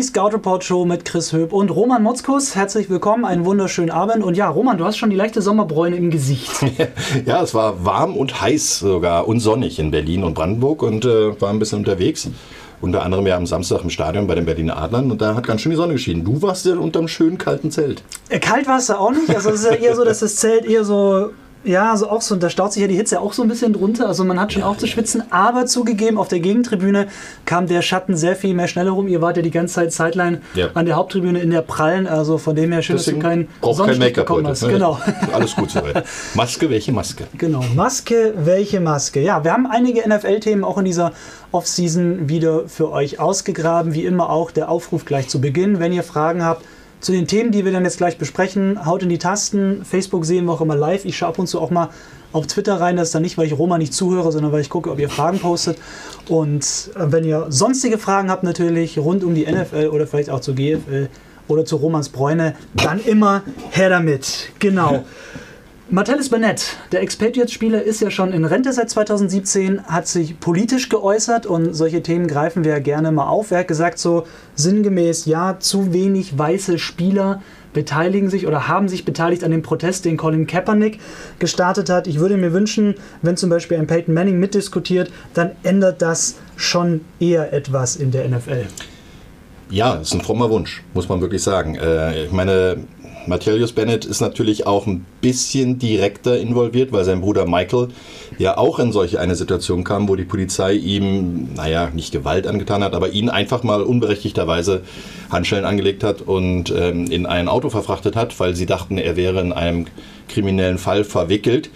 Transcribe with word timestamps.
die 0.00 0.06
Scout 0.06 0.28
Report 0.28 0.64
Show 0.64 0.86
mit 0.86 1.04
Chris 1.04 1.30
Höp 1.34 1.52
und 1.52 1.68
Roman 1.68 2.02
Motzkus. 2.02 2.56
Herzlich 2.56 2.88
willkommen, 2.88 3.26
einen 3.26 3.44
wunderschönen 3.44 3.90
Abend. 3.90 4.24
Und 4.24 4.34
ja, 4.34 4.48
Roman, 4.48 4.78
du 4.78 4.86
hast 4.86 4.96
schon 4.96 5.10
die 5.10 5.16
leichte 5.16 5.42
Sommerbräune 5.42 5.96
im 5.96 6.10
Gesicht. 6.10 6.50
ja, 7.26 7.42
es 7.42 7.52
war 7.52 7.84
warm 7.84 8.16
und 8.16 8.40
heiß 8.40 8.78
sogar 8.78 9.28
und 9.28 9.40
sonnig 9.40 9.78
in 9.78 9.90
Berlin 9.90 10.24
und 10.24 10.32
Brandenburg 10.32 10.82
und 10.82 11.04
äh, 11.04 11.38
war 11.38 11.50
ein 11.50 11.58
bisschen 11.58 11.80
unterwegs. 11.80 12.30
Unter 12.80 13.02
anderem 13.02 13.26
ja 13.26 13.36
am 13.36 13.44
Samstag 13.44 13.82
im 13.82 13.90
Stadion 13.90 14.26
bei 14.26 14.34
den 14.34 14.46
Berliner 14.46 14.78
Adlern 14.78 15.10
und 15.10 15.20
da 15.20 15.34
hat 15.34 15.46
ganz 15.46 15.60
schön 15.60 15.68
die 15.68 15.76
Sonne 15.76 15.92
geschienen. 15.92 16.24
Du 16.24 16.40
warst 16.40 16.64
ja 16.64 16.76
unterm 16.76 17.06
schönen 17.06 17.36
kalten 17.36 17.70
Zelt. 17.70 18.02
Äh, 18.30 18.38
kalt 18.38 18.66
war 18.66 18.78
es 18.78 18.86
da 18.86 18.96
auch 18.96 19.12
nicht. 19.12 19.28
Also 19.28 19.50
es 19.50 19.64
ist 19.64 19.70
ja 19.70 19.76
eher 19.76 19.94
so, 19.94 20.06
dass 20.06 20.20
das 20.20 20.36
Zelt 20.36 20.64
eher 20.64 20.82
so 20.82 21.32
ja, 21.62 21.90
also 21.90 22.08
auch 22.08 22.22
so, 22.22 22.36
da 22.36 22.48
staut 22.48 22.72
sich 22.72 22.80
ja 22.80 22.88
die 22.88 22.96
Hitze 22.96 23.20
auch 23.20 23.34
so 23.34 23.42
ein 23.42 23.48
bisschen 23.48 23.72
drunter. 23.72 24.06
Also 24.06 24.24
man 24.24 24.40
hat 24.40 24.52
schon 24.52 24.62
ja, 24.62 24.68
auch 24.68 24.78
zu 24.78 24.86
schwitzen, 24.86 25.22
aber 25.30 25.66
zugegeben, 25.66 26.16
auf 26.16 26.28
der 26.28 26.40
Gegentribüne 26.40 27.08
kam 27.44 27.66
der 27.66 27.82
Schatten 27.82 28.16
sehr 28.16 28.34
viel 28.34 28.54
mehr 28.54 28.66
schneller 28.66 28.92
rum. 28.92 29.08
Ihr 29.08 29.20
wart 29.20 29.36
ja 29.36 29.42
die 29.42 29.50
ganze 29.50 29.74
Zeit 29.74 29.92
Sideline 29.92 30.40
ja. 30.54 30.70
an 30.72 30.86
der 30.86 30.96
Haupttribüne 30.96 31.38
in 31.40 31.50
der 31.50 31.60
Prallen, 31.60 32.06
also 32.06 32.38
von 32.38 32.56
dem 32.56 32.72
her 32.72 32.80
schön, 32.80 32.96
Deswegen 32.96 33.20
dass 33.20 33.24
du 33.24 33.28
keinen 33.28 33.48
braucht 33.60 33.84
kein 33.84 33.98
Make-up 33.98 34.26
bekommen 34.26 34.46
hast. 34.46 34.62
Ne? 34.62 34.72
Genau. 34.72 34.98
Alles 35.32 35.54
gut 35.54 35.70
soweit. 35.70 36.04
Maske, 36.34 36.70
welche 36.70 36.92
Maske? 36.92 37.24
Genau, 37.36 37.62
Maske, 37.74 38.32
welche 38.36 38.80
Maske? 38.80 39.20
Ja, 39.20 39.44
wir 39.44 39.52
haben 39.52 39.66
einige 39.66 40.08
NFL-Themen 40.08 40.64
auch 40.64 40.78
in 40.78 40.86
dieser 40.86 41.12
Offseason 41.52 42.28
wieder 42.28 42.68
für 42.68 42.90
euch 42.90 43.20
ausgegraben. 43.20 43.92
Wie 43.92 44.04
immer 44.04 44.30
auch 44.30 44.50
der 44.50 44.70
Aufruf 44.70 45.04
gleich 45.04 45.28
zu 45.28 45.40
Beginn. 45.40 45.78
Wenn 45.78 45.92
ihr 45.92 46.04
Fragen 46.04 46.42
habt, 46.42 46.64
zu 47.00 47.12
den 47.12 47.26
Themen, 47.26 47.50
die 47.50 47.64
wir 47.64 47.72
dann 47.72 47.84
jetzt 47.84 47.98
gleich 47.98 48.18
besprechen, 48.18 48.84
haut 48.84 49.02
in 49.02 49.08
die 49.08 49.18
Tasten. 49.18 49.84
Facebook 49.84 50.24
sehen 50.24 50.44
wir 50.44 50.52
auch 50.52 50.60
immer 50.60 50.76
live. 50.76 51.04
Ich 51.04 51.16
schaue 51.16 51.30
ab 51.30 51.38
und 51.38 51.46
zu 51.46 51.60
auch 51.60 51.70
mal 51.70 51.88
auf 52.32 52.46
Twitter 52.46 52.80
rein. 52.80 52.96
Das 52.96 53.08
ist 53.08 53.14
dann 53.14 53.22
nicht, 53.22 53.38
weil 53.38 53.46
ich 53.46 53.58
Roma 53.58 53.78
nicht 53.78 53.94
zuhöre, 53.94 54.30
sondern 54.32 54.52
weil 54.52 54.60
ich 54.60 54.70
gucke, 54.70 54.90
ob 54.90 54.98
ihr 54.98 55.08
Fragen 55.08 55.38
postet. 55.38 55.78
Und 56.28 56.90
äh, 56.94 57.10
wenn 57.10 57.24
ihr 57.24 57.46
sonstige 57.48 57.98
Fragen 57.98 58.30
habt, 58.30 58.42
natürlich 58.42 58.98
rund 58.98 59.24
um 59.24 59.34
die 59.34 59.50
NFL 59.50 59.88
oder 59.88 60.06
vielleicht 60.06 60.30
auch 60.30 60.40
zur 60.40 60.54
GFL 60.54 61.08
oder 61.48 61.64
zu 61.64 61.76
Romans 61.76 62.10
Bräune, 62.10 62.54
dann 62.74 63.00
immer 63.00 63.42
her 63.70 63.88
damit. 63.88 64.50
Genau. 64.58 65.04
Martellus 65.92 66.28
Bennett, 66.28 66.76
der 66.92 67.02
Expatriates-Spieler, 67.02 67.82
ist 67.82 68.00
ja 68.00 68.12
schon 68.12 68.32
in 68.32 68.44
Rente 68.44 68.72
seit 68.72 68.88
2017, 68.90 69.86
hat 69.86 70.06
sich 70.06 70.38
politisch 70.38 70.88
geäußert 70.88 71.46
und 71.46 71.74
solche 71.74 72.00
Themen 72.00 72.28
greifen 72.28 72.62
wir 72.62 72.70
ja 72.70 72.78
gerne 72.78 73.10
mal 73.10 73.26
auf. 73.26 73.50
Er 73.50 73.58
hat 73.58 73.68
gesagt 73.68 73.98
so 73.98 74.24
sinngemäß, 74.54 75.26
ja, 75.26 75.58
zu 75.58 75.92
wenig 75.92 76.38
weiße 76.38 76.78
Spieler 76.78 77.42
beteiligen 77.72 78.30
sich 78.30 78.46
oder 78.46 78.68
haben 78.68 78.88
sich 78.88 79.04
beteiligt 79.04 79.42
an 79.42 79.50
dem 79.50 79.62
Protest, 79.62 80.04
den 80.04 80.16
Colin 80.16 80.46
Kaepernick 80.46 81.00
gestartet 81.40 81.90
hat. 81.90 82.06
Ich 82.06 82.20
würde 82.20 82.36
mir 82.36 82.52
wünschen, 82.52 82.94
wenn 83.22 83.36
zum 83.36 83.50
Beispiel 83.50 83.76
ein 83.76 83.88
Peyton 83.88 84.14
Manning 84.14 84.38
mitdiskutiert, 84.38 85.10
dann 85.34 85.56
ändert 85.64 86.02
das 86.02 86.36
schon 86.54 87.00
eher 87.18 87.52
etwas 87.52 87.96
in 87.96 88.12
der 88.12 88.28
NFL. 88.28 88.66
Ja, 89.70 89.96
das 89.96 90.08
ist 90.08 90.14
ein 90.14 90.20
frommer 90.20 90.50
Wunsch, 90.50 90.82
muss 90.94 91.08
man 91.08 91.20
wirklich 91.20 91.42
sagen. 91.42 91.76
Äh, 91.76 92.24
ich 92.24 92.32
meine, 92.32 92.78
Matthias 93.26 93.72
Bennett 93.72 94.04
ist 94.04 94.20
natürlich 94.20 94.66
auch 94.66 94.86
ein 94.86 95.04
bisschen 95.20 95.78
direkter 95.78 96.38
involviert, 96.38 96.92
weil 96.92 97.04
sein 97.04 97.20
Bruder 97.20 97.46
Michael 97.46 97.88
ja 98.38 98.56
auch 98.56 98.78
in 98.78 98.92
solche 98.92 99.20
eine 99.20 99.36
Situation 99.36 99.84
kam, 99.84 100.08
wo 100.08 100.16
die 100.16 100.24
Polizei 100.24 100.74
ihm, 100.74 101.54
naja, 101.54 101.90
nicht 101.94 102.12
Gewalt 102.12 102.46
angetan 102.46 102.82
hat, 102.82 102.94
aber 102.94 103.10
ihn 103.10 103.28
einfach 103.28 103.62
mal 103.62 103.82
unberechtigterweise 103.82 104.82
Handschellen 105.30 105.64
angelegt 105.64 106.02
hat 106.02 106.22
und 106.22 106.72
ähm, 106.76 107.10
in 107.10 107.26
ein 107.26 107.48
Auto 107.48 107.70
verfrachtet 107.70 108.16
hat, 108.16 108.38
weil 108.40 108.56
sie 108.56 108.66
dachten, 108.66 108.98
er 108.98 109.16
wäre 109.16 109.40
in 109.40 109.52
einem 109.52 109.86
kriminellen 110.28 110.78
Fall 110.78 111.04
verwickelt. 111.04 111.70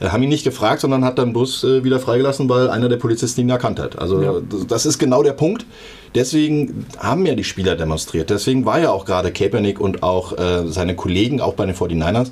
Äh, 0.00 0.08
haben 0.08 0.22
ihn 0.22 0.28
nicht 0.28 0.44
gefragt, 0.44 0.80
sondern 0.80 1.04
hat 1.04 1.18
dann 1.18 1.32
bloß 1.32 1.64
äh, 1.64 1.84
wieder 1.84 2.00
freigelassen, 2.00 2.48
weil 2.48 2.70
einer 2.70 2.88
der 2.88 2.96
Polizisten 2.96 3.42
ihn 3.42 3.50
erkannt 3.50 3.78
hat. 3.78 3.98
Also 3.98 4.22
ja. 4.22 4.34
das 4.66 4.86
ist 4.86 4.98
genau 4.98 5.22
der 5.22 5.32
Punkt. 5.32 5.66
Deswegen 6.14 6.86
haben 6.98 7.24
ja 7.24 7.34
die 7.34 7.44
Spieler 7.44 7.76
demonstriert. 7.76 8.30
Deswegen 8.30 8.64
war 8.64 8.80
ja 8.80 8.90
auch 8.90 9.04
gerade 9.04 9.30
Kaepernick 9.30 9.80
und 9.80 10.02
auch 10.02 10.36
äh, 10.36 10.66
seine 10.66 10.96
Kollegen, 10.96 11.40
auch 11.40 11.54
bei 11.54 11.66
den 11.66 11.74
49ers, 11.74 12.30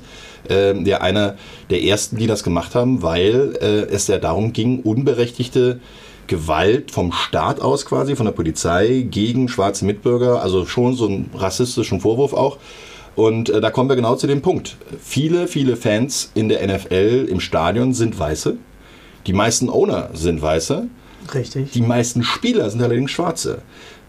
äh, 0.49 0.73
der 0.83 1.01
einer 1.01 1.35
der 1.69 1.83
ersten, 1.83 2.17
die 2.17 2.27
das 2.27 2.43
gemacht 2.43 2.75
haben, 2.75 3.01
weil 3.01 3.57
äh, 3.61 3.93
es 3.93 4.07
ja 4.07 4.17
darum 4.17 4.51
ging, 4.51 4.81
unberechtigte 4.81 5.79
Gewalt 6.27 6.91
vom 6.91 7.11
Staat 7.11 7.61
aus 7.61 7.85
quasi, 7.85 8.15
von 8.15 8.25
der 8.25 8.33
Polizei 8.33 9.07
gegen 9.09 9.47
schwarze 9.47 9.85
Mitbürger, 9.85 10.41
also 10.41 10.65
schon 10.65 10.93
so 10.93 11.07
einen 11.07 11.31
rassistischen 11.33 12.01
Vorwurf 12.01 12.33
auch, 12.33 12.57
und 13.19 13.49
äh, 13.49 13.59
da 13.59 13.69
kommen 13.69 13.89
wir 13.89 13.97
genau 13.97 14.15
zu 14.15 14.27
dem 14.27 14.41
Punkt. 14.41 14.77
Viele, 15.01 15.49
viele 15.49 15.75
Fans 15.75 16.31
in 16.35 16.47
der 16.47 16.65
NFL 16.65 17.27
im 17.29 17.41
Stadion 17.41 17.93
sind 17.93 18.17
Weiße. 18.17 18.55
Die 19.27 19.33
meisten 19.33 19.69
Owner 19.69 20.09
sind 20.13 20.41
Weiße. 20.41 20.87
Richtig. 21.33 21.71
Die 21.71 21.81
meisten 21.81 22.23
Spieler 22.23 22.69
sind 22.69 22.81
allerdings 22.81 23.11
Schwarze. 23.11 23.61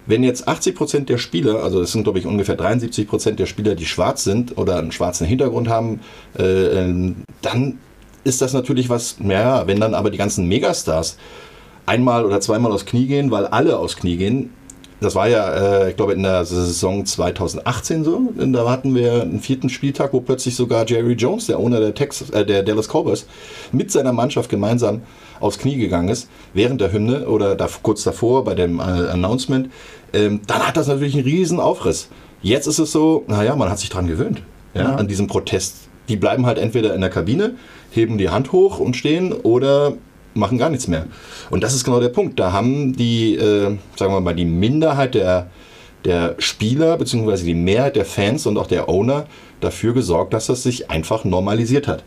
Wenn 0.06 0.22
jetzt 0.22 0.46
80 0.46 0.76
Prozent 0.76 1.08
der 1.08 1.18
Spieler, 1.18 1.64
also 1.64 1.80
das 1.80 1.90
sind 1.90 2.04
glaube 2.04 2.20
ich 2.20 2.26
ungefähr 2.26 2.54
73 2.54 3.08
Prozent 3.08 3.40
der 3.40 3.46
Spieler, 3.46 3.74
die 3.74 3.84
schwarz 3.84 4.22
sind 4.22 4.56
oder 4.56 4.78
einen 4.78 4.92
schwarzen 4.92 5.26
Hintergrund 5.26 5.68
haben, 5.68 5.98
äh, 6.38 6.44
ähm, 6.44 7.16
dann 7.42 7.78
ist 8.22 8.40
das 8.40 8.52
natürlich 8.52 8.90
was, 8.90 9.16
naja, 9.18 9.66
wenn 9.66 9.80
dann 9.80 9.94
aber 9.94 10.10
die 10.10 10.18
ganzen 10.18 10.46
Megastars 10.46 11.16
einmal 11.84 12.24
oder 12.24 12.40
zweimal 12.40 12.70
aufs 12.70 12.86
Knie 12.86 13.06
gehen, 13.06 13.32
weil 13.32 13.48
alle 13.48 13.76
aufs 13.76 13.96
Knie 13.96 14.16
gehen, 14.16 14.50
das 15.00 15.14
war 15.14 15.28
ja, 15.28 15.84
äh, 15.84 15.90
ich 15.90 15.96
glaube, 15.96 16.12
in 16.12 16.22
der 16.22 16.44
Saison 16.44 17.06
2018 17.06 18.04
so. 18.04 18.16
Und 18.36 18.52
da 18.52 18.68
hatten 18.68 18.94
wir 18.94 19.22
einen 19.22 19.40
vierten 19.40 19.70
Spieltag, 19.70 20.12
wo 20.12 20.20
plötzlich 20.20 20.54
sogar 20.54 20.86
Jerry 20.86 21.14
Jones, 21.14 21.46
der 21.46 21.58
Owner 21.58 21.80
der, 21.80 21.94
Texas, 21.94 22.30
äh, 22.30 22.44
der 22.44 22.62
Dallas 22.62 22.88
Cowboys, 22.88 23.26
mit 23.72 23.90
seiner 23.90 24.12
Mannschaft 24.12 24.50
gemeinsam 24.50 25.02
aufs 25.40 25.58
Knie 25.58 25.76
gegangen 25.76 26.08
ist, 26.08 26.28
während 26.52 26.82
der 26.82 26.92
Hymne 26.92 27.26
oder 27.26 27.54
da, 27.54 27.68
kurz 27.82 28.04
davor 28.04 28.44
bei 28.44 28.54
dem 28.54 28.78
äh, 28.78 28.82
Announcement. 28.82 29.70
Ähm, 30.12 30.40
dann 30.46 30.66
hat 30.66 30.76
das 30.76 30.88
natürlich 30.88 31.14
einen 31.14 31.24
riesen 31.24 31.60
Aufriss. 31.60 32.08
Jetzt 32.42 32.66
ist 32.66 32.78
es 32.78 32.92
so, 32.92 33.24
naja, 33.26 33.56
man 33.56 33.70
hat 33.70 33.78
sich 33.78 33.88
dran 33.88 34.06
gewöhnt, 34.06 34.42
ja, 34.74 34.82
ja. 34.82 34.94
an 34.96 35.08
diesem 35.08 35.26
Protest. 35.26 35.88
Die 36.08 36.16
bleiben 36.16 36.44
halt 36.44 36.58
entweder 36.58 36.94
in 36.94 37.00
der 37.00 37.10
Kabine, 37.10 37.54
heben 37.90 38.18
die 38.18 38.28
Hand 38.28 38.52
hoch 38.52 38.80
und 38.80 38.96
stehen 38.96 39.32
oder 39.32 39.94
machen 40.40 40.58
gar 40.58 40.70
nichts 40.70 40.88
mehr. 40.88 41.06
Und 41.50 41.62
das 41.62 41.74
ist 41.74 41.84
genau 41.84 42.00
der 42.00 42.08
Punkt. 42.08 42.40
Da 42.40 42.52
haben 42.52 42.94
die, 42.94 43.36
äh, 43.36 43.76
sagen 43.96 44.12
wir 44.12 44.20
mal, 44.20 44.34
die 44.34 44.44
Minderheit 44.44 45.14
der, 45.14 45.50
der 46.04 46.34
Spieler 46.38 46.96
bzw. 46.96 47.44
die 47.44 47.54
Mehrheit 47.54 47.94
der 47.94 48.04
Fans 48.04 48.46
und 48.46 48.58
auch 48.58 48.66
der 48.66 48.88
Owner 48.88 49.26
dafür 49.60 49.94
gesorgt, 49.94 50.32
dass 50.32 50.46
das 50.46 50.62
sich 50.62 50.90
einfach 50.90 51.24
normalisiert 51.24 51.86
hat. 51.86 52.02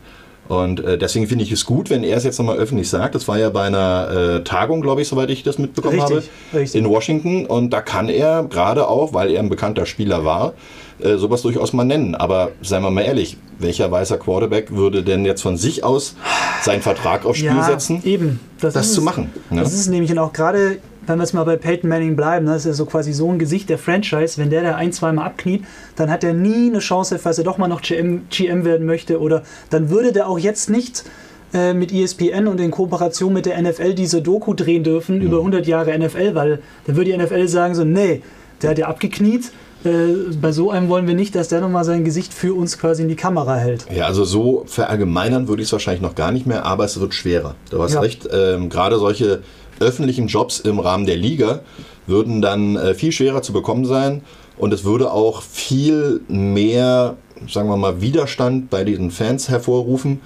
Und 0.48 0.80
äh, 0.84 0.98
deswegen 0.98 1.26
finde 1.26 1.44
ich 1.44 1.52
es 1.52 1.64
gut, 1.64 1.88
wenn 1.88 2.04
er 2.04 2.18
es 2.18 2.24
jetzt 2.24 2.38
nochmal 2.38 2.58
öffentlich 2.58 2.90
sagt. 2.90 3.14
Das 3.14 3.26
war 3.28 3.38
ja 3.38 3.48
bei 3.48 3.62
einer 3.62 4.10
äh, 4.10 4.44
Tagung, 4.44 4.82
glaube 4.82 5.00
ich, 5.00 5.08
soweit 5.08 5.30
ich 5.30 5.42
das 5.42 5.58
mitbekommen 5.58 6.00
richtig, 6.00 6.30
habe, 6.52 6.60
richtig. 6.60 6.80
in 6.80 6.88
Washington. 6.88 7.46
Und 7.46 7.70
da 7.70 7.80
kann 7.80 8.10
er 8.10 8.44
gerade 8.44 8.88
auch, 8.88 9.14
weil 9.14 9.30
er 9.30 9.40
ein 9.40 9.48
bekannter 9.48 9.86
Spieler 9.86 10.24
war, 10.24 10.52
äh, 11.00 11.16
sowas 11.16 11.42
durchaus 11.42 11.72
mal 11.72 11.84
nennen. 11.84 12.14
Aber 12.14 12.52
seien 12.62 12.82
wir 12.82 12.90
mal 12.90 13.02
ehrlich, 13.02 13.36
welcher 13.58 13.90
weißer 13.90 14.18
Quarterback 14.18 14.70
würde 14.70 15.02
denn 15.02 15.24
jetzt 15.24 15.42
von 15.42 15.56
sich 15.56 15.84
aus 15.84 16.16
seinen 16.62 16.82
Vertrag 16.82 17.24
aufs 17.24 17.38
Spiel 17.38 17.50
ja, 17.50 17.62
setzen, 17.64 18.00
eben. 18.04 18.40
das, 18.60 18.74
das 18.74 18.92
zu 18.92 19.02
machen? 19.02 19.30
Ne? 19.50 19.60
Das 19.60 19.74
ist 19.74 19.88
nämlich 19.88 20.16
auch 20.18 20.32
gerade, 20.32 20.78
wenn 21.06 21.18
wir 21.18 21.24
jetzt 21.24 21.32
mal 21.32 21.44
bei 21.44 21.56
Peyton 21.56 21.88
Manning 21.88 22.16
bleiben, 22.16 22.46
das 22.46 22.58
ist 22.58 22.66
ja 22.66 22.72
so 22.72 22.86
quasi 22.86 23.12
so 23.12 23.30
ein 23.30 23.38
Gesicht 23.38 23.68
der 23.68 23.78
Franchise, 23.78 24.38
wenn 24.38 24.50
der 24.50 24.62
da 24.62 24.76
ein, 24.76 24.92
zweimal 24.92 25.26
abkniet, 25.26 25.64
dann 25.96 26.10
hat 26.10 26.24
er 26.24 26.34
nie 26.34 26.70
eine 26.70 26.78
Chance, 26.78 27.18
falls 27.18 27.38
er 27.38 27.44
doch 27.44 27.58
mal 27.58 27.68
noch 27.68 27.82
GM, 27.82 28.22
GM 28.30 28.64
werden 28.64 28.86
möchte 28.86 29.20
oder 29.20 29.42
dann 29.70 29.90
würde 29.90 30.12
der 30.12 30.28
auch 30.28 30.38
jetzt 30.38 30.70
nicht 30.70 31.04
äh, 31.52 31.72
mit 31.72 31.92
ESPN 31.92 32.48
und 32.48 32.60
in 32.60 32.70
Kooperation 32.70 33.32
mit 33.32 33.46
der 33.46 33.60
NFL 33.60 33.94
diese 33.94 34.22
Doku 34.22 34.54
drehen 34.54 34.84
dürfen 34.84 35.18
mhm. 35.18 35.22
über 35.22 35.38
100 35.38 35.66
Jahre 35.66 35.96
NFL, 35.96 36.34
weil 36.34 36.58
dann 36.86 36.96
würde 36.96 37.12
die 37.12 37.16
NFL 37.16 37.48
sagen 37.48 37.74
so, 37.74 37.84
nee, 37.84 38.22
der 38.62 38.70
hat 38.70 38.78
ja 38.78 38.88
abgekniet, 38.88 39.52
äh, 39.84 40.34
bei 40.40 40.52
so 40.52 40.70
einem 40.70 40.88
wollen 40.88 41.06
wir 41.06 41.14
nicht, 41.14 41.34
dass 41.34 41.48
der 41.48 41.60
nochmal 41.60 41.84
sein 41.84 42.04
Gesicht 42.04 42.32
für 42.32 42.54
uns 42.54 42.78
quasi 42.78 43.02
in 43.02 43.08
die 43.08 43.16
Kamera 43.16 43.56
hält. 43.56 43.86
Ja, 43.94 44.06
also 44.06 44.24
so 44.24 44.64
verallgemeinern 44.66 45.48
würde 45.48 45.62
ich 45.62 45.68
es 45.68 45.72
wahrscheinlich 45.72 46.02
noch 46.02 46.14
gar 46.14 46.32
nicht 46.32 46.46
mehr, 46.46 46.64
aber 46.64 46.84
es 46.84 46.98
wird 46.98 47.14
schwerer. 47.14 47.54
Du 47.70 47.82
hast 47.82 47.94
ja. 47.94 48.00
recht, 48.00 48.28
ähm, 48.32 48.68
gerade 48.68 48.98
solche 48.98 49.42
öffentlichen 49.80 50.28
Jobs 50.28 50.60
im 50.60 50.78
Rahmen 50.78 51.06
der 51.06 51.16
Liga 51.16 51.60
würden 52.06 52.42
dann 52.42 52.76
äh, 52.76 52.94
viel 52.94 53.12
schwerer 53.12 53.42
zu 53.42 53.52
bekommen 53.52 53.84
sein 53.84 54.22
und 54.56 54.72
es 54.72 54.84
würde 54.84 55.10
auch 55.10 55.42
viel 55.42 56.20
mehr, 56.28 57.16
sagen 57.48 57.68
wir 57.68 57.76
mal, 57.76 58.00
Widerstand 58.00 58.70
bei 58.70 58.84
diesen 58.84 59.10
Fans 59.10 59.48
hervorrufen, 59.48 60.20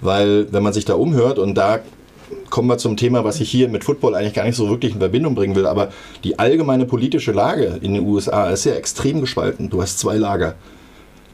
weil 0.00 0.52
wenn 0.52 0.62
man 0.62 0.72
sich 0.72 0.84
da 0.84 0.94
umhört 0.94 1.38
und 1.38 1.54
da 1.54 1.80
kommen 2.50 2.68
wir 2.68 2.78
zum 2.78 2.96
Thema, 2.96 3.24
was 3.24 3.40
ich 3.40 3.50
hier 3.50 3.68
mit 3.68 3.84
Football 3.84 4.14
eigentlich 4.14 4.34
gar 4.34 4.44
nicht 4.44 4.56
so 4.56 4.68
wirklich 4.68 4.92
in 4.92 4.98
Verbindung 4.98 5.34
bringen 5.34 5.54
will. 5.54 5.66
Aber 5.66 5.90
die 6.24 6.38
allgemeine 6.38 6.86
politische 6.86 7.32
Lage 7.32 7.78
in 7.80 7.94
den 7.94 8.06
USA 8.06 8.50
ist 8.50 8.64
ja 8.64 8.74
extrem 8.74 9.20
gespalten. 9.20 9.70
Du 9.70 9.82
hast 9.82 9.98
zwei 9.98 10.16
Lager. 10.16 10.54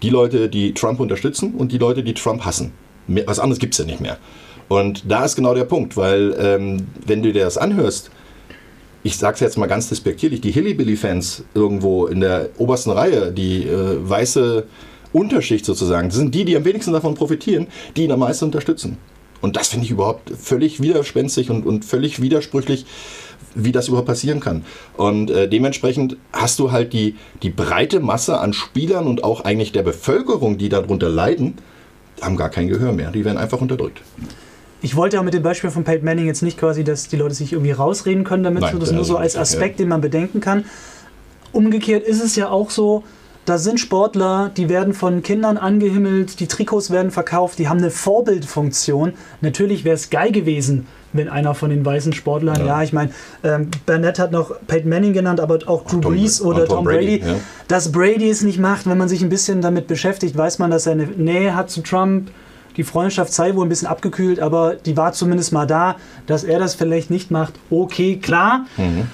Die 0.02 0.10
Leute, 0.10 0.48
die 0.48 0.74
Trump 0.74 1.00
unterstützen 1.00 1.54
und 1.54 1.72
die 1.72 1.78
Leute, 1.78 2.02
die 2.02 2.14
Trump 2.14 2.44
hassen. 2.44 2.72
Was 3.26 3.38
anderes 3.38 3.58
gibt 3.58 3.74
es 3.74 3.78
ja 3.78 3.84
nicht 3.84 4.00
mehr. 4.00 4.18
Und 4.68 5.10
da 5.10 5.24
ist 5.24 5.34
genau 5.34 5.54
der 5.54 5.64
Punkt, 5.64 5.96
weil 5.96 6.36
ähm, 6.38 6.86
wenn 7.06 7.22
du 7.22 7.32
dir 7.32 7.44
das 7.44 7.56
anhörst, 7.56 8.10
ich 9.02 9.16
sage 9.16 9.34
es 9.34 9.40
jetzt 9.40 9.56
mal 9.56 9.66
ganz 9.66 9.88
despektierlich, 9.88 10.40
die 10.40 10.50
Hillybilly-Fans 10.50 11.44
irgendwo 11.54 12.06
in 12.06 12.20
der 12.20 12.50
obersten 12.58 12.90
Reihe, 12.90 13.32
die 13.32 13.64
äh, 13.64 13.96
weiße 14.08 14.64
Unterschicht 15.12 15.64
sozusagen, 15.64 16.10
sind 16.10 16.34
die, 16.34 16.44
die 16.44 16.56
am 16.56 16.64
wenigsten 16.64 16.92
davon 16.92 17.14
profitieren, 17.14 17.68
die 17.96 18.04
ihn 18.04 18.12
am 18.12 18.20
meisten 18.20 18.44
unterstützen. 18.44 18.98
Und 19.40 19.56
das 19.56 19.68
finde 19.68 19.84
ich 19.84 19.90
überhaupt 19.90 20.30
völlig 20.30 20.80
widerspenstig 20.80 21.50
und, 21.50 21.64
und 21.64 21.84
völlig 21.84 22.20
widersprüchlich, 22.20 22.86
wie 23.54 23.72
das 23.72 23.88
überhaupt 23.88 24.08
passieren 24.08 24.40
kann. 24.40 24.64
Und 24.96 25.30
äh, 25.30 25.48
dementsprechend 25.48 26.16
hast 26.32 26.58
du 26.58 26.72
halt 26.72 26.92
die, 26.92 27.16
die 27.42 27.50
breite 27.50 28.00
Masse 28.00 28.38
an 28.38 28.52
Spielern 28.52 29.06
und 29.06 29.24
auch 29.24 29.42
eigentlich 29.44 29.72
der 29.72 29.82
Bevölkerung, 29.82 30.58
die 30.58 30.68
darunter 30.68 31.08
leiden, 31.08 31.54
haben 32.20 32.36
gar 32.36 32.50
kein 32.50 32.68
Gehör 32.68 32.92
mehr. 32.92 33.10
Die 33.10 33.24
werden 33.24 33.38
einfach 33.38 33.60
unterdrückt. 33.60 34.02
Ich 34.80 34.94
wollte 34.94 35.16
ja 35.16 35.22
mit 35.22 35.34
dem 35.34 35.42
Beispiel 35.42 35.70
von 35.70 35.84
Peyton 35.84 36.04
Manning 36.04 36.26
jetzt 36.26 36.42
nicht 36.42 36.58
quasi, 36.58 36.84
dass 36.84 37.08
die 37.08 37.16
Leute 37.16 37.34
sich 37.34 37.52
irgendwie 37.52 37.72
rausreden 37.72 38.24
können 38.24 38.44
damit, 38.44 38.62
Nein, 38.62 38.78
das 38.78 38.92
nur 38.92 39.04
so 39.04 39.16
als 39.16 39.36
Aspekt, 39.36 39.78
ja. 39.78 39.84
den 39.84 39.88
man 39.88 40.00
bedenken 40.00 40.40
kann. 40.40 40.64
Umgekehrt 41.52 42.04
ist 42.04 42.22
es 42.22 42.36
ja 42.36 42.48
auch 42.50 42.70
so, 42.70 43.02
da 43.48 43.56
sind 43.56 43.80
Sportler, 43.80 44.50
die 44.56 44.68
werden 44.68 44.92
von 44.92 45.22
Kindern 45.22 45.56
angehimmelt, 45.56 46.40
die 46.40 46.48
Trikots 46.48 46.90
werden 46.90 47.10
verkauft, 47.10 47.58
die 47.58 47.68
haben 47.68 47.78
eine 47.78 47.90
Vorbildfunktion. 47.90 49.14
Natürlich 49.40 49.84
wäre 49.84 49.94
es 49.94 50.10
geil 50.10 50.32
gewesen, 50.32 50.86
wenn 51.14 51.30
einer 51.30 51.54
von 51.54 51.70
den 51.70 51.84
weißen 51.84 52.12
Sportlern, 52.12 52.60
ja, 52.60 52.66
ja 52.66 52.82
ich 52.82 52.92
meine, 52.92 53.10
ähm, 53.42 53.70
Burnett 53.86 54.18
hat 54.18 54.32
noch 54.32 54.52
Peyton 54.66 54.90
Manning 54.90 55.14
genannt, 55.14 55.40
aber 55.40 55.60
auch 55.66 55.86
Drew 55.86 56.00
Brees 56.00 56.42
oder 56.42 56.66
Tom, 56.66 56.78
Tom, 56.78 56.84
Brady, 56.84 57.18
Brady 57.18 57.30
ja. 57.30 57.36
dass 57.68 57.90
Brady 57.90 58.28
es 58.28 58.42
nicht 58.42 58.58
macht, 58.58 58.86
wenn 58.86 58.98
man 58.98 59.08
sich 59.08 59.22
ein 59.22 59.30
bisschen 59.30 59.62
damit 59.62 59.86
beschäftigt, 59.86 60.36
weiß 60.36 60.58
man, 60.58 60.70
dass 60.70 60.86
er 60.86 60.92
eine 60.92 61.06
Nähe 61.06 61.56
hat 61.56 61.70
zu 61.70 61.80
Trump. 61.80 62.30
Die 62.76 62.84
Freundschaft 62.84 63.32
sei 63.32 63.54
wohl 63.56 63.66
ein 63.66 63.68
bisschen 63.68 63.88
abgekühlt, 63.88 64.38
aber 64.38 64.74
die 64.74 64.96
war 64.96 65.12
zumindest 65.12 65.52
mal 65.52 65.66
da, 65.66 65.96
dass 66.26 66.44
er 66.44 66.60
das 66.60 66.74
vielleicht 66.74 67.10
nicht 67.10 67.30
macht. 67.30 67.54
Okay, 67.70 68.18
klar. 68.18 68.66
Mhm. 68.76 69.08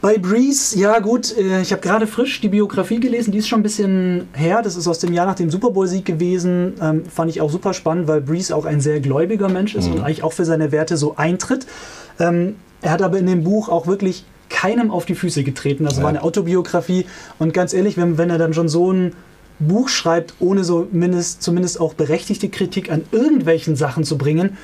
Bei 0.00 0.16
Breeze, 0.16 0.78
ja 0.78 1.00
gut, 1.00 1.36
äh, 1.36 1.60
ich 1.60 1.72
habe 1.72 1.82
gerade 1.82 2.06
frisch 2.06 2.40
die 2.40 2.48
Biografie 2.48 3.00
gelesen, 3.00 3.32
die 3.32 3.38
ist 3.38 3.48
schon 3.48 3.60
ein 3.60 3.64
bisschen 3.64 4.28
her. 4.32 4.62
Das 4.62 4.76
ist 4.76 4.86
aus 4.86 5.00
dem 5.00 5.12
Jahr 5.12 5.26
nach 5.26 5.34
dem 5.34 5.50
Super 5.50 5.70
Bowl-Sieg 5.70 6.04
gewesen. 6.04 6.74
Ähm, 6.80 7.04
fand 7.06 7.30
ich 7.30 7.40
auch 7.40 7.50
super 7.50 7.74
spannend, 7.74 8.06
weil 8.06 8.20
Breeze 8.20 8.54
auch 8.54 8.64
ein 8.64 8.80
sehr 8.80 9.00
gläubiger 9.00 9.48
Mensch 9.48 9.74
ist 9.74 9.88
mhm. 9.88 9.94
und 9.94 10.00
eigentlich 10.02 10.22
auch 10.22 10.32
für 10.32 10.44
seine 10.44 10.70
Werte 10.70 10.96
so 10.96 11.16
eintritt. 11.16 11.66
Ähm, 12.20 12.54
er 12.80 12.92
hat 12.92 13.02
aber 13.02 13.18
in 13.18 13.26
dem 13.26 13.42
Buch 13.42 13.68
auch 13.68 13.88
wirklich 13.88 14.24
keinem 14.48 14.92
auf 14.92 15.04
die 15.04 15.16
Füße 15.16 15.42
getreten. 15.42 15.84
Das 15.84 15.96
ja. 15.96 16.02
war 16.04 16.10
eine 16.10 16.22
Autobiografie. 16.22 17.06
Und 17.40 17.52
ganz 17.52 17.74
ehrlich, 17.74 17.96
wenn, 17.96 18.18
wenn 18.18 18.30
er 18.30 18.38
dann 18.38 18.54
schon 18.54 18.68
so 18.68 18.92
ein 18.92 19.14
Buch 19.58 19.88
schreibt, 19.88 20.34
ohne 20.38 20.62
so 20.62 20.86
mindest, 20.92 21.42
zumindest 21.42 21.80
auch 21.80 21.94
berechtigte 21.94 22.48
Kritik 22.48 22.92
an 22.92 23.02
irgendwelchen 23.10 23.74
Sachen 23.74 24.04
zu 24.04 24.16
bringen, 24.16 24.56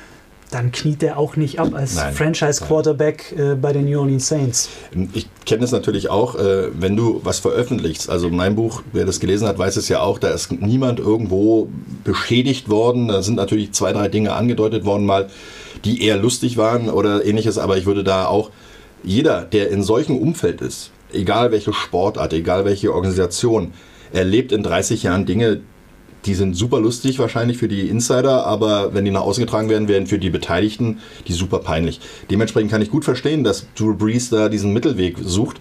dann 0.51 0.71
kniet 0.71 1.03
er 1.03 1.17
auch 1.17 1.35
nicht 1.35 1.59
ab 1.59 1.73
als 1.73 1.99
Franchise-Quarterback 1.99 3.35
äh, 3.37 3.55
bei 3.55 3.73
den 3.73 3.85
New 3.85 3.99
Orleans 3.99 4.27
Saints. 4.27 4.69
Ich 5.13 5.27
kenne 5.45 5.63
es 5.63 5.71
natürlich 5.71 6.09
auch, 6.09 6.35
äh, 6.35 6.69
wenn 6.73 6.95
du 6.95 7.21
was 7.23 7.39
veröffentlichst. 7.39 8.09
Also 8.09 8.29
mein 8.29 8.55
Buch, 8.55 8.83
wer 8.93 9.05
das 9.05 9.19
gelesen 9.19 9.47
hat, 9.47 9.57
weiß 9.57 9.75
es 9.77 9.89
ja 9.89 10.01
auch, 10.01 10.19
da 10.19 10.29
ist 10.29 10.51
niemand 10.51 10.99
irgendwo 10.99 11.69
beschädigt 12.03 12.69
worden. 12.69 13.07
Da 13.07 13.21
sind 13.21 13.35
natürlich 13.35 13.73
zwei, 13.73 13.91
drei 13.91 14.07
Dinge 14.07 14.33
angedeutet 14.33 14.85
worden, 14.85 15.05
mal, 15.05 15.29
die 15.83 16.03
eher 16.03 16.17
lustig 16.17 16.57
waren 16.57 16.89
oder 16.89 17.25
ähnliches. 17.25 17.57
Aber 17.57 17.77
ich 17.77 17.85
würde 17.85 18.03
da 18.03 18.27
auch, 18.27 18.51
jeder, 19.03 19.43
der 19.43 19.69
in 19.69 19.83
solchem 19.83 20.17
Umfeld 20.17 20.61
ist, 20.61 20.91
egal 21.11 21.51
welche 21.51 21.73
Sportart, 21.73 22.33
egal 22.33 22.65
welche 22.65 22.93
Organisation, 22.93 23.73
erlebt 24.13 24.51
in 24.51 24.63
30 24.63 25.03
Jahren 25.03 25.25
Dinge, 25.25 25.61
die 26.25 26.33
sind 26.33 26.55
super 26.55 26.79
lustig 26.79 27.19
wahrscheinlich 27.19 27.57
für 27.57 27.67
die 27.67 27.87
Insider, 27.87 28.45
aber 28.45 28.93
wenn 28.93 29.05
die 29.05 29.11
nach 29.11 29.21
außen 29.21 29.43
getragen 29.43 29.69
werden, 29.69 29.87
werden 29.87 30.07
für 30.07 30.19
die 30.19 30.29
Beteiligten 30.29 30.99
die 31.27 31.33
super 31.33 31.59
peinlich. 31.59 31.99
Dementsprechend 32.29 32.71
kann 32.71 32.81
ich 32.81 32.89
gut 32.89 33.05
verstehen, 33.05 33.43
dass 33.43 33.67
Drew 33.75 33.95
Brees 33.95 34.29
da 34.29 34.49
diesen 34.49 34.73
Mittelweg 34.73 35.17
sucht 35.23 35.57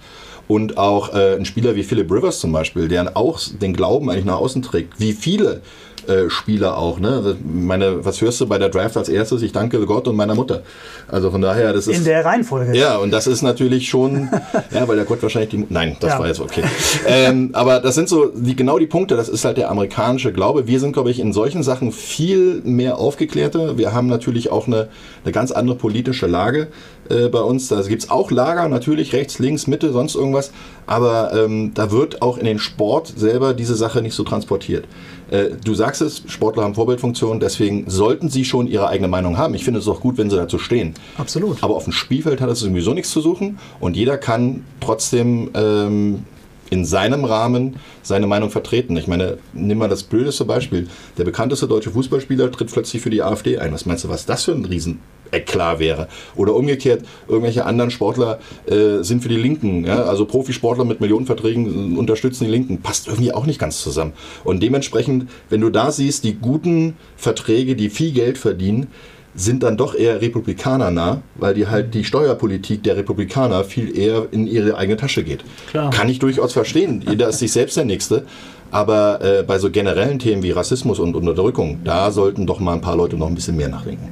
und 0.49 0.77
auch 0.77 1.15
äh, 1.15 1.37
ein 1.37 1.45
Spieler 1.45 1.77
wie 1.77 1.83
Philip 1.83 2.11
Rivers 2.11 2.41
zum 2.41 2.53
Beispiel, 2.53 2.89
der 2.89 3.17
auch 3.17 3.41
den 3.61 3.75
Glauben 3.75 4.11
eigentlich 4.11 4.25
nach 4.25 4.39
außen 4.39 4.63
trägt, 4.63 5.01
wie 5.01 5.13
viele 5.13 5.63
äh, 6.09 6.31
Spieler 6.31 6.79
auch. 6.79 6.99
Ne? 6.99 7.37
Meine, 7.45 8.05
was 8.05 8.21
hörst 8.21 8.41
du 8.41 8.47
bei 8.47 8.59
der 8.59 8.69
Draft 8.69 8.97
als 8.97 9.09
erstes? 9.09 9.43
Ich 9.43 9.53
danke 9.53 9.85
Gott 9.87 10.09
und 10.09 10.17
meiner 10.17 10.35
Mutter. 10.35 10.63
Also 11.09 11.31
von 11.31 11.41
daher, 11.41 11.73
das 11.73 11.87
ist. 11.87 11.99
In 11.99 12.05
der 12.05 12.25
Reihenfolge. 12.25 12.77
Ja, 12.77 12.97
und 12.97 13.11
das 13.11 13.27
ist 13.27 13.43
natürlich 13.43 13.89
schon, 13.89 14.29
ja, 14.71 14.87
weil 14.89 14.97
der 14.97 15.05
Gott 15.05 15.23
wahrscheinlich 15.23 15.51
die. 15.51 15.67
Nein, 15.69 15.97
das 16.01 16.13
ja. 16.13 16.19
war 16.19 16.27
jetzt 16.27 16.41
okay. 16.41 16.63
ähm, 17.07 17.51
aber 17.53 17.81
das 17.81 17.95
sind 17.95 18.09
so 18.09 18.27
die, 18.35 18.57
genau 18.57 18.79
die 18.79 18.87
Punkte, 18.87 19.17
das 19.17 19.29
ist 19.29 19.45
halt 19.45 19.57
der 19.57 19.71
amerikanische 19.71 20.33
Glaube. 20.33 20.67
Wir 20.67 20.81
sind, 20.81 20.93
glaube 20.93 21.11
ich, 21.11 21.21
in 21.21 21.33
solchen 21.33 21.63
Sachen 21.63 21.93
viel 21.93 22.61
mehr 22.65 22.99
aufgeklärter. 22.99 23.79
Wir 23.79 23.93
haben 23.93 24.07
natürlich 24.07 24.51
auch 24.51 24.67
eine, 24.67 24.89
eine 25.25 25.33
ganz 25.33 25.53
andere 25.53 25.77
politische 25.77 26.27
Lage 26.27 26.69
äh, 27.09 27.29
bei 27.29 27.41
uns. 27.41 27.69
Da 27.69 27.81
gibt 27.83 28.03
es 28.03 28.11
auch 28.11 28.31
Lager, 28.31 28.69
natürlich 28.69 29.13
rechts, 29.13 29.39
links, 29.39 29.67
Mitte, 29.67 29.93
sonst 29.93 30.15
irgendwas. 30.15 30.53
Aber 30.87 31.33
ähm, 31.35 31.73
da 31.75 31.91
wird 31.91 32.23
auch 32.23 32.39
in 32.39 32.45
den 32.45 32.59
Sport 32.59 33.13
selber 33.17 33.55
diese 33.55 33.75
Sache 33.75 34.03
nicht 34.03 34.15
so 34.15 34.25
transportiert. 34.25 34.87
Äh, 35.31 35.51
du 35.65 35.75
sagst 35.75 36.03
es, 36.03 36.23
Sportler 36.27 36.65
haben 36.65 36.75
Vorbildfunktion, 36.75 37.41
deswegen 37.41 37.89
sollten 37.89 38.29
sie 38.29 38.45
schon 38.45 38.67
ihre 38.67 38.89
eigene 38.89 39.09
Meinung 39.09 39.39
haben. 39.39 39.55
Ich 39.55 39.65
finde 39.65 39.81
es 39.81 39.89
auch 39.89 40.01
gut, 40.01 40.19
wenn 40.19 40.31
sie 40.31 40.37
dazu 40.37 40.59
stehen. 40.59 40.95
Absolut. 41.17 41.63
Aber 41.63 41.75
auf 41.75 41.85
dem 41.85 41.93
Spielfeld 41.93 42.41
hat 42.41 42.51
es 42.51 42.61
sowieso 42.61 42.95
nichts 42.95 43.11
zu 43.11 43.21
suchen 43.21 43.59
und 43.81 43.97
jeder 43.97 44.19
kann 44.19 44.65
trotzdem 44.81 45.51
ähm, 45.55 46.25
in 46.71 46.85
seinem 46.85 47.25
Rahmen 47.25 47.77
seine 48.03 48.27
Meinung 48.27 48.51
vertreten. 48.51 48.97
Ich 48.97 49.07
meine, 49.07 49.39
nimm 49.53 49.79
mal 49.79 49.89
das 49.89 50.03
blödeste 50.03 50.45
Beispiel. 50.45 50.89
Der 51.19 51.25
bekannteste 51.25 51.69
deutsche 51.69 51.91
Fußballspieler 51.91 52.51
tritt 52.51 52.73
plötzlich 52.73 53.03
für 53.03 53.11
die 53.11 53.23
AfD 53.23 53.59
ein. 53.59 53.73
Was 53.73 53.87
meinst 53.87 54.05
du, 54.05 54.09
was 54.09 54.27
das 54.27 54.45
für 54.45 54.53
ein 54.53 54.65
riesen 54.65 55.01
klar 55.41 55.79
wäre. 55.79 56.09
Oder 56.37 56.55
umgekehrt, 56.55 57.05
irgendwelche 57.29 57.65
anderen 57.65 57.91
Sportler 57.91 58.39
äh, 58.67 59.03
sind 59.03 59.23
für 59.23 59.29
die 59.29 59.37
Linken, 59.37 59.85
ja? 59.85 60.05
also 60.05 60.27
Profisportler 60.27 60.85
mit 60.85 61.01
Millionenverträgen 61.01 61.97
unterstützen 61.97 62.45
die 62.45 62.51
Linken. 62.51 62.81
Passt 62.83 63.09
irgendwie 63.09 63.33
auch 63.33 63.47
nicht 63.47 63.59
ganz 63.59 63.83
zusammen. 63.83 64.13
Und 64.45 64.63
dementsprechend, 64.63 65.29
wenn 65.51 65.61
du 65.61 65.71
da 65.71 65.91
siehst, 65.91 66.25
die 66.25 66.35
guten 66.35 66.97
Verträge, 67.17 67.77
die 67.77 67.91
viel 67.91 68.13
Geld 68.13 68.39
verdienen, 68.39 68.89
sind 69.37 69.63
dann 69.63 69.77
doch 69.77 69.95
eher 69.95 70.21
Republikaner 70.21 70.91
nah, 70.91 71.23
weil 71.35 71.55
die 71.55 71.67
halt 71.67 71.95
die 71.95 72.05
Steuerpolitik 72.05 72.83
der 72.85 72.97
Republikaner 72.97 73.65
viel 73.65 73.97
eher 73.97 74.27
in 74.31 74.47
ihre 74.47 74.77
eigene 74.77 74.97
Tasche 74.97 75.25
geht. 75.25 75.45
Klar. 75.71 75.91
Kann 75.91 76.09
ich 76.09 76.19
durchaus 76.19 76.53
verstehen. 76.53 77.05
Jeder 77.09 77.29
ist 77.29 77.41
sich 77.41 77.53
selbst 77.53 77.77
der 77.77 77.85
Nächste. 77.85 78.25
Aber 78.71 79.21
äh, 79.23 79.43
bei 79.45 79.59
so 79.59 79.71
generellen 79.71 80.19
Themen 80.19 80.43
wie 80.43 80.51
Rassismus 80.51 80.99
und 80.99 81.15
Unterdrückung, 81.15 81.81
da 81.85 82.11
sollten 82.11 82.45
doch 82.45 82.59
mal 82.59 82.73
ein 82.73 82.81
paar 82.81 82.97
Leute 82.97 83.17
noch 83.17 83.29
ein 83.29 83.35
bisschen 83.35 83.57
mehr 83.57 83.69
nachdenken. 83.69 84.09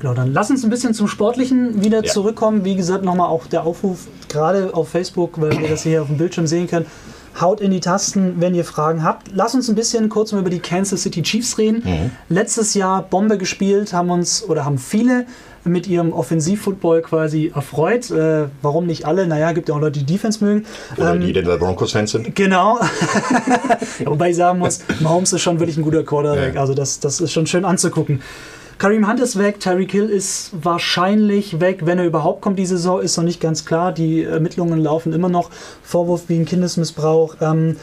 Genau, 0.00 0.12
dann 0.12 0.34
lass 0.34 0.50
uns 0.50 0.62
ein 0.64 0.70
bisschen 0.70 0.92
zum 0.92 1.08
Sportlichen 1.08 1.82
wieder 1.82 2.04
ja. 2.04 2.12
zurückkommen. 2.12 2.64
Wie 2.64 2.76
gesagt, 2.76 3.04
nochmal 3.04 3.28
auch 3.28 3.46
der 3.46 3.64
Aufruf, 3.64 4.06
gerade 4.28 4.74
auf 4.74 4.90
Facebook, 4.90 5.40
weil 5.40 5.58
wir 5.58 5.68
das 5.68 5.82
hier 5.82 6.02
auf 6.02 6.08
dem 6.08 6.18
Bildschirm 6.18 6.46
sehen 6.46 6.66
können. 6.66 6.84
Haut 7.40 7.60
in 7.60 7.70
die 7.70 7.80
Tasten, 7.80 8.40
wenn 8.40 8.54
ihr 8.54 8.64
Fragen 8.64 9.02
habt. 9.02 9.28
Lass 9.32 9.54
uns 9.54 9.68
ein 9.68 9.74
bisschen 9.74 10.08
kurz 10.08 10.32
mal 10.32 10.40
über 10.40 10.50
die 10.50 10.60
Kansas 10.60 11.02
City 11.02 11.22
Chiefs 11.22 11.58
reden. 11.58 11.82
Mhm. 11.84 12.10
Letztes 12.28 12.74
Jahr 12.74 13.02
Bombe 13.02 13.38
gespielt, 13.38 13.92
haben 13.92 14.10
uns 14.10 14.42
oder 14.42 14.64
haben 14.64 14.78
viele 14.78 15.26
mit 15.64 15.86
ihrem 15.86 16.12
Offensivfootball 16.12 17.02
quasi 17.02 17.52
erfreut. 17.54 18.10
Äh, 18.10 18.46
warum 18.62 18.86
nicht 18.86 19.04
alle? 19.04 19.26
Naja, 19.26 19.52
gibt 19.52 19.68
ja 19.68 19.74
auch 19.74 19.80
Leute, 19.80 19.98
die 19.98 20.06
Defense 20.06 20.44
mögen. 20.44 20.64
Oder 20.96 21.14
ähm, 21.14 21.20
die 21.20 21.32
denn 21.32 21.44
Broncos-Fans 21.44 22.12
sind. 22.12 22.34
Genau. 22.34 22.78
Wobei 24.04 24.30
ich 24.30 24.36
sagen 24.36 24.58
muss, 24.58 24.80
Mahomes 25.00 25.32
ist 25.32 25.42
schon 25.42 25.58
wirklich 25.58 25.76
ein 25.76 25.82
guter 25.82 26.04
Quarterback. 26.04 26.54
Ja. 26.54 26.60
Also 26.60 26.74
das, 26.74 27.00
das 27.00 27.20
ist 27.20 27.32
schon 27.32 27.46
schön 27.46 27.64
anzugucken. 27.64 28.22
Kareem 28.78 29.08
Hunt 29.08 29.20
ist 29.20 29.38
weg, 29.38 29.58
Tyreek 29.58 29.90
Hill 29.90 30.10
ist 30.10 30.50
wahrscheinlich 30.52 31.60
weg, 31.60 31.80
wenn 31.84 31.98
er 31.98 32.04
überhaupt 32.04 32.42
kommt. 32.42 32.58
Die 32.58 32.66
Saison 32.66 33.00
ist 33.00 33.16
noch 33.16 33.24
nicht 33.24 33.40
ganz 33.40 33.64
klar. 33.64 33.92
Die 33.92 34.24
Ermittlungen 34.24 34.82
laufen 34.82 35.14
immer 35.14 35.30
noch. 35.30 35.50
Vorwurf 35.82 36.24
wegen 36.28 36.44
Kindesmissbrauch. 36.44 37.36
Ähm, 37.40 37.76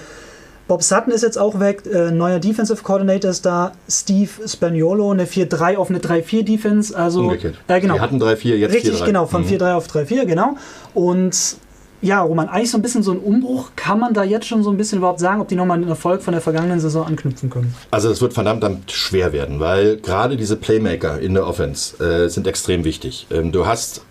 Bob 0.67 0.83
Sutton 0.83 1.11
ist 1.11 1.23
jetzt 1.23 1.37
auch 1.37 1.59
weg. 1.59 1.83
Äh, 1.91 2.11
neuer 2.11 2.39
Defensive 2.39 2.83
Coordinator 2.83 3.31
ist 3.31 3.45
da. 3.45 3.73
Steve 3.89 4.29
Spaniolo, 4.47 5.11
eine 5.11 5.25
4-3 5.25 5.77
auf 5.77 5.89
eine 5.89 5.99
3-4 5.99 6.43
Defense. 6.43 6.95
Also, 6.95 7.21
Umgekehrt. 7.21 7.55
Äh, 7.67 7.81
genau. 7.81 7.95
Wir 7.95 8.01
hatten 8.01 8.21
3-4, 8.21 8.55
jetzt 8.55 8.71
4-3. 8.71 8.75
Richtig, 8.75 9.05
genau, 9.05 9.25
von 9.25 9.41
mhm. 9.41 9.49
4-3 9.49 9.73
auf 9.73 9.87
3-4, 9.87 10.25
genau. 10.25 10.57
Und 10.93 11.57
ja, 12.03 12.21
Roman, 12.21 12.49
eigentlich 12.49 12.69
so 12.69 12.77
ein 12.77 12.81
bisschen 12.81 13.01
so 13.01 13.11
ein 13.13 13.19
Umbruch. 13.19 13.71
Kann 13.77 13.97
man 13.97 14.13
da 14.13 14.23
jetzt 14.23 14.45
schon 14.45 14.61
so 14.61 14.69
ein 14.69 14.77
bisschen 14.77 14.97
überhaupt 14.97 15.21
sagen, 15.21 15.39
ob 15.39 15.47
die 15.47 15.55
nochmal 15.55 15.77
einen 15.77 15.87
Erfolg 15.87 16.21
von 16.21 16.33
der 16.33 16.41
vergangenen 16.41 16.79
Saison 16.79 17.07
anknüpfen 17.07 17.49
können? 17.49 17.73
Also 17.91 18.09
es 18.09 18.21
wird 18.21 18.33
verdammt 18.33 18.91
schwer 18.91 19.31
werden, 19.31 19.61
weil 19.61 19.97
gerade 19.97 20.35
diese 20.35 20.57
Playmaker 20.57 21.19
in 21.19 21.33
der 21.33 21.47
Offense 21.47 22.03
äh, 22.03 22.27
sind 22.29 22.45
extrem 22.45 22.83
wichtig. 22.83 23.27
Ähm, 23.31 23.53
du 23.53 23.65
hast 23.65 24.01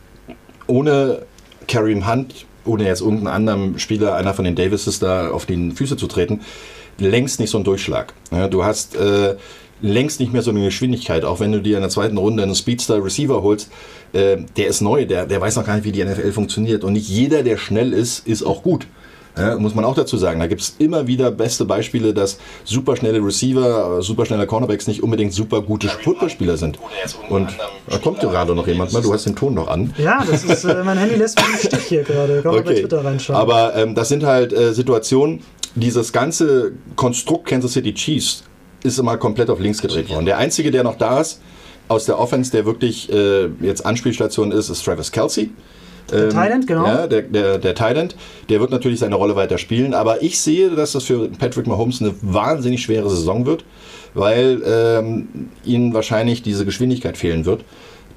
ohne 0.66 1.22
Kareem 1.68 2.10
Hunt, 2.10 2.46
ohne 2.64 2.86
jetzt 2.86 3.02
irgendeinen 3.02 3.28
anderen 3.28 3.78
Spieler, 3.78 4.16
einer 4.16 4.32
von 4.32 4.46
den 4.46 4.54
Davises 4.54 4.98
da 4.98 5.30
auf 5.30 5.44
die 5.44 5.72
Füße 5.72 5.98
zu 5.98 6.06
treten, 6.06 6.40
längst 6.98 7.40
nicht 7.40 7.50
so 7.50 7.58
einen 7.58 7.64
Durchschlag. 7.64 8.14
Ja, 8.30 8.48
du 8.48 8.64
hast 8.64 8.96
äh, 8.96 9.36
längst 9.82 10.20
nicht 10.20 10.32
mehr 10.32 10.42
so 10.42 10.50
eine 10.50 10.64
Geschwindigkeit, 10.64 11.24
auch 11.24 11.40
wenn 11.40 11.52
du 11.52 11.60
dir 11.60 11.76
in 11.76 11.82
der 11.82 11.90
zweiten 11.90 12.16
Runde 12.16 12.42
einen 12.42 12.54
Speedster 12.54 13.04
Receiver 13.04 13.42
holst 13.42 13.70
äh, 14.12 14.38
der 14.56 14.66
ist 14.66 14.80
neu, 14.80 15.06
der, 15.06 15.26
der 15.26 15.40
weiß 15.40 15.56
noch 15.56 15.66
gar 15.66 15.76
nicht, 15.76 15.84
wie 15.84 15.92
die 15.92 16.04
NFL 16.04 16.32
funktioniert. 16.32 16.84
Und 16.84 16.94
nicht 16.94 17.08
jeder, 17.08 17.42
der 17.42 17.56
schnell 17.56 17.92
ist, 17.92 18.26
ist 18.26 18.42
auch 18.42 18.62
gut. 18.62 18.86
Ja, 19.36 19.56
muss 19.56 19.74
man 19.74 19.84
auch 19.86 19.94
dazu 19.94 20.18
sagen. 20.18 20.40
Da 20.40 20.46
gibt 20.46 20.60
es 20.60 20.74
immer 20.78 21.06
wieder 21.06 21.30
beste 21.30 21.64
Beispiele, 21.64 22.12
dass 22.12 22.38
superschnelle 22.64 23.24
Receiver, 23.24 24.02
superschnelle 24.02 24.46
Cornerbacks 24.46 24.86
nicht 24.86 25.02
unbedingt 25.02 25.32
super 25.32 25.62
gute 25.62 25.88
Footballspieler 25.88 26.58
sind. 26.58 26.78
Und 27.30 27.48
da 27.88 27.98
kommt 27.98 28.20
gerade 28.20 28.54
noch 28.54 28.66
jemand 28.66 28.92
mal, 28.92 29.00
du 29.00 29.12
hast 29.12 29.24
den 29.24 29.34
Ton 29.34 29.54
noch 29.54 29.68
an. 29.68 29.94
Ja, 29.96 30.22
das 30.28 30.44
ist, 30.44 30.64
äh, 30.64 30.82
mein 30.84 30.98
Handy 30.98 31.14
lässt 31.14 31.38
mich 31.38 31.48
im 31.48 31.68
Stich 31.70 31.84
hier 31.84 32.02
gerade. 32.02 32.42
Kann 32.42 32.52
okay. 32.52 32.62
bei 32.62 32.74
Twitter 32.74 33.04
reinschauen. 33.04 33.40
Aber 33.40 33.74
ähm, 33.74 33.94
das 33.94 34.08
sind 34.08 34.24
halt 34.24 34.52
äh, 34.52 34.74
Situationen, 34.74 35.40
dieses 35.74 36.12
ganze 36.12 36.72
Konstrukt 36.96 37.46
Kansas 37.46 37.72
City 37.72 37.94
Chiefs 37.94 38.44
ist 38.82 38.98
immer 38.98 39.16
komplett 39.16 39.48
auf 39.48 39.60
links 39.60 39.80
gedreht 39.80 40.10
worden. 40.10 40.26
Der 40.26 40.38
einzige, 40.38 40.70
der 40.70 40.84
noch 40.84 40.96
da 40.96 41.20
ist, 41.20 41.40
aus 41.92 42.06
der 42.06 42.18
Offense, 42.18 42.50
der 42.50 42.64
wirklich 42.64 43.12
äh, 43.12 43.48
jetzt 43.60 43.84
Anspielstation 43.84 44.50
ist, 44.50 44.70
ist 44.70 44.82
Travis 44.84 45.12
Kelsey. 45.12 45.50
Der 46.10 46.24
ähm, 46.24 46.30
Thailand, 46.30 46.66
genau. 46.66 46.86
Ja, 46.86 47.06
der, 47.06 47.22
der, 47.22 47.58
der 47.58 47.74
Thailand, 47.74 48.16
der 48.48 48.60
wird 48.60 48.70
natürlich 48.70 48.98
seine 48.98 49.14
Rolle 49.14 49.36
weiter 49.36 49.58
spielen, 49.58 49.92
aber 49.94 50.22
ich 50.22 50.40
sehe, 50.40 50.70
dass 50.70 50.92
das 50.92 51.04
für 51.04 51.28
Patrick 51.28 51.66
Mahomes 51.66 52.00
eine 52.00 52.14
wahnsinnig 52.22 52.82
schwere 52.82 53.10
Saison 53.10 53.46
wird, 53.46 53.64
weil 54.14 54.62
ähm, 54.66 55.50
ihnen 55.64 55.92
wahrscheinlich 55.92 56.42
diese 56.42 56.64
Geschwindigkeit 56.64 57.16
fehlen 57.18 57.44
wird, 57.44 57.62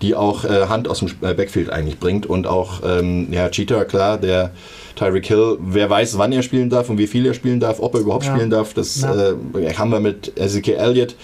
die 0.02 0.16
auch 0.16 0.46
äh, 0.46 0.68
Hand 0.68 0.88
aus 0.88 1.00
dem 1.00 1.10
äh, 1.22 1.34
Backfield 1.34 1.70
eigentlich 1.70 2.00
bringt 2.00 2.26
und 2.26 2.48
auch 2.48 2.82
ähm, 2.86 3.28
ja, 3.32 3.50
Cheetah, 3.50 3.84
klar, 3.86 4.18
der 4.18 4.52
Tyreek 4.96 5.26
Hill, 5.28 5.58
wer 5.62 5.90
weiß, 5.90 6.18
wann 6.18 6.32
er 6.32 6.44
spielen 6.44 6.70
darf 6.70 6.90
und 6.90 6.98
wie 6.98 7.08
viel 7.08 7.26
er 7.26 7.34
spielen 7.34 7.60
darf, 7.60 7.82
ob 7.82 7.94
er 7.94 8.02
überhaupt 8.02 8.26
ja. 8.26 8.34
spielen 8.34 8.50
darf, 8.50 8.74
das 8.74 9.02
ja. 9.02 9.32
äh, 9.32 9.74
haben 9.74 9.92
wir 9.92 10.00
mit 10.00 10.38
Ezekiel 10.38 10.76
Elliott 10.76 11.16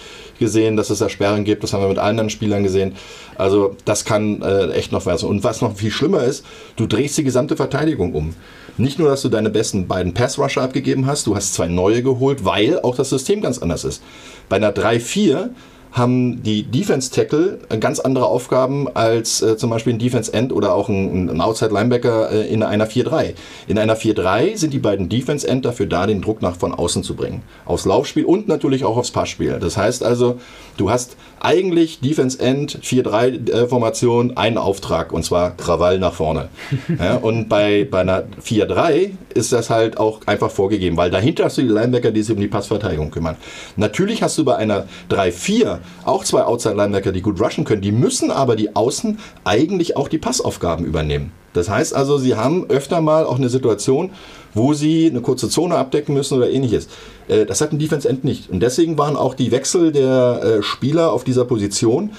gesehen, 0.42 0.76
dass 0.76 0.90
es 0.90 0.98
da 0.98 1.08
Sperren 1.08 1.44
gibt, 1.44 1.62
das 1.62 1.72
haben 1.72 1.82
wir 1.82 1.88
mit 1.88 1.98
anderen 1.98 2.28
Spielern 2.28 2.64
gesehen. 2.64 2.94
Also 3.36 3.76
das 3.84 4.04
kann 4.04 4.42
äh, 4.42 4.72
echt 4.72 4.90
noch 4.90 5.06
was. 5.06 5.22
Und 5.22 5.44
was 5.44 5.62
noch 5.62 5.76
viel 5.76 5.92
schlimmer 5.92 6.24
ist, 6.24 6.44
du 6.76 6.86
drehst 6.86 7.16
die 7.16 7.24
gesamte 7.24 7.56
Verteidigung 7.56 8.12
um. 8.12 8.34
Nicht 8.76 8.98
nur, 8.98 9.08
dass 9.08 9.22
du 9.22 9.28
deine 9.28 9.50
besten 9.50 9.86
beiden 9.86 10.14
Pass-Rusher 10.14 10.62
abgegeben 10.62 11.06
hast, 11.06 11.26
du 11.26 11.36
hast 11.36 11.54
zwei 11.54 11.68
neue 11.68 12.02
geholt, 12.02 12.44
weil 12.44 12.80
auch 12.80 12.96
das 12.96 13.10
System 13.10 13.40
ganz 13.40 13.58
anders 13.58 13.84
ist. 13.84 14.02
Bei 14.48 14.56
einer 14.56 14.72
3-4 14.72 15.50
haben 15.92 16.42
die 16.42 16.62
Defense 16.62 17.10
Tackle 17.10 17.58
ganz 17.78 18.00
andere 18.00 18.26
Aufgaben 18.26 18.88
als 18.94 19.42
äh, 19.42 19.56
zum 19.58 19.68
Beispiel 19.70 19.92
ein 19.92 19.98
Defense 19.98 20.32
End 20.32 20.52
oder 20.52 20.74
auch 20.74 20.88
ein, 20.88 21.28
ein 21.28 21.40
Outside 21.40 21.72
Linebacker 21.72 22.32
äh, 22.32 22.48
in 22.48 22.62
einer 22.62 22.88
4-3. 22.88 23.34
In 23.68 23.78
einer 23.78 23.96
4-3 23.96 24.56
sind 24.56 24.72
die 24.72 24.78
beiden 24.78 25.10
Defense 25.10 25.46
End 25.46 25.66
dafür 25.66 25.86
da, 25.86 26.06
den 26.06 26.22
Druck 26.22 26.40
nach 26.40 26.56
von 26.56 26.72
außen 26.72 27.02
zu 27.02 27.14
bringen. 27.14 27.42
Aufs 27.66 27.84
Laufspiel 27.84 28.24
und 28.24 28.48
natürlich 28.48 28.84
auch 28.84 28.96
aufs 28.96 29.10
Passspiel. 29.10 29.58
Das 29.60 29.76
heißt 29.76 30.02
also, 30.02 30.40
du 30.78 30.90
hast 30.90 31.16
eigentlich 31.40 32.00
Defense 32.00 32.40
End 32.40 32.78
4-3 32.82 33.66
Formation 33.66 34.36
einen 34.36 34.56
Auftrag 34.56 35.12
und 35.12 35.24
zwar 35.24 35.56
Krawall 35.56 35.98
nach 35.98 36.14
vorne. 36.14 36.48
Ja, 37.02 37.16
und 37.16 37.48
bei, 37.48 37.86
bei 37.90 38.00
einer 38.00 38.24
4-3 38.44 39.12
ist 39.34 39.52
das 39.52 39.70
halt 39.70 39.98
auch 39.98 40.20
einfach 40.26 40.50
vorgegeben, 40.50 40.96
weil 40.96 41.10
dahinter 41.10 41.44
hast 41.44 41.58
du 41.58 41.62
die 41.62 41.68
Linebacker, 41.68 42.10
die 42.10 42.22
sich 42.22 42.34
um 42.34 42.40
die 42.40 42.48
Passverteidigung 42.48 43.10
kümmern. 43.10 43.36
Natürlich 43.76 44.22
hast 44.22 44.38
du 44.38 44.44
bei 44.44 44.56
einer 44.56 44.86
3-4 45.10 45.78
auch 46.04 46.24
zwei 46.24 46.44
Outside-Linebacker, 46.44 47.12
die 47.12 47.22
gut 47.22 47.40
rushen 47.40 47.64
können. 47.64 47.82
Die 47.82 47.92
müssen 47.92 48.30
aber 48.30 48.56
die 48.56 48.74
Außen 48.74 49.18
eigentlich 49.44 49.96
auch 49.96 50.08
die 50.08 50.18
Passaufgaben 50.18 50.84
übernehmen. 50.84 51.32
Das 51.52 51.68
heißt 51.68 51.94
also, 51.94 52.16
sie 52.18 52.34
haben 52.34 52.68
öfter 52.70 53.00
mal 53.00 53.24
auch 53.24 53.36
eine 53.36 53.48
Situation, 53.48 54.10
wo 54.54 54.72
sie 54.72 55.10
eine 55.10 55.20
kurze 55.20 55.48
Zone 55.48 55.76
abdecken 55.76 56.14
müssen 56.14 56.36
oder 56.38 56.50
ähnliches. 56.50 56.88
Äh, 57.28 57.44
das 57.44 57.60
hat 57.60 57.72
ein 57.72 57.78
Defense 57.78 58.08
End 58.08 58.24
nicht. 58.24 58.50
Und 58.50 58.60
deswegen 58.60 58.96
waren 58.98 59.16
auch 59.16 59.34
die 59.34 59.50
Wechsel 59.50 59.92
der 59.92 60.42
äh, 60.42 60.62
Spieler 60.62 61.12
auf 61.12 61.24
dieser 61.24 61.44
Position 61.44 62.12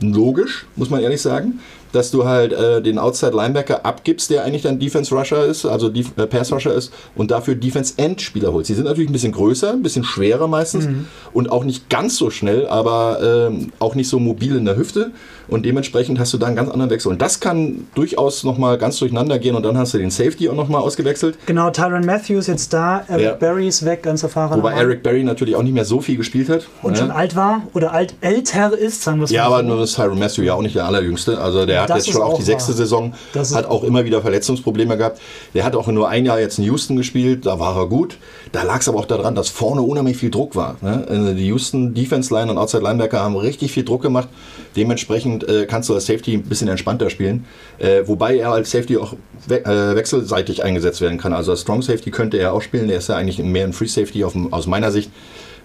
logisch, 0.00 0.66
muss 0.76 0.90
man 0.90 1.00
ehrlich 1.00 1.22
sagen 1.22 1.60
dass 1.94 2.10
du 2.10 2.24
halt 2.24 2.52
äh, 2.52 2.82
den 2.82 2.98
Outside 2.98 3.36
Linebacker 3.36 3.84
abgibst, 3.84 4.30
der 4.30 4.44
eigentlich 4.44 4.62
dann 4.62 4.78
Defense 4.78 5.14
Rusher 5.14 5.44
ist, 5.44 5.64
also 5.64 5.88
Def 5.88 6.12
äh, 6.16 6.26
Pass 6.26 6.52
Rusher 6.52 6.74
ist, 6.74 6.92
und 7.14 7.30
dafür 7.30 7.54
Defense 7.54 7.94
End 7.96 8.20
Spieler 8.20 8.52
holst. 8.52 8.68
Die 8.68 8.74
sind 8.74 8.84
natürlich 8.84 9.08
ein 9.08 9.12
bisschen 9.12 9.32
größer, 9.32 9.72
ein 9.72 9.82
bisschen 9.82 10.04
schwerer 10.04 10.48
meistens 10.48 10.86
mhm. 10.86 11.06
und 11.32 11.50
auch 11.50 11.64
nicht 11.64 11.88
ganz 11.88 12.16
so 12.16 12.30
schnell, 12.30 12.66
aber 12.66 13.48
ähm, 13.50 13.72
auch 13.78 13.94
nicht 13.94 14.08
so 14.08 14.18
mobil 14.18 14.56
in 14.56 14.64
der 14.64 14.76
Hüfte. 14.76 15.12
Und 15.48 15.66
dementsprechend 15.66 16.18
hast 16.18 16.32
du 16.32 16.38
da 16.38 16.46
einen 16.46 16.56
ganz 16.56 16.70
anderen 16.70 16.90
Wechsel. 16.90 17.12
Und 17.12 17.20
das 17.20 17.40
kann 17.40 17.86
durchaus 17.94 18.44
nochmal 18.44 18.78
ganz 18.78 18.98
durcheinander 18.98 19.38
gehen. 19.38 19.54
Und 19.54 19.62
dann 19.64 19.76
hast 19.76 19.94
du 19.94 19.98
den 19.98 20.10
Safety 20.10 20.48
auch 20.48 20.54
nochmal 20.54 20.80
ausgewechselt. 20.80 21.38
Genau, 21.46 21.70
Tyron 21.70 22.04
Matthews 22.04 22.46
jetzt 22.46 22.72
da, 22.72 23.04
Eric 23.08 23.24
ja. 23.24 23.32
Berry 23.34 23.68
ist 23.68 23.84
weg, 23.84 24.02
ganz 24.02 24.22
erfahren. 24.22 24.58
Wobei 24.58 24.72
Eric 24.72 25.02
Berry 25.02 25.22
natürlich 25.22 25.56
auch 25.56 25.62
nicht 25.62 25.74
mehr 25.74 25.84
so 25.84 26.00
viel 26.00 26.16
gespielt 26.16 26.48
hat. 26.48 26.66
Und 26.82 26.94
ja. 26.94 27.00
schon 27.00 27.10
alt 27.10 27.36
war 27.36 27.62
oder 27.74 27.92
alt 27.92 28.14
älter 28.20 28.76
ist, 28.76 29.02
sagen 29.02 29.18
wir 29.18 29.24
es 29.24 29.30
Ja, 29.30 29.44
aber 29.44 29.58
so. 29.58 29.64
nur 29.64 29.82
ist 29.82 29.96
Tyron 29.96 30.18
Matthews 30.18 30.46
ja 30.46 30.54
auch 30.54 30.62
nicht 30.62 30.76
der 30.76 30.86
allerjüngste. 30.86 31.38
Also 31.38 31.66
der 31.66 31.83
hat 31.90 31.98
das 31.98 32.06
jetzt 32.06 32.14
schon 32.14 32.22
auch 32.22 32.36
die 32.36 32.42
sechste 32.42 32.70
wahr. 32.70 32.76
Saison, 32.76 33.14
hat 33.34 33.66
auch 33.66 33.84
immer 33.84 34.04
wieder 34.04 34.22
Verletzungsprobleme 34.22 34.96
gehabt. 34.96 35.20
Der 35.54 35.64
hat 35.64 35.76
auch 35.76 35.86
nur 35.88 36.08
ein 36.08 36.24
Jahr 36.24 36.40
jetzt 36.40 36.58
in 36.58 36.64
Houston 36.64 36.96
gespielt, 36.96 37.46
da 37.46 37.58
war 37.58 37.76
er 37.76 37.86
gut. 37.86 38.18
Da 38.52 38.62
lag 38.62 38.80
es 38.80 38.88
aber 38.88 38.98
auch 38.98 39.06
daran, 39.06 39.34
dass 39.34 39.48
vorne 39.48 39.82
unheimlich 39.82 40.16
viel 40.16 40.30
Druck 40.30 40.56
war. 40.56 40.76
Ne? 40.80 41.06
Also 41.08 41.34
die 41.34 41.46
Houston 41.46 41.94
Defense 41.94 42.32
Line 42.32 42.50
und 42.50 42.58
Outside 42.58 42.82
Linebacker 42.82 43.20
haben 43.20 43.36
richtig 43.36 43.72
viel 43.72 43.84
Druck 43.84 44.02
gemacht. 44.02 44.28
Dementsprechend 44.76 45.48
äh, 45.48 45.66
kannst 45.66 45.88
du 45.88 45.94
als 45.94 46.06
Safety 46.06 46.34
ein 46.34 46.42
bisschen 46.42 46.68
entspannter 46.68 47.10
spielen. 47.10 47.44
Äh, 47.78 48.02
wobei 48.06 48.36
er 48.36 48.52
als 48.52 48.70
Safety 48.70 48.96
auch 48.96 49.14
we 49.46 49.64
äh, 49.64 49.96
wechselseitig 49.96 50.64
eingesetzt 50.64 51.00
werden 51.00 51.18
kann. 51.18 51.32
Also 51.32 51.52
als 51.52 51.62
Strong 51.62 51.82
Safety 51.82 52.10
könnte 52.10 52.38
er 52.38 52.52
auch 52.52 52.62
spielen. 52.62 52.88
Er 52.90 52.98
ist 52.98 53.08
ja 53.08 53.16
eigentlich 53.16 53.38
mehr 53.38 53.64
ein 53.64 53.72
Free 53.72 53.86
Safety 53.86 54.24
auf, 54.24 54.34
aus 54.50 54.66
meiner 54.66 54.90
Sicht. 54.90 55.10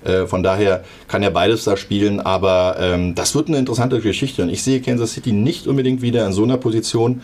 Äh, 0.03 0.27
von 0.27 0.43
daher 0.43 0.83
kann 1.07 1.23
er 1.23 1.31
beides 1.31 1.63
da 1.63 1.75
spielen, 1.77 2.19
aber 2.19 2.77
ähm, 2.79 3.15
das 3.15 3.35
wird 3.35 3.47
eine 3.47 3.57
interessante 3.57 3.99
Geschichte 3.99 4.43
und 4.43 4.49
ich 4.49 4.63
sehe 4.63 4.81
Kansas 4.81 5.13
City 5.13 5.31
nicht 5.31 5.67
unbedingt 5.67 6.01
wieder 6.01 6.25
in 6.25 6.33
so 6.33 6.43
einer 6.43 6.57
Position, 6.57 7.21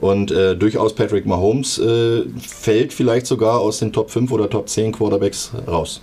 und 0.00 0.30
äh, 0.30 0.56
durchaus 0.56 0.94
Patrick 0.94 1.26
Mahomes 1.26 1.78
äh, 1.78 2.24
fällt 2.38 2.92
vielleicht 2.92 3.26
sogar 3.26 3.60
aus 3.60 3.78
den 3.78 3.92
Top 3.92 4.10
5 4.10 4.30
oder 4.30 4.50
Top 4.50 4.68
10 4.68 4.92
Quarterbacks 4.92 5.52
raus. 5.66 6.02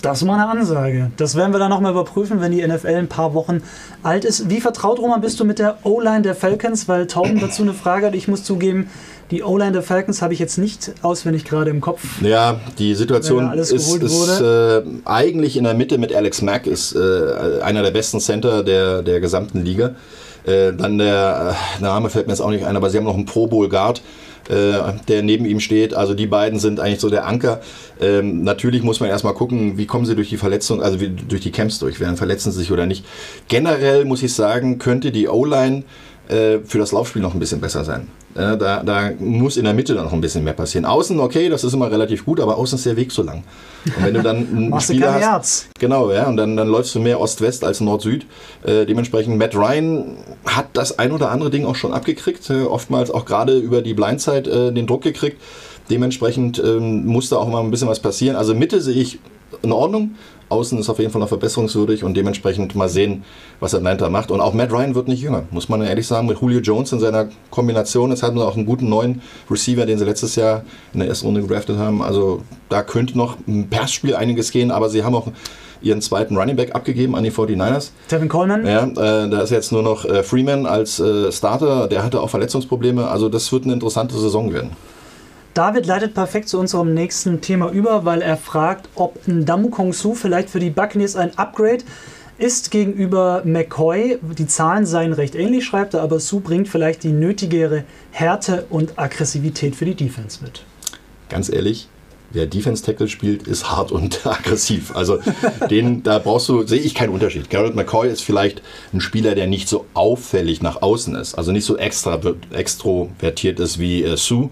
Das 0.00 0.20
ist 0.20 0.26
mal 0.26 0.34
eine 0.34 0.48
Ansage. 0.48 1.10
Das 1.16 1.34
werden 1.34 1.52
wir 1.52 1.58
dann 1.58 1.70
nochmal 1.70 1.92
überprüfen, 1.92 2.40
wenn 2.42 2.52
die 2.52 2.66
NFL 2.66 2.88
ein 2.88 3.08
paar 3.08 3.32
Wochen 3.32 3.62
alt 4.02 4.26
ist. 4.26 4.50
Wie 4.50 4.60
vertraut, 4.60 4.98
Roman, 4.98 5.22
bist 5.22 5.40
du 5.40 5.46
mit 5.46 5.58
der 5.58 5.78
O-Line 5.82 6.20
der 6.20 6.34
Falcons? 6.34 6.88
Weil 6.88 7.06
Tauben 7.06 7.40
dazu 7.40 7.62
eine 7.62 7.72
Frage 7.72 8.06
hat. 8.06 8.14
Ich 8.14 8.28
muss 8.28 8.44
zugeben, 8.44 8.90
die 9.30 9.42
O-Line 9.42 9.72
der 9.72 9.82
Falcons 9.82 10.22
habe 10.22 10.34
ich 10.34 10.38
jetzt 10.38 10.58
nicht 10.58 10.92
auswendig 11.02 11.44
gerade 11.44 11.70
im 11.70 11.80
Kopf. 11.80 12.02
Ja, 12.20 12.60
die 12.78 12.94
Situation 12.94 13.52
ist, 13.52 13.72
ist 13.72 14.40
äh, 14.40 14.82
eigentlich 15.04 15.56
in 15.56 15.64
der 15.64 15.74
Mitte 15.74 15.98
mit 15.98 16.14
Alex 16.14 16.42
Mack, 16.42 16.66
ist 16.66 16.94
äh, 16.94 17.60
einer 17.62 17.82
der 17.82 17.90
besten 17.90 18.20
Center 18.20 18.62
der, 18.62 19.02
der 19.02 19.20
gesamten 19.20 19.64
Liga. 19.64 19.94
Äh, 20.46 20.72
dann 20.74 20.98
der 20.98 21.56
äh, 21.78 21.82
Name 21.82 22.10
fällt 22.10 22.26
mir 22.26 22.32
jetzt 22.32 22.40
auch 22.40 22.50
nicht 22.50 22.66
ein, 22.66 22.76
aber 22.76 22.90
sie 22.90 22.98
haben 22.98 23.04
noch 23.04 23.14
einen 23.14 23.24
Pro 23.24 23.46
Bowl 23.46 23.68
Guard. 23.68 24.02
Äh, 24.48 24.92
der 25.08 25.22
neben 25.22 25.46
ihm 25.46 25.58
steht. 25.58 25.94
Also 25.94 26.12
die 26.12 26.26
beiden 26.26 26.58
sind 26.58 26.78
eigentlich 26.78 27.00
so 27.00 27.08
der 27.08 27.26
Anker. 27.26 27.62
Ähm, 27.98 28.42
natürlich 28.42 28.82
muss 28.82 29.00
man 29.00 29.08
erstmal 29.08 29.32
gucken, 29.32 29.78
wie 29.78 29.86
kommen 29.86 30.04
sie 30.04 30.14
durch 30.14 30.28
die 30.28 30.36
Verletzung, 30.36 30.82
also 30.82 31.00
wie, 31.00 31.08
durch 31.08 31.40
die 31.40 31.50
Camps 31.50 31.78
durch, 31.78 31.98
werden 31.98 32.18
verletzen 32.18 32.52
sie 32.52 32.58
sich 32.58 32.70
oder 32.70 32.84
nicht. 32.84 33.06
Generell 33.48 34.04
muss 34.04 34.22
ich 34.22 34.34
sagen, 34.34 34.78
könnte 34.78 35.12
die 35.12 35.28
O-Line 35.28 35.84
äh, 36.28 36.58
für 36.62 36.78
das 36.78 36.92
Laufspiel 36.92 37.22
noch 37.22 37.32
ein 37.32 37.40
bisschen 37.40 37.62
besser 37.62 37.84
sein. 37.84 38.08
Äh, 38.34 38.56
da, 38.56 38.82
da, 38.82 39.10
muss 39.18 39.56
in 39.56 39.64
der 39.64 39.74
Mitte 39.74 39.94
dann 39.94 40.04
noch 40.04 40.12
ein 40.12 40.20
bisschen 40.20 40.42
mehr 40.42 40.54
passieren. 40.54 40.84
Außen, 40.84 41.18
okay, 41.20 41.48
das 41.48 41.62
ist 41.62 41.72
immer 41.72 41.90
relativ 41.90 42.24
gut, 42.24 42.40
aber 42.40 42.56
außen 42.56 42.76
ist 42.78 42.86
der 42.86 42.96
Weg 42.96 43.12
so 43.12 43.22
lang. 43.22 43.44
Und 43.84 44.04
wenn 44.04 44.14
du 44.14 44.22
dann 44.22 44.36
einen 44.56 44.80
Spieler 44.80 45.14
hast, 45.14 45.22
Herz. 45.22 45.66
genau, 45.78 46.10
ja, 46.10 46.26
und 46.26 46.36
dann, 46.36 46.56
dann 46.56 46.68
läufst 46.68 46.94
du 46.94 47.00
mehr 47.00 47.20
Ost-West 47.20 47.64
als 47.64 47.80
Nord-Süd. 47.80 48.26
Äh, 48.64 48.86
dementsprechend 48.86 49.38
Matt 49.38 49.54
Ryan 49.54 50.16
hat 50.46 50.66
das 50.72 50.98
ein 50.98 51.12
oder 51.12 51.30
andere 51.30 51.50
Ding 51.50 51.64
auch 51.64 51.76
schon 51.76 51.92
abgekriegt, 51.92 52.50
äh, 52.50 52.62
oftmals 52.62 53.10
auch 53.10 53.24
gerade 53.24 53.56
über 53.56 53.82
die 53.82 53.94
Blindzeit 53.94 54.48
äh, 54.48 54.72
den 54.72 54.86
Druck 54.86 55.02
gekriegt. 55.02 55.40
Dementsprechend 55.90 56.62
ähm, 56.64 57.06
muss 57.06 57.28
da 57.28 57.36
auch 57.36 57.48
mal 57.48 57.60
ein 57.60 57.70
bisschen 57.70 57.88
was 57.88 58.00
passieren. 58.00 58.36
Also 58.36 58.54
Mitte 58.54 58.80
sehe 58.80 58.94
ich 58.94 59.18
in 59.62 59.72
Ordnung. 59.72 60.14
Außen 60.48 60.78
ist 60.78 60.90
auf 60.90 60.98
jeden 60.98 61.10
Fall 61.10 61.20
noch 61.20 61.28
verbesserungswürdig 61.28 62.04
und 62.04 62.16
dementsprechend 62.16 62.74
mal 62.74 62.88
sehen, 62.88 63.24
was 63.60 63.74
Atlanta 63.74 64.08
macht. 64.10 64.30
Und 64.30 64.40
auch 64.40 64.52
Matt 64.52 64.72
Ryan 64.72 64.94
wird 64.94 65.08
nicht 65.08 65.22
jünger, 65.22 65.44
muss 65.50 65.68
man 65.68 65.82
ehrlich 65.82 66.06
sagen. 66.06 66.26
Mit 66.26 66.40
Julio 66.40 66.60
Jones 66.60 66.92
in 66.92 67.00
seiner 67.00 67.28
Kombination. 67.50 68.10
Jetzt 68.10 68.22
hatten 68.22 68.36
sie 68.36 68.44
auch 68.44 68.56
einen 68.56 68.66
guten 68.66 68.88
neuen 68.88 69.22
Receiver, 69.50 69.86
den 69.86 69.98
sie 69.98 70.04
letztes 70.04 70.36
Jahr 70.36 70.64
in 70.92 71.00
der 71.00 71.08
ersten 71.08 71.26
Runde 71.26 71.42
gedraftet 71.42 71.78
haben. 71.78 72.02
Also 72.02 72.42
da 72.68 72.82
könnte 72.82 73.16
noch 73.16 73.36
im 73.46 73.68
Passspiel 73.68 74.14
einiges 74.14 74.50
gehen, 74.50 74.70
aber 74.70 74.90
sie 74.90 75.02
haben 75.02 75.14
auch 75.14 75.28
ihren 75.82 76.00
zweiten 76.00 76.36
Running 76.36 76.56
Back 76.56 76.74
abgegeben 76.74 77.14
an 77.14 77.24
die 77.24 77.30
49ers. 77.30 77.90
Tevin 78.08 78.28
Coleman? 78.28 78.66
Ja, 78.66 78.84
äh, 78.86 79.28
da 79.28 79.40
ist 79.42 79.50
jetzt 79.50 79.72
nur 79.72 79.82
noch 79.82 80.04
äh, 80.04 80.22
Freeman 80.22 80.66
als 80.66 80.98
äh, 80.98 81.30
Starter. 81.30 81.88
Der 81.88 82.02
hatte 82.02 82.20
auch 82.20 82.30
Verletzungsprobleme. 82.30 83.08
Also 83.08 83.28
das 83.28 83.50
wird 83.52 83.64
eine 83.64 83.74
interessante 83.74 84.14
Saison 84.14 84.52
werden. 84.52 84.70
David 85.54 85.86
leitet 85.86 86.14
perfekt 86.14 86.48
zu 86.48 86.58
unserem 86.58 86.94
nächsten 86.94 87.40
Thema 87.40 87.70
über, 87.70 88.04
weil 88.04 88.22
er 88.22 88.36
fragt, 88.36 88.88
ob 88.96 89.28
Ndamu 89.28 89.68
Kong 89.70 89.92
Su 89.92 90.14
vielleicht 90.14 90.50
für 90.50 90.58
die 90.58 90.70
Buccaneers 90.70 91.14
ein 91.14 91.38
Upgrade 91.38 91.84
ist 92.38 92.72
gegenüber 92.72 93.42
McCoy. 93.44 94.18
Die 94.36 94.48
Zahlen 94.48 94.84
seien 94.84 95.12
recht 95.12 95.36
ähnlich, 95.36 95.64
schreibt 95.64 95.94
er, 95.94 96.02
aber 96.02 96.18
Su 96.18 96.40
bringt 96.40 96.68
vielleicht 96.68 97.04
die 97.04 97.12
nötigere 97.12 97.84
Härte 98.10 98.66
und 98.68 98.98
Aggressivität 98.98 99.76
für 99.76 99.84
die 99.84 99.94
Defense 99.94 100.42
mit. 100.42 100.64
Ganz 101.28 101.48
ehrlich, 101.48 101.86
wer 102.32 102.46
Defense 102.46 102.82
Tackle 102.82 103.06
spielt, 103.06 103.46
ist 103.46 103.70
hart 103.70 103.92
und 103.92 104.26
aggressiv. 104.26 104.96
Also 104.96 105.20
den, 105.70 106.02
da 106.02 106.18
brauchst 106.18 106.48
du, 106.48 106.66
sehe 106.66 106.80
ich 106.80 106.96
keinen 106.96 107.10
Unterschied. 107.10 107.48
Garrett 107.48 107.76
McCoy 107.76 108.08
ist 108.08 108.22
vielleicht 108.22 108.60
ein 108.92 109.00
Spieler, 109.00 109.36
der 109.36 109.46
nicht 109.46 109.68
so 109.68 109.86
auffällig 109.94 110.62
nach 110.62 110.82
außen 110.82 111.14
ist, 111.14 111.36
also 111.36 111.52
nicht 111.52 111.64
so 111.64 111.76
extra 111.76 112.20
extrovertiert 112.50 113.60
ist 113.60 113.78
wie 113.78 114.02
äh, 114.02 114.16
Sue 114.16 114.50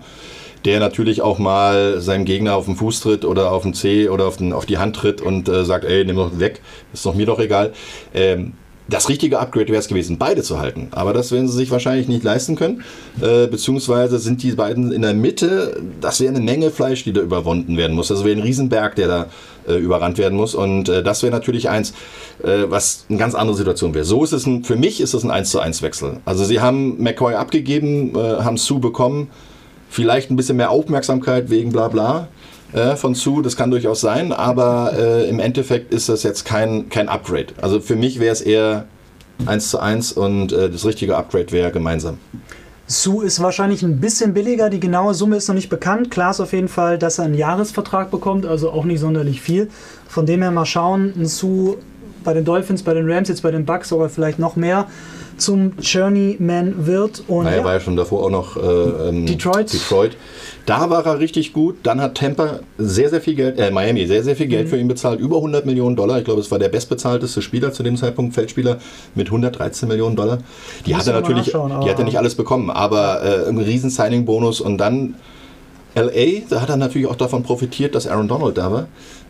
der 0.65 0.81
natürlich 0.81 1.23
auch 1.23 1.39
mal 1.39 2.01
seinem 2.01 2.25
Gegner 2.25 2.55
auf 2.55 2.67
den 2.67 2.77
Fuß 2.77 3.01
tritt 3.01 3.25
oder 3.25 3.51
auf 3.53 3.63
den 3.63 3.75
Zeh 3.75 4.09
oder 4.09 4.27
auf, 4.27 4.37
den, 4.37 4.53
auf 4.53 4.67
die 4.67 4.79
Hand 4.79 4.97
tritt 4.97 5.21
und 5.21 5.49
äh, 5.49 5.65
sagt, 5.65 5.85
ey, 5.85 6.05
nimm 6.05 6.17
doch 6.17 6.39
weg, 6.39 6.61
ist 6.93 7.05
doch 7.05 7.15
mir 7.15 7.27
doch 7.27 7.39
egal. 7.39 7.73
Ähm, 8.15 8.55
das 8.89 9.09
richtige 9.09 9.39
Upgrade 9.39 9.69
wäre 9.69 9.79
es 9.79 9.89
gewesen, 9.89 10.19
beide 10.19 10.43
zu 10.43 10.59
halten. 10.59 10.89
Aber 10.91 11.13
das 11.13 11.31
werden 11.31 11.49
sie 11.49 11.57
sich 11.57 11.71
wahrscheinlich 11.71 12.09
nicht 12.09 12.25
leisten 12.25 12.57
können. 12.57 12.83
Äh, 13.21 13.47
beziehungsweise 13.47 14.19
sind 14.19 14.43
die 14.43 14.53
beiden 14.53 14.93
in 14.93 15.03
der 15.03 15.15
Mitte, 15.15 15.81
das 16.01 16.21
wäre 16.21 16.35
eine 16.35 16.45
Menge 16.45 16.71
Fleisch, 16.71 17.05
die 17.05 17.13
da 17.13 17.23
überwunden 17.23 17.77
werden 17.77 17.95
muss. 17.95 18.09
Das 18.09 18.25
wäre 18.25 18.37
ein 18.37 18.43
Riesenberg, 18.43 18.97
der 18.97 19.09
da 19.09 19.27
äh, 19.69 19.75
überrannt 19.75 20.19
werden 20.19 20.37
muss. 20.37 20.55
Und 20.55 20.89
äh, 20.89 21.03
das 21.03 21.23
wäre 21.23 21.33
natürlich 21.33 21.71
eins, 21.71 21.93
äh, 22.43 22.65
was 22.69 23.07
eine 23.09 23.19
ganz 23.19 23.35
andere 23.35 23.57
Situation 23.57 23.95
wäre. 23.95 24.05
So 24.05 24.25
ist 24.25 24.33
es 24.33 24.47
ein, 24.47 24.65
für 24.65 24.77
mich 24.77 25.01
ist 25.01 25.15
es 25.15 25.23
ein 25.23 25.31
1 25.31 25.51
zu 25.51 25.61
1 25.61 25.81
Wechsel. 25.83 26.19
Also 26.25 26.45
sie 26.45 26.61
haben 26.61 27.01
McCoy 27.03 27.35
abgegeben, 27.35 28.15
äh, 28.17 28.19
haben 28.19 28.57
Sue 28.57 28.81
bekommen, 28.81 29.31
vielleicht 29.93 30.31
ein 30.31 30.37
bisschen 30.37 30.57
mehr 30.57 30.71
Aufmerksamkeit 30.71 31.51
wegen 31.51 31.71
bla 31.71 31.89
bla 31.89 32.29
äh, 32.73 32.97
von 32.97 33.15
Sue, 33.15 33.43
das 33.43 33.57
kann 33.57 33.71
durchaus 33.71 34.01
sein, 34.01 34.33
aber 34.33 34.93
äh, 34.97 35.29
im 35.29 35.39
Endeffekt 35.39 35.93
ist 35.93 36.09
das 36.09 36.23
jetzt 36.23 36.45
kein, 36.45 36.89
kein 36.89 37.09
Upgrade. 37.09 37.49
Also 37.61 37.79
für 37.81 37.97
mich 37.97 38.19
wäre 38.19 38.33
es 38.33 38.41
eher 38.41 38.87
1 39.45 39.71
zu 39.71 39.79
1 39.79 40.13
und 40.13 40.53
äh, 40.53 40.71
das 40.71 40.87
richtige 40.87 41.17
Upgrade 41.17 41.53
wäre 41.53 41.71
gemeinsam. 41.71 42.19
Sue 42.87 43.25
ist 43.25 43.41
wahrscheinlich 43.41 43.83
ein 43.83 44.01
bisschen 44.01 44.35
billiger, 44.35 44.71
die 44.71 44.81
genaue 44.81 45.15
Summe 45.15 45.37
ist 45.37 45.49
noch 45.49 45.55
nicht 45.55 45.69
bekannt. 45.69 46.11
Klar 46.11 46.31
ist 46.31 46.41
auf 46.41 46.53
jeden 46.53 46.69
Fall, 46.69 46.99
dass 46.99 47.19
er 47.19 47.27
einen 47.27 47.35
Jahresvertrag 47.35 48.11
bekommt, 48.11 48.47
also 48.47 48.71
auch 48.71 48.85
nicht 48.85 49.01
sonderlich 49.01 49.41
viel. 49.41 49.69
Von 50.09 50.27
dem 50.27 50.43
her 50.43 50.51
mal 50.51 50.67
schauen, 50.67 51.13
ein 51.17 51.27
Sue 51.27 51.77
bei 52.25 52.33
den 52.33 52.45
Dolphins, 52.45 52.83
bei 52.83 52.95
den 52.95 53.11
Rams, 53.11 53.29
jetzt 53.29 53.43
bei 53.43 53.51
den 53.51 53.67
Bucks 53.67 53.91
sogar 53.91 54.09
vielleicht 54.09 54.39
noch 54.39 54.57
mehr 54.57 54.87
zum 55.37 55.73
Journeyman 55.81 56.87
wird. 56.87 57.25
Und 57.29 57.45
naja, 57.45 57.59
ja, 57.59 57.65
war 57.65 57.75
ja 57.75 57.81
schon 57.81 57.97
davor 57.97 58.25
auch 58.25 58.31
noch 58.31 58.57
äh, 58.57 59.09
ähm, 59.09 59.27
Detroit. 59.27 59.73
Detroit. 59.73 60.17
Da 60.67 60.91
war 60.91 61.05
er 61.05 61.19
richtig 61.19 61.53
gut. 61.53 61.77
Dann 61.83 62.01
hat 62.01 62.17
Tampa 62.17 62.61
sehr, 62.79 63.11
sehr 63.11 63.21
viel 63.21 63.35
Geld, 63.35 63.59
äh, 63.59 63.71
Miami 63.71 64.07
sehr, 64.07 64.23
sehr 64.23 64.37
viel 64.37 64.47
Geld 64.47 64.67
mhm. 64.67 64.71
für 64.71 64.79
ihn 64.79 64.89
bezahlt. 64.89 65.19
Über 65.19 65.37
100 65.37 65.67
Millionen 65.67 65.97
Dollar. 65.97 66.19
Ich 66.19 66.25
glaube, 66.25 66.41
es 66.41 66.51
war 66.51 66.59
der 66.59 66.69
bestbezahlteste 66.69 67.43
Spieler 67.43 67.73
zu 67.73 67.83
dem 67.83 67.97
Zeitpunkt, 67.97 68.35
Feldspieler, 68.35 68.79
mit 69.15 69.27
113 69.27 69.89
Millionen 69.89 70.17
Dollar. 70.17 70.39
Die 70.87 70.95
hat 70.95 71.07
er 71.07 71.15
natürlich, 71.15 71.47
die 71.47 71.91
hat 71.91 71.99
er 71.99 72.05
nicht 72.05 72.19
alles 72.19 72.35
bekommen, 72.35 72.71
aber 72.71 73.23
äh, 73.23 73.49
ein 73.49 73.59
riesen 73.59 73.91
Signing-Bonus. 73.91 74.61
Und 74.61 74.79
dann 74.79 75.17
LA, 75.95 76.43
da 76.49 76.61
hat 76.61 76.71
er 76.71 76.77
natürlich 76.77 77.07
auch 77.07 77.17
davon 77.17 77.43
profitiert, 77.43 77.95
dass 77.95 78.07
Aaron 78.07 78.29
Donald 78.29 78.57
da 78.57 78.73
war. 78.73 78.87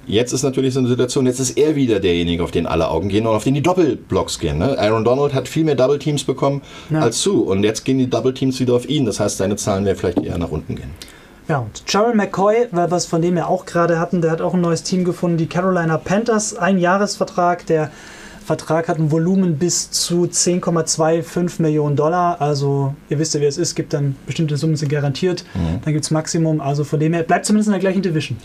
Jetzt 0.07 0.33
ist 0.33 0.43
natürlich 0.43 0.75
so 0.75 0.81
eine 0.81 0.89
Situation, 0.89 1.27
jetzt 1.27 1.39
ist 1.39 1.57
er 1.57 1.77
wieder 1.77 2.01
derjenige, 2.01 2.43
auf 2.43 2.51
den 2.51 2.67
alle 2.67 2.89
Augen 2.89 3.09
gehen 3.09 3.27
und 3.27 3.35
auf 3.35 3.45
den 3.45 3.55
die 3.55 3.63
Doppelblocks 3.63 4.39
gehen. 4.39 4.59
Ne? 4.59 4.79
Aaron 4.79 5.05
Donald 5.05 5.33
hat 5.33 5.49
viel 5.49 5.65
mehr 5.65 5.77
Double 5.77 5.99
Teams 5.99 6.25
bekommen 6.25 6.63
ja. 6.91 7.01
als 7.01 7.23
Sue 7.23 7.43
und 7.43 7.63
jetzt 7.63 7.85
gehen 7.85 7.99
die 7.99 8.11
Double 8.11 8.35
Teams 8.35 8.59
wieder 8.59 8.75
auf 8.75 8.89
ihn. 8.89 9.05
Das 9.07 9.21
heißt, 9.21 9.39
seine 9.39 9.57
Zahlen 9.57 9.85
werden 9.85 9.99
vielleicht 9.99 10.19
eher 10.19 10.39
nach 10.39 10.51
unten 10.51 10.77
gehen. 10.77 10.91
Ja, 11.49 11.59
und 11.59 11.85
Gerald 11.87 12.15
McCoy, 12.15 12.69
was 12.71 13.07
von 13.07 13.21
dem 13.21 13.35
wir 13.35 13.49
auch 13.49 13.67
gerade 13.67 13.99
hatten, 13.99 14.23
der 14.23 14.31
hat 14.31 14.41
auch 14.41 14.55
ein 14.55 14.61
neues 14.61 14.83
Team 14.85 15.05
gefunden, 15.05 15.37
die 15.37 15.47
Carolina 15.47 15.99
Panthers, 15.99 16.57
ein 16.57 16.79
Jahresvertrag, 16.79 17.67
der 17.67 17.91
Vertrag 18.45 18.89
hat 18.89 18.99
ein 18.99 19.11
Volumen 19.11 19.57
bis 19.57 19.91
zu 19.91 20.25
10,25 20.25 21.63
Millionen 21.63 21.97
Dollar. 21.97 22.41
Also 22.41 22.95
ihr 23.09 23.19
wisst 23.19 23.35
ja, 23.35 23.41
wie 23.41 23.45
es 23.45 23.57
ist, 23.57 23.75
gibt 23.75 23.93
dann 23.93 24.17
bestimmte 24.27 24.57
Summen 24.57 24.77
sind 24.77 24.89
garantiert. 24.89 25.45
Mhm. 25.55 25.81
Dann 25.85 25.93
gibt 25.93 26.05
es 26.05 26.11
Maximum. 26.11 26.61
Also 26.61 26.85
von 26.85 26.99
dem 26.99 27.13
her 27.13 27.23
bleibt 27.23 27.47
zumindest 27.47 27.69
in 27.69 27.73
der 27.73 27.81
gleichen 27.81 28.03
Division. 28.03 28.37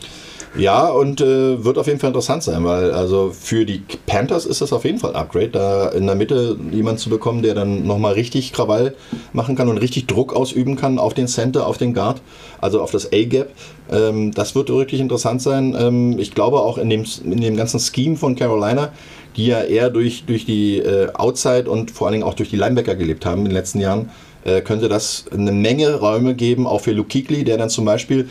Ja, 0.56 0.88
und 0.88 1.22
äh, 1.22 1.64
wird 1.64 1.78
auf 1.78 1.88
jeden 1.88 2.00
Fall 2.00 2.10
interessant 2.10 2.42
sein, 2.42 2.64
weil 2.64 2.92
also 2.92 3.32
für 3.32 3.66
die 3.66 3.84
Panthers 4.06 4.46
ist 4.46 4.62
das 4.62 4.74
auf 4.74 4.86
jeden 4.86 4.98
Fall 4.98 5.12
ein 5.12 5.16
Upgrade, 5.16 5.50
da 5.50 5.90
in 5.90 6.08
der 6.08 6.16
Mitte 6.16 6.58
jemanden 6.72 7.00
zu 7.00 7.10
bekommen, 7.10 7.44
der 7.44 7.54
dann 7.54 7.86
nochmal 7.86 8.14
richtig 8.14 8.54
Krawall 8.54 8.96
machen 9.34 9.56
kann 9.56 9.70
und 9.70 9.78
richtig 9.78 10.08
Druck 10.08 10.36
ausüben 10.36 10.76
kann 10.76 10.98
auf 10.98 11.14
den 11.14 11.28
Center, 11.28 11.68
auf 11.68 11.78
den 11.78 11.94
Guard, 11.94 12.22
also 12.60 12.82
auf 12.82 12.92
das 12.92 13.12
A-Gap. 13.14 13.50
Ähm, 13.92 14.32
das 14.32 14.56
wird 14.56 14.70
wirklich 14.70 15.02
interessant 15.02 15.42
sein. 15.42 15.76
Ähm, 15.80 16.18
ich 16.18 16.34
glaube 16.34 16.62
auch 16.62 16.78
in 16.78 16.90
dem, 16.90 17.06
in 17.24 17.42
dem 17.42 17.56
ganzen 17.56 17.80
Scheme 17.80 18.16
von 18.16 18.36
Carolina, 18.36 18.92
die 19.36 19.48
ja 19.48 19.62
eher 19.62 19.90
durch, 19.92 20.24
durch 20.26 20.46
die 20.46 20.80
äh, 20.80 21.10
Outside 21.14 21.70
und 21.70 21.92
vor 21.92 22.08
allen 22.08 22.14
Dingen 22.14 22.26
auch 22.26 22.34
durch 22.34 22.50
die 22.50 22.56
Linebacker 22.56 22.96
gelebt 22.96 23.26
haben 23.26 23.40
in 23.40 23.46
den 23.46 23.54
letzten 23.54 23.80
Jahren, 23.80 24.10
äh, 24.44 24.62
könnte 24.62 24.90
das 24.90 25.26
eine 25.32 25.52
Menge 25.52 25.96
Räume 26.00 26.34
geben, 26.34 26.66
auch 26.66 26.82
für 26.82 26.92
Luke 26.92 27.10
Kuechly, 27.10 27.44
der 27.44 27.58
dann 27.58 27.70
zum 27.70 27.86
Beispiel 27.86 28.30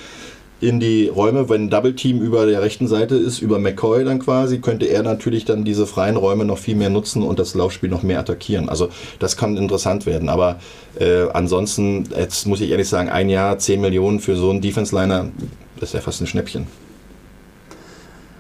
in 0.60 0.80
die 0.80 1.08
Räume, 1.08 1.48
wenn 1.50 1.68
Double 1.68 1.94
Team 1.94 2.22
über 2.22 2.46
der 2.46 2.62
rechten 2.62 2.88
Seite 2.88 3.14
ist, 3.14 3.40
über 3.40 3.58
McCoy 3.58 4.04
dann 4.04 4.18
quasi, 4.18 4.58
könnte 4.58 4.86
er 4.86 5.02
natürlich 5.02 5.44
dann 5.44 5.64
diese 5.64 5.86
freien 5.86 6.16
Räume 6.16 6.46
noch 6.46 6.58
viel 6.58 6.76
mehr 6.76 6.88
nutzen 6.88 7.22
und 7.22 7.38
das 7.38 7.54
Laufspiel 7.54 7.90
noch 7.90 8.02
mehr 8.02 8.18
attackieren. 8.20 8.68
Also 8.70 8.88
das 9.18 9.36
kann 9.36 9.56
interessant 9.58 10.06
werden. 10.06 10.30
Aber 10.30 10.58
äh, 10.98 11.28
ansonsten, 11.32 12.08
jetzt 12.16 12.46
muss 12.46 12.62
ich 12.62 12.70
ehrlich 12.70 12.88
sagen, 12.88 13.10
ein 13.10 13.28
Jahr, 13.28 13.58
10 13.58 13.80
Millionen 13.80 14.18
für 14.18 14.36
so 14.36 14.48
einen 14.48 14.62
Defense-Liner, 14.62 15.28
das 15.78 15.90
ist 15.90 15.94
ja 15.94 16.00
fast 16.00 16.22
ein 16.22 16.26
Schnäppchen. 16.26 16.66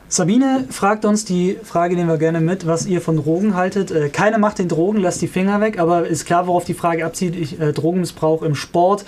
Sabine 0.08 0.66
fragt 0.70 1.04
uns 1.04 1.24
die 1.24 1.58
Frage, 1.64 1.96
nehmen 1.96 2.08
wir 2.08 2.16
gerne 2.16 2.40
mit, 2.40 2.66
was 2.66 2.86
ihr 2.86 3.00
von 3.00 3.16
Drogen 3.16 3.56
haltet. 3.56 3.90
Äh, 3.90 4.08
keine 4.08 4.38
macht 4.38 4.58
den 4.58 4.68
Drogen, 4.68 5.00
lasst 5.00 5.20
die 5.20 5.28
Finger 5.28 5.60
weg, 5.60 5.78
aber 5.78 6.06
ist 6.06 6.24
klar, 6.24 6.46
worauf 6.46 6.64
die 6.64 6.74
Frage 6.74 7.04
abzieht. 7.04 7.36
Ich, 7.36 7.60
äh, 7.60 7.72
Drogenmissbrauch 7.72 8.42
im 8.42 8.54
Sport. 8.54 9.04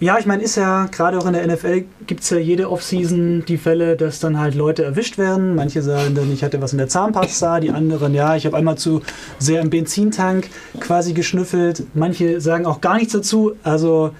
Ja, 0.00 0.18
ich 0.18 0.26
meine, 0.26 0.42
ist 0.42 0.56
ja 0.56 0.86
gerade 0.86 1.18
auch 1.18 1.26
in 1.26 1.34
der 1.34 1.46
NFL 1.46 1.84
gibt 2.06 2.22
es 2.22 2.30
ja 2.30 2.38
jede 2.38 2.70
Offseason 2.70 3.44
die 3.46 3.56
Fälle, 3.56 3.96
dass 3.96 4.18
dann 4.18 4.38
halt 4.38 4.54
Leute 4.54 4.84
erwischt 4.84 5.18
werden. 5.18 5.54
Manche 5.54 5.82
sagen 5.82 6.14
dann, 6.14 6.32
ich 6.32 6.42
hatte 6.42 6.60
was 6.60 6.72
in 6.72 6.78
der 6.78 6.88
Zahnpasta, 6.88 7.60
die 7.60 7.70
anderen, 7.70 8.12
ja, 8.12 8.34
ich 8.34 8.44
habe 8.44 8.56
einmal 8.56 8.76
zu 8.76 9.02
sehr 9.38 9.60
im 9.60 9.70
Benzintank 9.70 10.48
quasi 10.80 11.12
geschnüffelt. 11.12 11.84
Manche 11.94 12.40
sagen 12.40 12.66
auch 12.66 12.80
gar 12.80 12.96
nichts 12.96 13.12
dazu. 13.12 13.52
Also 13.62 14.10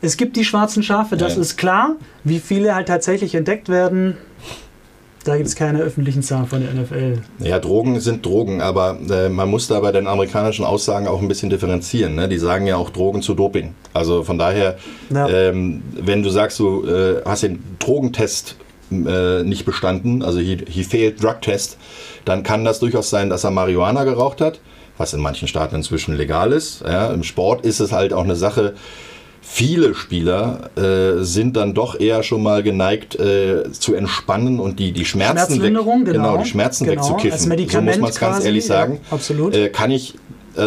es 0.00 0.16
gibt 0.16 0.36
die 0.36 0.44
schwarzen 0.44 0.82
Schafe, 0.82 1.16
das 1.16 1.34
ja. 1.34 1.40
ist 1.40 1.56
klar. 1.56 1.96
Wie 2.22 2.38
viele 2.38 2.74
halt 2.74 2.86
tatsächlich 2.86 3.34
entdeckt 3.34 3.68
werden, 3.68 4.16
da 5.26 5.36
gibt 5.36 5.48
es 5.48 5.56
keine 5.56 5.80
öffentlichen 5.80 6.22
Zahlen 6.22 6.46
von 6.46 6.60
der 6.60 6.72
NFL. 6.72 7.18
Ja, 7.40 7.58
Drogen 7.58 7.98
sind 7.98 8.24
Drogen, 8.24 8.60
aber 8.60 8.96
äh, 9.10 9.28
man 9.28 9.50
muss 9.50 9.66
da 9.66 9.80
bei 9.80 9.90
den 9.90 10.06
amerikanischen 10.06 10.64
Aussagen 10.64 11.08
auch 11.08 11.20
ein 11.20 11.26
bisschen 11.26 11.50
differenzieren. 11.50 12.14
Ne? 12.14 12.28
Die 12.28 12.38
sagen 12.38 12.66
ja 12.66 12.76
auch 12.76 12.90
Drogen 12.90 13.22
zu 13.22 13.34
Doping. 13.34 13.74
Also 13.92 14.22
von 14.22 14.38
daher, 14.38 14.76
ja. 15.10 15.28
ähm, 15.28 15.82
wenn 16.00 16.22
du 16.22 16.30
sagst, 16.30 16.60
du 16.60 16.86
äh, 16.86 17.22
hast 17.24 17.42
den 17.42 17.62
Drogentest 17.80 18.56
äh, 18.92 19.42
nicht 19.42 19.64
bestanden, 19.64 20.22
also 20.22 20.38
he, 20.38 20.58
he 20.68 20.84
failed 20.84 21.20
drug 21.20 21.40
test, 21.40 21.76
dann 22.24 22.44
kann 22.44 22.64
das 22.64 22.78
durchaus 22.78 23.10
sein, 23.10 23.28
dass 23.28 23.42
er 23.42 23.50
Marihuana 23.50 24.04
geraucht 24.04 24.40
hat, 24.40 24.60
was 24.96 25.12
in 25.12 25.20
manchen 25.20 25.48
Staaten 25.48 25.74
inzwischen 25.74 26.16
legal 26.16 26.52
ist. 26.52 26.82
Ja? 26.82 27.08
Im 27.10 27.24
Sport 27.24 27.66
ist 27.66 27.80
es 27.80 27.90
halt 27.90 28.12
auch 28.12 28.24
eine 28.24 28.36
Sache, 28.36 28.74
viele 29.48 29.94
Spieler 29.94 30.70
äh, 30.76 31.22
sind 31.24 31.56
dann 31.56 31.72
doch 31.72 31.98
eher 31.98 32.22
schon 32.22 32.42
mal 32.42 32.62
geneigt 32.62 33.14
äh, 33.14 33.70
zu 33.72 33.94
entspannen 33.94 34.60
und 34.60 34.78
die, 34.78 34.92
die 34.92 35.04
Schmerzen, 35.04 35.62
weg, 35.62 35.72
genau, 35.72 35.84
genau, 36.04 36.36
die 36.38 36.48
Schmerzen 36.48 36.84
genau, 36.84 37.02
wegzukiffen. 37.02 37.68
So 37.68 37.80
muss 37.80 37.98
man 37.98 38.10
es 38.10 38.20
ganz 38.20 38.44
ehrlich 38.44 38.66
sagen. 38.66 39.00
Ja, 39.04 39.12
absolut. 39.14 39.54
Äh, 39.54 39.68
kann 39.70 39.90
ich 39.90 40.14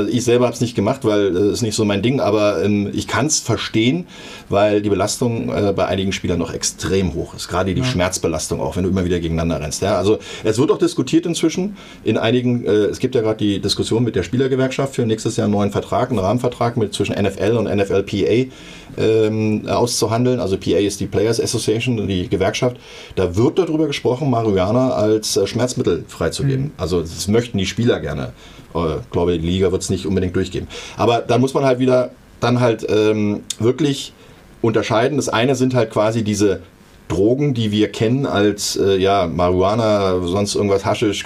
ich 0.10 0.24
selber 0.24 0.46
habe 0.46 0.56
es 0.56 0.62
nicht 0.62 0.76
gemacht, 0.76 1.02
weil 1.04 1.36
es 1.36 1.50
äh, 1.50 1.54
ist 1.54 1.62
nicht 1.62 1.76
so 1.76 1.86
mein 1.86 2.02
Ding, 2.02 2.20
aber 2.20 2.64
ähm, 2.64 2.90
ich 2.94 3.08
kann 3.08 3.26
es 3.26 3.40
verstehen, 3.40 4.08
weil 4.50 4.82
die 4.82 4.90
Belastung 4.90 5.50
äh, 5.50 5.74
bei 5.74 5.86
einigen 5.86 6.12
Spielern 6.12 6.40
noch 6.40 6.54
extrem 6.54 7.14
hoch 7.14 7.34
ist. 7.34 7.48
Gerade 7.48 7.74
die 7.74 7.82
ja. 7.82 7.86
Schmerzbelastung 7.86 8.62
auch, 8.62 8.76
wenn 8.76 8.84
du 8.84 8.90
immer 8.90 9.06
wieder 9.06 9.20
gegeneinander 9.20 9.62
rennst. 9.62 9.82
Ja? 9.82 9.98
Also 9.98 10.20
es 10.44 10.58
wird 10.58 10.72
auch 10.72 10.78
diskutiert 10.78 11.26
inzwischen 11.26 11.78
in 12.04 12.18
einigen, 12.18 12.66
äh, 12.66 12.70
es 12.70 13.00
gibt 13.00 13.16
ja 13.16 13.22
gerade 13.22 13.38
die 13.38 13.60
Diskussion 13.60 14.04
mit 14.04 14.16
der 14.16 14.24
Spielergewerkschaft 14.24 14.96
für 14.96 15.06
nächstes 15.06 15.38
Jahr 15.38 15.46
einen 15.46 15.54
neuen 15.54 15.72
Vertrag, 15.72 16.10
einen 16.10 16.20
Rahmenvertrag 16.20 16.78
mit 16.78 16.94
zwischen 16.94 17.16
NFL 17.16 17.58
und 17.58 17.66
NFLPA 17.66 18.50
ähm, 18.98 19.68
auszuhandeln. 19.68 20.40
Also 20.40 20.58
PA 20.58 20.78
ist 20.78 21.00
die 21.00 21.08
Players 21.08 21.40
Association, 21.40 22.08
die 22.08 22.28
Gewerkschaft. 22.28 22.78
Da 23.16 23.36
wird 23.36 23.60
darüber 23.60 23.88
gesprochen, 23.88 24.30
Marihuana 24.30 24.92
als 24.92 25.38
äh, 25.38 25.48
Schmerzmittel 25.48 26.06
freizugeben. 26.08 26.66
Mhm. 26.66 26.72
Also 26.78 27.02
das 27.02 27.28
möchten 27.28 27.58
die 27.58 27.66
Spieler 27.66 28.00
gerne. 28.00 28.34
Ich 28.74 28.80
äh, 28.80 28.98
glaube, 29.12 29.38
die 29.38 29.46
Liga 29.46 29.72
wird 29.72 29.82
es 29.82 29.90
nicht 29.90 30.06
unbedingt 30.06 30.36
durchgeben. 30.36 30.68
Aber 30.98 31.20
da 31.20 31.38
muss 31.38 31.54
man 31.54 31.66
halt 31.66 31.80
wieder 31.80 32.12
dann 32.40 32.60
halt 32.60 32.86
ähm, 32.90 33.44
wirklich 33.60 34.14
unterscheiden. 34.62 35.18
Das 35.18 35.30
eine 35.30 35.56
sind 35.56 35.74
halt 35.74 35.92
quasi 35.92 36.24
diese 36.24 36.62
Drogen, 37.10 37.56
die 37.56 37.72
wir 37.72 37.92
kennen 37.92 38.26
als 38.28 38.78
äh, 38.78 38.98
ja, 38.98 39.28
Marihuana, 39.28 40.22
sonst 40.22 40.56
irgendwas 40.56 40.86
Haschisch, 40.86 41.26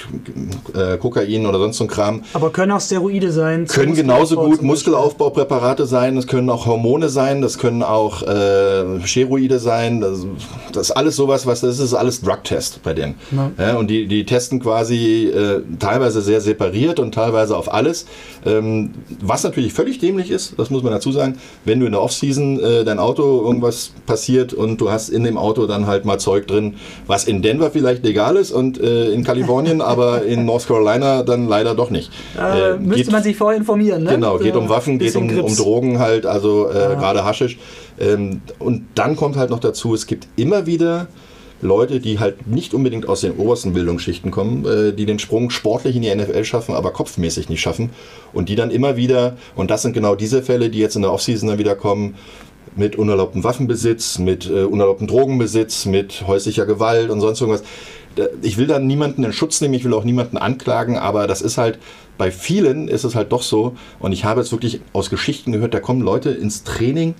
äh, 0.74 0.98
Kokain 0.98 1.46
oder 1.46 1.60
sonst 1.60 1.78
so 1.78 1.84
ein 1.84 1.88
Kram. 1.90 2.24
Aber 2.34 2.52
können 2.52 2.72
auch 2.72 2.80
Steroide 2.80 3.32
sein? 3.32 3.68
Können 3.68 3.94
genauso 3.94 4.38
gut 4.38 4.62
Muskelaufbaupräparate 4.62 5.86
sein, 5.86 6.16
das 6.16 6.26
können 6.26 6.50
auch 6.50 6.66
Hormone 6.66 7.10
sein, 7.10 7.42
das 7.42 7.58
können 7.58 7.84
auch 7.84 8.24
äh, 8.24 9.06
Steroide 9.06 9.60
sein. 9.60 10.00
Das, 10.00 10.26
das, 10.72 10.90
ist 10.90 10.92
alles 10.92 11.18
sowas, 11.18 11.46
was 11.46 11.60
das 11.60 11.80
ist 11.80 11.94
alles 11.94 12.22
Drugtest 12.22 12.82
bei 12.82 12.94
denen. 12.94 13.16
Ja. 13.32 13.52
Ja, 13.60 13.76
und 13.76 13.88
die, 13.88 14.08
die 14.08 14.26
testen 14.26 14.62
quasi 14.62 15.26
äh, 15.26 15.62
teilweise 15.80 16.22
sehr 16.22 16.40
separiert 16.40 17.00
und 17.00 17.14
teilweise 17.14 17.58
auf 17.58 17.74
alles. 17.74 18.06
Ähm, 18.46 18.92
was 19.20 19.44
natürlich 19.44 19.74
völlig 19.74 20.00
dämlich 20.00 20.32
ist, 20.32 20.58
das 20.58 20.70
muss 20.70 20.82
man 20.82 20.94
dazu 20.94 21.12
sagen, 21.12 21.38
wenn 21.66 21.82
du 21.82 21.86
in 21.86 21.92
der 21.92 22.02
Offseason 22.02 22.60
äh, 22.62 22.86
dein 22.86 23.00
Auto 23.00 23.44
irgendwas 23.44 23.92
passiert 24.06 24.54
und 24.54 24.80
du 24.80 24.90
hast 24.90 25.10
in 25.10 25.26
dem 25.26 25.38
Auto 25.38 25.73
dann 25.74 25.88
halt 25.88 26.06
mal 26.06 26.18
Zeug 26.18 26.48
drin, 26.48 26.76
was 27.08 27.26
in 27.26 27.42
Denver 27.42 27.72
vielleicht 27.72 28.04
legal 28.04 28.36
ist 28.38 28.52
und 28.52 28.80
äh, 28.80 29.12
in 29.12 29.24
Kalifornien, 29.24 29.82
aber 29.94 30.24
in 30.24 30.46
North 30.46 30.68
Carolina 30.68 31.24
dann 31.24 31.48
leider 31.48 31.76
doch 31.76 31.90
nicht. 31.90 32.12
Äh, 32.38 32.78
müsste 32.78 33.04
geht, 33.04 33.12
man 33.12 33.24
sich 33.24 33.36
vorher 33.36 33.60
informieren, 33.60 34.04
ne? 34.04 34.12
Genau, 34.12 34.38
geht 34.38 34.56
um 34.56 34.70
Waffen, 34.70 35.00
geht 35.00 35.16
um, 35.16 35.30
um, 35.40 35.56
Drogen 35.56 36.00
halt, 36.00 36.26
also 36.26 36.70
äh, 36.70 36.96
gerade 36.96 37.26
Haschisch. 37.26 37.58
Ähm, 38.00 38.42
und 38.60 38.86
dann 38.96 39.16
kommt 39.16 39.36
halt 39.36 39.50
noch 39.50 39.60
dazu, 39.60 39.94
es 39.94 40.08
gibt 40.08 40.28
immer 40.36 40.66
wieder 40.66 41.08
Leute, 41.64 42.00
die 42.00 42.20
halt 42.20 42.46
nicht 42.48 42.74
unbedingt 42.74 43.08
aus 43.08 43.22
den 43.22 43.38
obersten 43.38 43.74
Bildungsschichten 43.74 44.32
kommen, 44.32 44.66
äh, 44.66 44.94
die 44.94 45.06
den 45.06 45.20
Sprung 45.20 45.50
sportlich 45.50 45.96
in 45.96 46.02
die 46.02 46.14
NFL 46.14 46.44
schaffen, 46.44 46.76
aber 46.76 46.92
kopfmäßig 46.92 47.50
nicht 47.50 47.62
schaffen. 47.62 47.90
Und 48.34 48.50
die 48.50 48.56
dann 48.56 48.70
immer 48.70 48.98
wieder, 48.98 49.38
und 49.56 49.72
das 49.72 49.82
sind 49.82 49.94
genau 49.94 50.16
diese 50.16 50.44
Fälle, 50.44 50.70
die 50.70 50.80
jetzt 50.80 50.96
in 50.96 51.02
der 51.02 51.12
Offseason 51.12 51.50
dann 51.50 51.58
wieder 51.58 51.76
kommen, 51.76 52.16
mit 52.76 52.96
unerlaubtem 52.96 53.44
Waffenbesitz, 53.44 54.20
mit 54.20 54.50
äh, 54.50 54.64
unerlaubtem 54.64 55.08
Drogenbesitz, 55.08 55.86
mit 55.86 56.26
häuslicher 56.28 56.66
Gewalt 56.66 57.10
und 57.10 57.22
sonst 57.22 57.42
irgendwas. 57.42 57.64
Ich 58.44 58.58
will 58.58 58.68
da 58.68 58.78
niemanden 58.78 59.24
in 59.24 59.34
Schutz 59.34 59.60
nehmen, 59.60 59.74
ich 59.74 59.84
will 59.84 59.94
auch 59.94 60.04
niemanden 60.04 60.38
anklagen, 60.38 60.98
aber 60.98 61.26
das 61.26 61.42
ist 61.42 61.58
halt, 61.58 61.80
bei 62.18 62.30
vielen 62.30 62.88
ist 62.88 63.06
es 63.06 63.16
halt 63.16 63.32
doch 63.32 63.42
so, 63.42 63.76
und 64.00 64.12
ich 64.12 64.24
habe 64.24 64.42
jetzt 64.42 64.52
wirklich 64.52 64.82
aus 64.94 65.10
Geschichten 65.10 65.52
gehört, 65.52 65.74
da 65.74 65.80
kommen 65.80 66.02
Leute 66.02 66.30
ins 66.30 66.64
Training, 66.64 67.16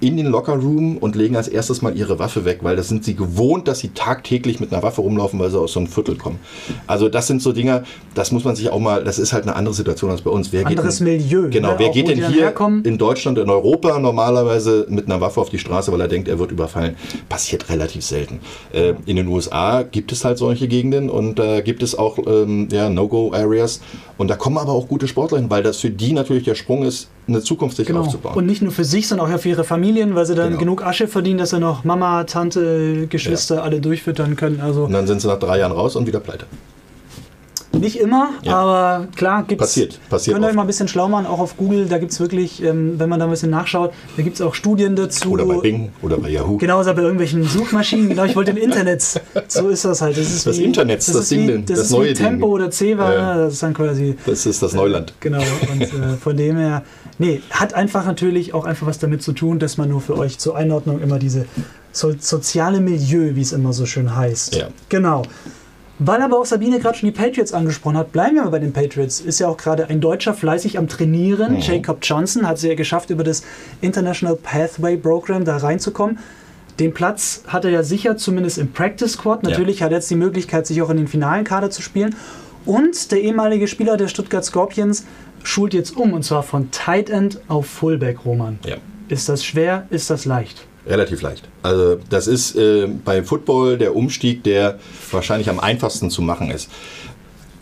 in 0.00 0.16
den 0.16 0.26
Lockerroom 0.26 0.98
und 0.98 1.16
legen 1.16 1.36
als 1.36 1.48
erstes 1.48 1.80
mal 1.80 1.96
ihre 1.96 2.18
Waffe 2.18 2.44
weg, 2.44 2.58
weil 2.62 2.76
das 2.76 2.88
sind 2.88 3.04
sie 3.04 3.14
gewohnt, 3.14 3.68
dass 3.68 3.78
sie 3.78 3.88
tagtäglich 3.88 4.60
mit 4.60 4.72
einer 4.72 4.82
Waffe 4.82 5.00
rumlaufen, 5.00 5.38
weil 5.38 5.50
sie 5.50 5.58
aus 5.58 5.72
so 5.72 5.80
einem 5.80 5.86
Viertel 5.86 6.16
kommen. 6.16 6.38
Also 6.86 7.08
das 7.08 7.26
sind 7.26 7.40
so 7.40 7.52
Dinge, 7.52 7.84
das 8.14 8.32
muss 8.32 8.44
man 8.44 8.56
sich 8.56 8.70
auch 8.70 8.78
mal, 8.78 9.04
das 9.04 9.18
ist 9.18 9.32
halt 9.32 9.44
eine 9.44 9.56
andere 9.56 9.74
Situation 9.74 10.10
als 10.10 10.22
bei 10.22 10.30
uns. 10.30 10.52
Wer 10.52 10.66
Anderes 10.66 10.98
denn, 10.98 11.06
Milieu. 11.06 11.48
Genau, 11.48 11.72
ne? 11.72 11.74
wer 11.78 11.88
auch 11.88 11.92
geht 11.92 12.08
denn 12.08 12.26
hier 12.28 12.54
in 12.84 12.98
Deutschland, 12.98 13.38
in 13.38 13.48
Europa 13.48 13.98
normalerweise 13.98 14.86
mit 14.88 15.06
einer 15.06 15.20
Waffe 15.20 15.40
auf 15.40 15.48
die 15.48 15.58
Straße, 15.58 15.90
weil 15.92 16.00
er 16.00 16.08
denkt, 16.08 16.28
er 16.28 16.38
wird 16.38 16.50
überfallen? 16.50 16.96
Passiert 17.28 17.68
relativ 17.70 18.04
selten. 18.04 18.40
Äh, 18.72 18.94
in 19.06 19.16
den 19.16 19.28
USA 19.28 19.82
gibt 19.82 20.12
es 20.12 20.24
halt 20.24 20.38
solche 20.38 20.68
Gegenden 20.68 21.08
und 21.08 21.38
da 21.38 21.56
äh, 21.56 21.62
gibt 21.62 21.82
es 21.82 21.96
auch 21.96 22.18
ähm, 22.26 22.68
ja, 22.70 22.88
No-Go-Areas 22.88 23.80
und 24.16 24.28
da 24.28 24.36
kommen 24.36 24.58
aber 24.58 24.72
auch 24.72 24.88
gute 24.88 25.08
Sportler 25.08 25.38
hin, 25.38 25.50
weil 25.50 25.62
das 25.62 25.78
für 25.78 25.90
die 25.90 26.12
natürlich 26.12 26.44
der 26.44 26.54
Sprung 26.54 26.84
ist, 26.84 27.08
eine 27.26 27.40
Zukunft 27.42 27.76
sich 27.76 27.86
genau. 27.86 28.00
aufzubauen. 28.00 28.34
Und 28.34 28.46
nicht 28.46 28.62
nur 28.62 28.72
für 28.72 28.84
sich, 28.84 29.08
sondern 29.08 29.32
auch 29.32 29.38
für 29.38 29.48
ihre 29.48 29.64
Familien, 29.64 30.14
weil 30.14 30.26
sie 30.26 30.34
dann 30.34 30.50
genau. 30.50 30.60
genug 30.60 30.86
Asche 30.86 31.08
verdienen, 31.08 31.38
dass 31.38 31.50
sie 31.50 31.58
noch 31.58 31.84
Mama, 31.84 32.24
Tante, 32.24 33.06
Geschwister 33.08 33.56
ja. 33.56 33.62
alle 33.62 33.80
durchfüttern 33.80 34.36
können. 34.36 34.60
Also 34.60 34.84
und 34.84 34.92
dann 34.92 35.06
sind 35.06 35.20
sie 35.20 35.28
nach 35.28 35.38
drei 35.38 35.58
Jahren 35.58 35.72
raus 35.72 35.96
und 35.96 36.06
wieder 36.06 36.20
pleite. 36.20 36.46
Nicht 37.80 37.98
immer, 37.98 38.30
ja. 38.42 38.56
aber 38.56 39.08
klar 39.16 39.44
gibt 39.44 39.60
es. 39.60 39.68
Passiert, 39.68 40.00
passiert. 40.08 40.34
Könnt 40.34 40.44
ihr 40.44 40.48
euch 40.48 40.54
mal 40.54 40.62
ein 40.62 40.66
bisschen 40.66 40.88
schlau 40.88 41.08
machen, 41.08 41.26
auch 41.26 41.38
auf 41.38 41.56
Google, 41.56 41.86
da 41.86 41.98
gibt 41.98 42.12
es 42.12 42.20
wirklich, 42.20 42.62
ähm, 42.62 42.98
wenn 42.98 43.08
man 43.08 43.18
da 43.18 43.26
ein 43.26 43.30
bisschen 43.30 43.50
nachschaut, 43.50 43.92
da 44.16 44.22
gibt 44.22 44.36
es 44.36 44.42
auch 44.42 44.54
Studien 44.54 44.96
dazu. 44.96 45.30
Oder 45.30 45.46
bei 45.46 45.58
Bing 45.58 45.92
oder 46.02 46.18
bei 46.18 46.30
Yahoo. 46.30 46.56
Genau, 46.58 46.78
also 46.78 46.94
bei 46.94 47.02
irgendwelchen 47.02 47.44
Suchmaschinen. 47.44 48.08
genau, 48.10 48.24
ich 48.24 48.36
wollte 48.36 48.52
im 48.52 48.56
Internet. 48.56 49.02
So 49.48 49.68
ist 49.68 49.84
das 49.84 50.00
halt. 50.00 50.16
Das, 50.16 50.30
ist 50.30 50.46
das 50.46 50.58
wie, 50.58 50.64
Internet, 50.64 50.98
das, 50.98 51.12
das 51.12 51.28
Ding, 51.28 51.48
wie, 51.48 51.62
das, 51.62 51.78
das 51.78 51.90
neue 51.90 52.14
Tempo 52.14 52.46
Ding. 52.46 52.54
oder 52.54 52.70
Ceva, 52.70 53.14
ja. 53.14 53.36
das 53.38 53.54
ist 53.54 53.62
dann 53.62 53.74
quasi. 53.74 54.16
Das 54.26 54.46
ist 54.46 54.62
das 54.62 54.74
Neuland. 54.74 55.10
Äh, 55.10 55.14
genau, 55.20 55.42
und 55.72 55.82
äh, 55.82 56.16
von 56.20 56.36
dem 56.36 56.56
her, 56.56 56.82
nee, 57.18 57.42
hat 57.50 57.74
einfach 57.74 58.06
natürlich 58.06 58.54
auch 58.54 58.64
einfach 58.64 58.86
was 58.86 58.98
damit 58.98 59.22
zu 59.22 59.32
tun, 59.32 59.58
dass 59.58 59.76
man 59.76 59.88
nur 59.88 60.00
für 60.00 60.16
euch 60.16 60.38
zur 60.38 60.56
Einordnung 60.56 61.00
immer 61.00 61.18
diese 61.18 61.46
so, 61.92 62.14
soziale 62.18 62.80
Milieu, 62.80 63.34
wie 63.34 63.42
es 63.42 63.52
immer 63.52 63.72
so 63.72 63.86
schön 63.86 64.14
heißt. 64.14 64.56
Ja. 64.56 64.68
Genau. 64.88 65.22
Weil 65.98 66.22
aber 66.22 66.38
auch 66.40 66.44
Sabine 66.44 66.80
gerade 66.80 66.98
schon 66.98 67.08
die 67.08 67.16
Patriots 67.16 67.52
angesprochen 67.52 67.96
hat, 67.96 68.10
bleiben 68.10 68.34
wir 68.34 68.42
mal 68.42 68.50
bei 68.50 68.58
den 68.58 68.72
Patriots. 68.72 69.20
Ist 69.20 69.38
ja 69.38 69.48
auch 69.48 69.56
gerade 69.56 69.88
ein 69.88 70.00
Deutscher 70.00 70.34
fleißig 70.34 70.76
am 70.76 70.88
Trainieren. 70.88 71.54
Mhm. 71.54 71.60
Jacob 71.60 71.98
Johnson 72.02 72.48
hat 72.48 72.56
es 72.56 72.62
ja 72.64 72.74
geschafft, 72.74 73.10
über 73.10 73.22
das 73.22 73.44
International 73.80 74.36
Pathway 74.36 74.96
Program 74.96 75.44
da 75.44 75.56
reinzukommen. 75.56 76.18
Den 76.80 76.92
Platz 76.92 77.44
hat 77.46 77.64
er 77.64 77.70
ja 77.70 77.84
sicher, 77.84 78.16
zumindest 78.16 78.58
im 78.58 78.72
Practice 78.72 79.12
Squad. 79.12 79.44
Natürlich 79.44 79.78
ja. 79.78 79.86
hat 79.86 79.92
er 79.92 79.98
jetzt 79.98 80.10
die 80.10 80.16
Möglichkeit, 80.16 80.66
sich 80.66 80.82
auch 80.82 80.90
in 80.90 80.96
den 80.96 81.06
finalen 81.06 81.44
Kader 81.44 81.70
zu 81.70 81.82
spielen. 81.82 82.16
Und 82.66 83.12
der 83.12 83.20
ehemalige 83.20 83.68
Spieler 83.68 83.96
der 83.96 84.08
Stuttgart 84.08 84.44
Scorpions 84.44 85.04
schult 85.44 85.74
jetzt 85.74 85.96
um, 85.96 86.12
und 86.12 86.24
zwar 86.24 86.42
von 86.42 86.72
Tight 86.72 87.10
End 87.10 87.38
auf 87.46 87.66
Fullback, 87.66 88.24
Roman. 88.24 88.58
Ja. 88.66 88.76
Ist 89.08 89.28
das 89.28 89.44
schwer? 89.44 89.86
Ist 89.90 90.10
das 90.10 90.24
leicht? 90.24 90.66
Relativ 90.86 91.22
leicht. 91.22 91.48
Also 91.62 91.98
das 92.10 92.26
ist 92.26 92.56
äh, 92.56 92.86
bei 92.86 93.22
Football 93.22 93.78
der 93.78 93.96
Umstieg, 93.96 94.44
der 94.44 94.78
wahrscheinlich 95.10 95.48
am 95.48 95.58
einfachsten 95.58 96.10
zu 96.10 96.20
machen 96.20 96.50
ist. 96.50 96.70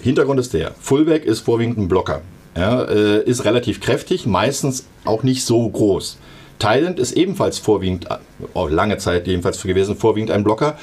Hintergrund 0.01 0.41
ist 0.41 0.53
der, 0.53 0.73
Fullback 0.81 1.25
ist 1.25 1.41
vorwiegend 1.41 1.79
ein 1.79 1.89
Blocker. 1.89 2.23
Ja, 2.57 2.83
äh, 2.83 3.23
ist 3.23 3.45
relativ 3.45 3.81
kräftig, 3.81 4.27
meistens 4.27 4.85
auch 5.05 5.23
nicht 5.23 5.45
so 5.45 5.69
groß. 5.69 6.19
Thailand 6.59 6.99
ist 6.99 7.13
ebenfalls 7.13 7.59
vorwiegend, 7.59 8.07
oh, 8.55 8.67
lange 8.67 8.99
Zeit 8.99 9.27
jedenfalls 9.27 9.63
gewesen, 9.63 9.97
vorwiegend 9.97 10.31
ein 10.31 10.45
Blocker. 10.45 10.77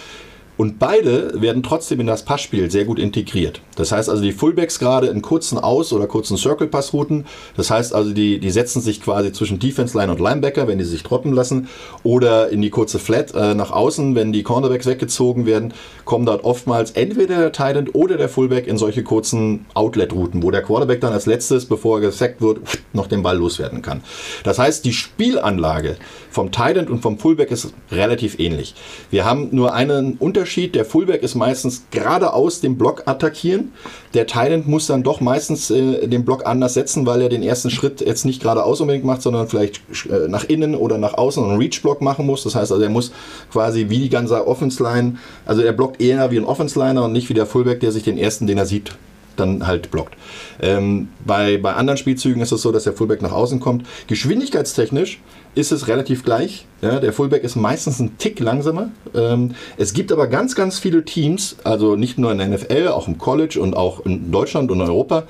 Und 0.60 0.78
beide 0.78 1.42
werden 1.42 1.64
trotzdem 1.64 2.02
in 2.02 2.08
das 2.08 2.26
Passspiel 2.26 2.70
sehr 2.70 2.84
gut 2.84 3.00
integriert. 3.00 3.62
Das 3.78 3.94
heißt 3.94 4.10
also, 4.10 4.22
die 4.22 4.34
Fullbacks 4.34 4.78
gerade 4.78 5.08
in 5.08 5.22
kurzen 5.22 5.58
Aus- 5.58 5.94
oder 5.94 6.06
kurzen 6.06 6.36
Circle-Passrouten, 6.36 7.26
das 7.56 7.72
heißt 7.72 7.96
also, 7.96 8.12
die, 8.12 8.42
die 8.42 8.50
setzen 8.50 8.82
sich 8.82 9.02
quasi 9.02 9.32
zwischen 9.32 9.60
Defense-Line 9.60 10.12
und 10.12 10.20
Linebacker, 10.20 10.68
wenn 10.68 10.78
die 10.78 10.84
sich 10.84 11.02
droppen 11.02 11.32
lassen, 11.32 11.70
oder 12.04 12.50
in 12.50 12.62
die 12.62 12.72
kurze 12.72 13.00
Flat 13.00 13.34
äh, 13.34 13.54
nach 13.54 13.72
außen, 13.72 14.16
wenn 14.16 14.34
die 14.34 14.44
Cornerbacks 14.44 14.86
weggezogen 14.86 15.46
werden, 15.46 15.74
kommen 16.04 16.26
dort 16.26 16.44
oftmals 16.44 16.92
entweder 16.92 17.38
der 17.38 17.52
Titan 17.54 17.88
oder 17.94 18.18
der 18.18 18.28
Fullback 18.28 18.68
in 18.68 18.78
solche 18.78 19.02
kurzen 19.02 19.66
Outlet-Routen, 19.76 20.44
wo 20.44 20.52
der 20.52 20.62
Quarterback 20.62 21.00
dann 21.00 21.14
als 21.14 21.26
letztes, 21.26 21.68
bevor 21.68 22.00
er 22.00 22.08
gesackt 22.08 22.42
wird, 22.42 22.60
noch 22.92 23.08
den 23.08 23.24
Ball 23.24 23.38
loswerden 23.38 23.82
kann. 23.82 24.02
Das 24.44 24.60
heißt, 24.60 24.84
die 24.84 24.92
Spielanlage 24.92 25.96
vom 26.30 26.52
Titan 26.52 26.90
und 26.90 27.02
vom 27.02 27.18
Fullback 27.18 27.50
ist 27.50 27.74
relativ 27.94 28.40
ähnlich. 28.40 28.76
Wir 29.10 29.24
haben 29.24 29.56
nur 29.56 29.74
einen 29.74 30.16
Unterschied 30.16 30.49
Unterschied. 30.50 30.74
Der 30.74 30.84
Fullback 30.84 31.22
ist 31.22 31.36
meistens 31.36 31.84
geradeaus 31.92 32.60
den 32.60 32.76
Block 32.76 33.04
attackieren. 33.06 33.72
Der 34.16 34.26
Thailand 34.26 34.68
muss 34.68 34.88
dann 34.88 35.04
doch 35.04 35.22
meistens 35.22 35.70
äh, 35.70 36.08
den 36.08 36.26
Block 36.26 36.48
anders 36.48 36.74
setzen, 36.74 37.06
weil 37.06 37.22
er 37.22 37.30
den 37.30 37.44
ersten 37.44 37.70
Schritt 37.70 38.02
jetzt 38.02 38.26
nicht 38.26 38.42
geradeaus 38.42 38.82
unbedingt 38.82 39.06
macht, 39.06 39.22
sondern 39.22 39.48
vielleicht 39.48 39.82
äh, 40.10 40.28
nach 40.28 40.46
innen 40.46 40.74
oder 40.74 40.98
nach 40.98 41.14
außen 41.14 41.44
einen 41.44 41.60
Reach-Block 41.60 42.02
machen 42.02 42.26
muss. 42.26 42.44
Das 42.44 42.56
heißt 42.56 42.72
also, 42.72 42.84
er 42.84 42.90
muss 42.90 43.12
quasi 43.52 43.90
wie 43.90 44.00
die 44.00 44.10
ganze 44.10 44.48
Offense-Line, 44.48 45.18
also 45.46 45.62
er 45.62 45.74
blockt 45.74 46.02
eher 46.02 46.32
wie 46.32 46.38
ein 46.38 46.46
Offense-Liner 46.46 47.04
und 47.06 47.12
nicht 47.12 47.30
wie 47.30 47.36
der 47.36 47.46
Fullback, 47.46 47.80
der 47.82 47.92
sich 47.92 48.02
den 48.02 48.18
ersten, 48.18 48.48
den 48.48 48.58
er 48.58 48.66
sieht, 48.66 48.96
dann 49.36 49.68
halt 49.68 49.92
blockt. 49.92 50.16
Ähm, 50.62 51.10
bei, 51.24 51.58
bei 51.58 51.74
anderen 51.74 51.98
Spielzügen 51.98 52.42
ist 52.42 52.52
es 52.52 52.64
so, 52.64 52.72
dass 52.72 52.86
der 52.86 52.94
Fullback 52.94 53.22
nach 53.22 53.34
außen 53.34 53.60
kommt. 53.60 53.86
Geschwindigkeitstechnisch 54.08 55.20
ist 55.56 55.72
es 55.72 55.88
relativ 55.88 56.24
gleich. 56.24 56.66
Ja, 56.82 57.00
der 57.00 57.12
Fullback 57.12 57.44
ist 57.44 57.56
meistens 57.56 58.00
ein 58.00 58.18
Tick 58.18 58.40
langsamer. 58.40 58.90
Ähm, 59.14 59.56
es 59.78 59.94
gibt 59.94 60.12
aber 60.12 60.28
ganz, 60.28 60.56
ganz 60.56 60.80
viele 60.80 61.04
Teams, 61.04 61.58
also 61.64 61.96
nicht 61.98 62.18
nur 62.18 62.32
in 62.32 62.38
der 62.38 62.48
NFL, 62.48 62.88
auch 62.88 63.08
im 63.08 63.18
College 63.18 63.60
und 63.60 63.76
auch 63.76 64.06
in 64.06 64.32
Deutschland 64.32 64.72
und 64.72 64.80
Europa, 64.80 65.24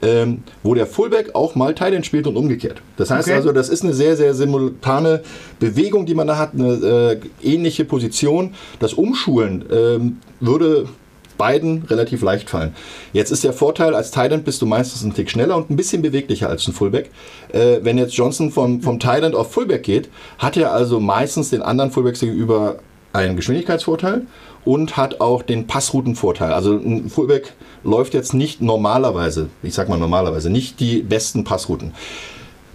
ähm, 0.00 0.42
wo 0.62 0.74
der 0.74 0.86
Fullback 0.86 1.34
auch 1.34 1.54
mal 1.56 1.74
Thailand 1.74 2.06
spielt 2.06 2.26
und 2.26 2.36
umgekehrt. 2.36 2.80
Das 2.96 3.10
heißt 3.10 3.28
okay. 3.28 3.36
also, 3.36 3.52
das 3.52 3.68
ist 3.68 3.82
eine 3.82 3.92
sehr, 3.92 4.16
sehr 4.16 4.34
simultane 4.34 5.22
Bewegung, 5.60 6.06
die 6.06 6.14
man 6.14 6.26
da 6.26 6.38
hat, 6.38 6.54
eine 6.54 6.72
äh, 6.72 7.20
ähnliche 7.42 7.84
Position. 7.84 8.54
Das 8.78 8.94
Umschulen 8.94 9.64
ähm, 9.70 10.18
würde 10.40 10.88
beiden 11.36 11.84
relativ 11.84 12.22
leicht 12.22 12.50
fallen. 12.50 12.74
Jetzt 13.12 13.30
ist 13.30 13.44
der 13.44 13.52
Vorteil, 13.52 13.94
als 13.94 14.10
Thailand 14.10 14.44
bist 14.44 14.62
du 14.62 14.66
meistens 14.66 15.02
ein 15.02 15.14
Tick 15.14 15.30
schneller 15.30 15.56
und 15.56 15.70
ein 15.70 15.76
bisschen 15.76 16.02
beweglicher 16.02 16.48
als 16.48 16.66
ein 16.66 16.74
Fullback. 16.74 17.10
Äh, 17.52 17.78
wenn 17.82 17.98
jetzt 17.98 18.14
Johnson 18.14 18.50
vom, 18.50 18.82
vom 18.82 18.98
Thailand 19.00 19.34
auf 19.34 19.52
Fullback 19.52 19.82
geht, 19.82 20.08
hat 20.38 20.56
er 20.56 20.72
also 20.72 21.00
meistens 21.00 21.50
den 21.50 21.62
anderen 21.62 21.90
Fullbacks 21.90 22.20
gegenüber 22.20 22.76
einen 23.12 23.36
Geschwindigkeitsvorteil 23.36 24.22
und 24.64 24.96
hat 24.96 25.20
auch 25.20 25.42
den 25.42 25.66
Passroutenvorteil. 25.66 26.52
Also 26.52 26.74
ein 26.74 27.08
Fullback 27.08 27.52
läuft 27.84 28.14
jetzt 28.14 28.34
nicht 28.34 28.60
normalerweise, 28.60 29.48
ich 29.62 29.74
sag 29.74 29.88
mal 29.88 29.98
normalerweise, 29.98 30.50
nicht 30.50 30.80
die 30.80 31.02
besten 31.02 31.44
Passrouten. 31.44 31.92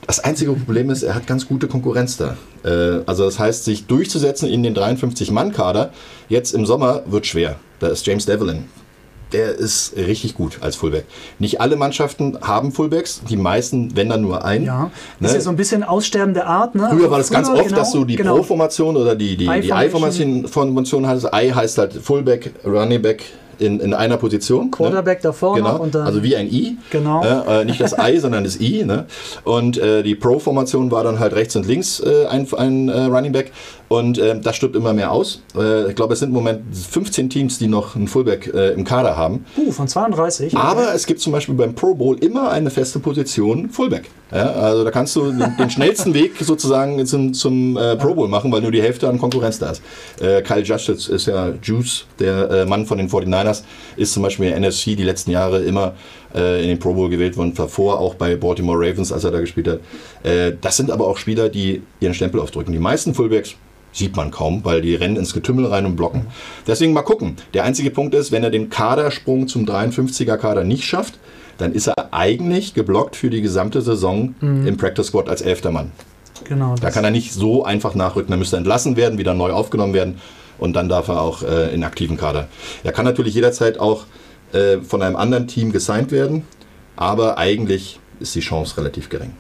Das 0.06 0.20
einzige 0.20 0.54
Problem 0.54 0.90
ist, 0.90 1.04
er 1.04 1.14
hat 1.14 1.28
ganz 1.28 1.48
gute 1.48 1.68
Konkurrenz 1.68 2.18
da. 2.18 2.36
Äh, 2.64 3.04
also 3.06 3.26
das 3.26 3.38
heißt, 3.38 3.66
sich 3.66 3.86
durchzusetzen 3.86 4.50
in 4.50 4.64
den 4.64 4.76
53-Mann-Kader 4.76 5.92
jetzt 6.30 6.54
im 6.54 6.66
Sommer 6.66 7.04
wird 7.06 7.28
schwer. 7.28 7.58
Da 7.80 7.88
ist 7.88 8.06
James 8.06 8.26
Devlin. 8.26 8.66
Der 9.32 9.54
ist 9.54 9.96
richtig 9.96 10.34
gut 10.34 10.58
als 10.62 10.76
Fullback. 10.76 11.06
Nicht 11.38 11.62
alle 11.62 11.76
Mannschaften 11.76 12.40
haben 12.42 12.72
Fullbacks, 12.72 13.22
die 13.30 13.38
meisten, 13.38 13.96
wenn 13.96 14.10
dann 14.10 14.22
nur 14.22 14.44
einen. 14.44 14.66
Ja, 14.66 14.90
ne? 15.20 15.28
ist 15.28 15.36
ja 15.36 15.42
so 15.42 15.52
ein 15.52 15.56
bisschen 15.56 15.84
aussterbende 15.84 16.48
Art. 16.48 16.74
Ne? 16.74 16.88
Früher 16.90 17.12
war 17.12 17.20
das 17.20 17.30
ganz 17.30 17.48
oft, 17.48 17.64
genau, 17.64 17.78
dass 17.78 17.92
du 17.92 18.06
die 18.06 18.16
genau. 18.16 18.38
Pro-Formation 18.38 18.98
oder 18.98 19.16
die, 19.16 19.38
die, 19.38 19.48
die 19.62 19.70
I-Formation 19.70 21.08
hattest. 21.08 21.28
I 21.28 21.54
heißt 21.54 21.78
halt 21.78 21.94
Fullback, 21.94 22.54
Running 22.66 23.04
Back, 23.04 23.24
in, 23.60 23.80
in 23.80 23.94
einer 23.94 24.18
Position. 24.18 24.66
Ne? 24.66 24.72
Quarterback 24.72 25.20
ne? 25.20 25.24
davor 25.24 25.56
genau. 25.56 25.80
und 25.80 25.96
dann 25.96 26.06
Also 26.06 26.24
wie 26.24 26.36
ein 26.36 26.52
I. 26.52 26.78
Genau. 26.90 27.24
Äh, 27.24 27.66
nicht 27.66 27.82
das 27.82 27.94
I, 27.98 28.18
sondern 28.18 28.44
das 28.44 28.60
I. 28.60 28.84
Ne? 28.84 29.06
Und 29.44 29.78
äh, 29.78 30.04
die 30.04 30.16
Pro-Formation 30.16 30.92
war 30.92 31.04
dann 31.04 31.20
halt 31.20 31.34
rechts 31.34 31.56
und 31.56 31.68
links 31.68 32.00
äh, 32.00 32.26
ein, 32.28 32.48
ein 32.54 32.90
äh, 32.90 33.02
Running 33.06 33.32
Back. 33.32 33.52
Und 33.88 34.18
äh, 34.18 34.40
das 34.40 34.56
stirbt 34.56 34.76
immer 34.76 34.94
mehr 34.94 35.12
aus. 35.12 35.42
Äh, 35.56 35.90
ich 35.90 35.96
glaube, 35.96 36.14
es 36.14 36.20
sind 36.20 36.30
im 36.30 36.36
Moment 36.36 36.62
15 36.76 37.30
Teams, 37.30 37.58
die 37.58 37.68
noch 37.68 37.96
einen 37.96 38.08
Fullback 38.08 38.52
äh, 38.54 38.74
im 38.74 38.84
Kader 38.84 39.18
haben. 39.18 39.46
Uh, 39.58 39.72
von 39.72 39.88
32. 39.88 40.56
Aber 40.56 40.82
okay. 40.82 40.92
es 40.96 41.06
gibt 41.06 41.20
zum 41.20 41.34
Beispiel 41.34 41.56
beim 41.56 41.74
Pro 41.74 41.96
Bowl 41.96 42.18
immer 42.20 42.52
eine 42.52 42.70
feste 42.70 43.00
Position 43.00 43.70
Fullback. 43.70 44.10
Ja, 44.32 44.52
also 44.52 44.84
da 44.84 44.92
kannst 44.92 45.16
du 45.16 45.32
den, 45.32 45.70
schnellsten 45.70 46.14
Weg 46.14 46.34
sozusagen 46.40 47.04
zum, 47.06 47.34
zum 47.34 47.78
äh, 47.78 47.96
Pro 47.96 48.14
Bowl 48.14 48.28
machen, 48.28 48.52
weil 48.52 48.62
nur 48.62 48.72
die 48.72 48.82
Hälfte 48.82 49.10
an 49.10 49.18
Konkurrenz 49.18 49.58
da 49.58 49.72
ist. 49.72 49.82
Äh, 50.22 50.44
Kyle 50.44 50.62
Justice 50.62 51.12
ist 51.12 51.26
ja 51.26 51.54
Juice, 51.64 52.06
der 52.20 52.50
äh, 52.52 52.66
Mann 52.66 52.86
von 52.86 53.00
den 53.00 53.10
49ers, 53.10 53.64
ist 53.98 54.14
zum 54.14 54.22
Beispiel 54.22 54.50
in 54.50 54.62
der 54.62 54.70
NFC 54.70 54.96
die 54.96 55.04
letzten 55.04 55.32
Jahre 55.32 55.64
immer 55.64 55.94
äh, 56.36 56.62
in 56.62 56.68
den 56.68 56.80
Pro 56.80 56.94
Bowl 56.94 57.10
gewählt 57.10 57.38
worden, 57.38 57.54
davor 57.56 58.00
auch 58.00 58.16
bei 58.16 58.36
Baltimore 58.36 58.78
Ravens, 58.78 59.12
als 59.12 59.24
er 59.24 59.32
da 59.32 59.40
gespielt 59.40 59.68
hat. 59.68 59.80
Äh, 60.24 60.54
das 60.62 60.78
sind 60.78 60.92
aber 60.92 61.08
auch 61.08 61.18
Spieler, 61.18 61.50
die 61.50 61.82
ihren 62.00 62.14
Stempel 62.14 62.40
aufdrücken. 62.40 62.72
Die 62.72 62.80
meisten 62.80 63.16
Fullbacks 63.16 63.56
sieht 63.92 64.16
man 64.16 64.30
kaum, 64.30 64.64
weil 64.64 64.82
die 64.82 64.94
rennen 64.94 65.16
ins 65.16 65.34
Getümmel 65.34 65.66
rein 65.66 65.88
und 65.88 65.96
blocken. 65.96 66.28
Deswegen 66.68 66.94
mal 66.94 67.02
gucken. 67.02 67.38
Der 67.56 67.64
einzige 67.64 67.90
Punkt 67.90 68.14
ist, 68.14 68.32
wenn 68.32 68.44
er 68.44 68.52
den 68.52 68.70
Kadersprung 68.70 69.48
zum 69.48 69.66
53er 69.66 70.38
Kader 70.38 70.64
nicht 70.64 70.84
schafft, 70.84 71.16
dann 71.60 71.74
ist 71.74 71.88
er 71.88 72.14
eigentlich 72.14 72.74
geblockt 72.74 73.16
für 73.16 73.30
die 73.30 73.42
gesamte 73.42 73.82
Saison 73.82 74.34
mhm. 74.42 74.66
im 74.66 74.78
Practice 74.78 75.08
Squad 75.08 75.30
als 75.30 75.42
elfter 75.42 75.72
Mann. 75.72 75.92
Genau. 76.46 76.76
Da 76.82 76.90
kann 76.90 77.04
er 77.04 77.12
nicht 77.12 77.34
so 77.34 77.64
einfach 77.64 77.96
nachrücken. 77.96 78.34
Er 78.34 78.38
müsste 78.38 78.58
entlassen 78.58 78.96
werden, 78.96 79.20
wieder 79.20 79.34
neu 79.34 79.52
aufgenommen 79.52 79.94
werden 79.94 80.20
und 80.58 80.74
dann 80.74 80.90
darf 80.90 81.10
er 81.10 81.22
auch 81.22 81.44
äh, 81.44 81.74
in 81.74 81.84
aktiven 81.84 82.18
Kader. 82.18 82.48
Er 82.84 82.92
kann 82.92 83.06
natürlich 83.06 83.34
jederzeit 83.34 83.80
auch 83.80 84.06
äh, 84.54 84.78
von 84.78 85.02
einem 85.02 85.16
anderen 85.16 85.48
Team 85.48 85.72
gesigned 85.72 86.12
werden, 86.12 86.44
aber 86.96 87.38
eigentlich 87.38 88.00
ist 88.20 88.36
die 88.36 88.40
Chance 88.40 88.78
relativ 88.78 89.10
gering. 89.10 89.34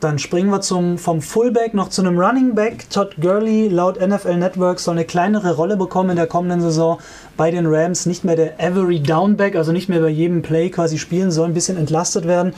Dann 0.00 0.18
springen 0.18 0.50
wir 0.50 0.62
zum, 0.62 0.96
vom 0.96 1.20
Fullback 1.20 1.74
noch 1.74 1.90
zu 1.90 2.00
einem 2.00 2.18
Running 2.18 2.54
Back. 2.54 2.88
Todd 2.88 3.16
Gurley 3.20 3.68
laut 3.68 4.00
NFL 4.00 4.36
Network 4.36 4.80
soll 4.80 4.94
eine 4.94 5.04
kleinere 5.04 5.54
Rolle 5.54 5.76
bekommen 5.76 6.10
in 6.10 6.16
der 6.16 6.26
kommenden 6.26 6.62
Saison 6.62 6.98
bei 7.36 7.50
den 7.50 7.66
Rams. 7.66 8.06
Nicht 8.06 8.24
mehr 8.24 8.34
der 8.34 8.58
Every 8.58 9.00
Downback, 9.00 9.56
also 9.56 9.72
nicht 9.72 9.90
mehr 9.90 10.00
bei 10.00 10.08
jedem 10.08 10.40
Play 10.40 10.70
quasi 10.70 10.96
spielen, 10.98 11.30
soll 11.30 11.48
ein 11.48 11.54
bisschen 11.54 11.76
entlastet 11.76 12.26
werden. 12.26 12.54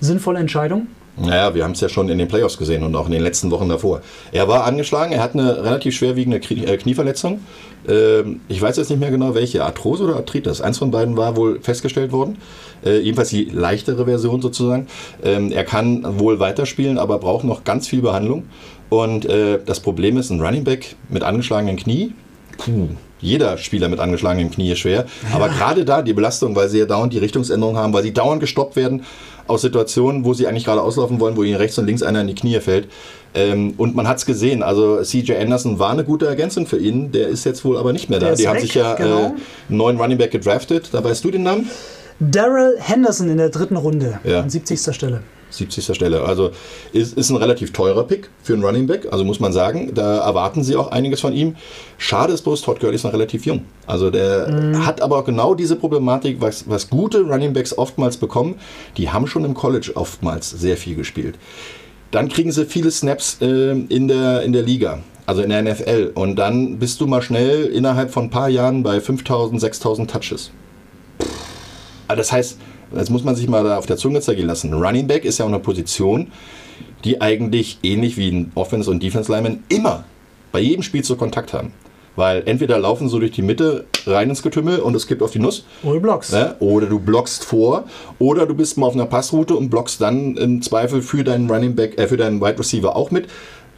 Sinnvolle 0.00 0.38
Entscheidung? 0.38 0.86
Naja, 1.18 1.54
wir 1.54 1.64
haben 1.64 1.72
es 1.72 1.80
ja 1.80 1.88
schon 1.88 2.08
in 2.10 2.18
den 2.18 2.28
Playoffs 2.28 2.58
gesehen 2.58 2.82
und 2.82 2.94
auch 2.94 3.06
in 3.06 3.12
den 3.12 3.22
letzten 3.22 3.50
Wochen 3.50 3.68
davor. 3.68 4.02
Er 4.32 4.48
war 4.48 4.64
angeschlagen, 4.64 5.12
er 5.12 5.22
hat 5.22 5.32
eine 5.32 5.64
relativ 5.64 5.94
schwerwiegende 5.94 6.38
äh, 6.38 6.76
Knieverletzung. 6.76 7.40
Ähm, 7.88 8.40
ich 8.48 8.60
weiß 8.60 8.76
jetzt 8.76 8.90
nicht 8.90 9.00
mehr 9.00 9.10
genau 9.10 9.34
welche, 9.34 9.64
Arthrose 9.64 10.04
oder 10.04 10.16
Arthritis. 10.16 10.60
Eins 10.60 10.78
von 10.78 10.90
beiden 10.90 11.16
war 11.16 11.36
wohl 11.36 11.60
festgestellt 11.60 12.12
worden. 12.12 12.36
Äh, 12.84 12.98
jedenfalls 12.98 13.30
die 13.30 13.44
leichtere 13.44 14.04
Version 14.04 14.42
sozusagen. 14.42 14.88
Ähm, 15.24 15.52
er 15.52 15.64
kann 15.64 16.18
wohl 16.18 16.38
weiterspielen, 16.38 16.98
aber 16.98 17.18
braucht 17.18 17.44
noch 17.44 17.64
ganz 17.64 17.88
viel 17.88 18.02
Behandlung. 18.02 18.44
Und 18.90 19.24
äh, 19.24 19.58
das 19.64 19.80
Problem 19.80 20.18
ist, 20.18 20.30
ein 20.30 20.40
Running 20.40 20.64
Back 20.64 20.96
mit 21.08 21.22
angeschlagenen 21.22 21.76
Knie, 21.76 22.12
puh, 22.58 22.88
jeder 23.20 23.56
Spieler 23.58 23.88
mit 23.88 24.00
angeschlagenem 24.00 24.50
Knie 24.50 24.76
schwer. 24.76 25.06
Aber 25.32 25.48
gerade 25.48 25.84
da 25.84 26.02
die 26.02 26.12
Belastung, 26.12 26.54
weil 26.54 26.68
sie 26.68 26.78
ja 26.78 26.86
dauernd 26.86 27.12
die 27.12 27.18
Richtungsänderung 27.18 27.76
haben, 27.76 27.92
weil 27.92 28.02
sie 28.02 28.12
dauernd 28.12 28.40
gestoppt 28.40 28.76
werden 28.76 29.04
aus 29.46 29.62
Situationen, 29.62 30.24
wo 30.24 30.34
sie 30.34 30.46
eigentlich 30.46 30.64
gerade 30.64 30.82
auslaufen 30.82 31.20
wollen, 31.20 31.36
wo 31.36 31.42
ihnen 31.42 31.56
rechts 31.56 31.78
und 31.78 31.86
links 31.86 32.02
einer 32.02 32.20
in 32.20 32.26
die 32.26 32.34
Knie 32.34 32.60
fällt. 32.60 32.88
Ähm, 33.34 33.74
und 33.76 33.94
man 33.94 34.08
hat 34.08 34.18
es 34.18 34.26
gesehen, 34.26 34.62
also 34.62 35.02
CJ 35.02 35.34
Anderson 35.34 35.78
war 35.78 35.90
eine 35.90 36.04
gute 36.04 36.26
Ergänzung 36.26 36.66
für 36.66 36.78
ihn, 36.78 37.12
der 37.12 37.28
ist 37.28 37.44
jetzt 37.44 37.64
wohl 37.64 37.76
aber 37.76 37.92
nicht 37.92 38.10
mehr 38.10 38.18
da. 38.18 38.32
Die 38.32 38.42
weg, 38.42 38.48
haben 38.48 38.60
sich 38.60 38.74
ja 38.74 38.94
genau. 38.94 39.18
äh, 39.18 39.24
einen 39.24 39.38
neuen 39.68 40.00
Running 40.00 40.18
Back 40.18 40.30
gedraftet, 40.32 40.88
da 40.92 41.04
weißt 41.04 41.24
du 41.24 41.30
den 41.30 41.42
Namen? 41.42 41.70
Daryl 42.18 42.76
Henderson 42.78 43.28
in 43.28 43.36
der 43.36 43.50
dritten 43.50 43.76
Runde, 43.76 44.20
ja. 44.24 44.40
an 44.40 44.48
70. 44.48 44.94
Stelle. 44.94 45.22
70. 45.56 45.94
Stelle. 45.94 46.22
Also 46.22 46.50
ist, 46.92 47.16
ist 47.16 47.30
ein 47.30 47.36
relativ 47.36 47.72
teurer 47.72 48.04
Pick 48.04 48.30
für 48.42 48.54
einen 48.54 48.64
Running 48.64 48.86
Back, 48.86 49.08
also 49.10 49.24
muss 49.24 49.40
man 49.40 49.52
sagen. 49.52 49.92
Da 49.94 50.18
erwarten 50.18 50.62
sie 50.62 50.76
auch 50.76 50.88
einiges 50.88 51.20
von 51.20 51.32
ihm. 51.32 51.56
Schade 51.98 52.32
ist 52.32 52.42
bloß, 52.42 52.62
Todd 52.62 52.80
Gurley 52.80 52.96
ist 52.96 53.04
noch 53.04 53.12
relativ 53.12 53.46
jung. 53.46 53.64
Also 53.86 54.10
der 54.10 54.48
mhm. 54.48 54.86
hat 54.86 55.00
aber 55.00 55.24
genau 55.24 55.54
diese 55.54 55.76
Problematik, 55.76 56.40
was, 56.40 56.68
was 56.68 56.90
gute 56.90 57.22
Running 57.22 57.52
Backs 57.52 57.76
oftmals 57.76 58.16
bekommen. 58.16 58.56
Die 58.96 59.10
haben 59.10 59.26
schon 59.26 59.44
im 59.44 59.54
College 59.54 59.92
oftmals 59.94 60.50
sehr 60.50 60.76
viel 60.76 60.96
gespielt. 60.96 61.36
Dann 62.10 62.28
kriegen 62.28 62.52
sie 62.52 62.64
viele 62.66 62.90
Snaps 62.90 63.38
äh, 63.40 63.70
in, 63.70 64.08
der, 64.08 64.42
in 64.42 64.52
der 64.52 64.62
Liga, 64.62 65.00
also 65.26 65.42
in 65.42 65.50
der 65.50 65.62
NFL. 65.62 66.12
Und 66.14 66.36
dann 66.36 66.78
bist 66.78 67.00
du 67.00 67.06
mal 67.06 67.22
schnell 67.22 67.66
innerhalb 67.66 68.10
von 68.10 68.24
ein 68.24 68.30
paar 68.30 68.48
Jahren 68.48 68.82
bei 68.82 69.00
5000, 69.00 69.60
6000 69.60 70.10
Touches. 70.10 70.50
Also 72.08 72.18
das 72.18 72.32
heißt, 72.32 72.58
das 72.92 73.10
muss 73.10 73.24
man 73.24 73.34
sich 73.34 73.48
mal 73.48 73.64
da 73.64 73.78
auf 73.78 73.86
der 73.86 73.96
Zunge 73.96 74.20
zergehen 74.20 74.46
lassen. 74.46 74.72
Running 74.72 75.06
Back 75.06 75.24
ist 75.24 75.38
ja 75.38 75.44
auch 75.44 75.50
eine 75.50 75.60
Position, 75.60 76.28
die 77.04 77.20
eigentlich 77.20 77.78
ähnlich 77.82 78.16
wie 78.16 78.30
ein 78.30 78.52
Offense- 78.54 78.90
und 78.90 79.02
Defense-Lineman 79.02 79.64
immer 79.68 80.04
bei 80.52 80.60
jedem 80.60 80.82
Spiel 80.82 81.04
zu 81.04 81.16
Kontakt 81.16 81.52
haben. 81.52 81.72
Weil 82.16 82.44
entweder 82.46 82.78
laufen 82.78 83.10
so 83.10 83.18
durch 83.18 83.32
die 83.32 83.42
Mitte 83.42 83.84
rein 84.06 84.30
ins 84.30 84.42
Getümmel 84.42 84.78
und 84.78 84.94
es 84.94 85.06
gibt 85.06 85.22
auf 85.22 85.32
die 85.32 85.38
Nuss. 85.38 85.66
Oder 85.82 85.94
du 85.96 86.00
blockst. 86.00 86.32
Ja, 86.32 86.54
oder 86.60 86.86
du 86.86 86.98
blockst 86.98 87.44
vor. 87.44 87.84
Oder 88.18 88.46
du 88.46 88.54
bist 88.54 88.78
mal 88.78 88.86
auf 88.86 88.94
einer 88.94 89.04
Passroute 89.04 89.54
und 89.54 89.68
blockst 89.68 90.00
dann 90.00 90.34
im 90.38 90.62
Zweifel 90.62 91.02
für 91.02 91.24
deinen 91.24 91.50
Running 91.50 91.74
Back, 91.74 91.98
äh, 91.98 92.08
für 92.08 92.16
deinen 92.16 92.40
Wide 92.40 92.58
Receiver 92.58 92.96
auch 92.96 93.10
mit. 93.10 93.26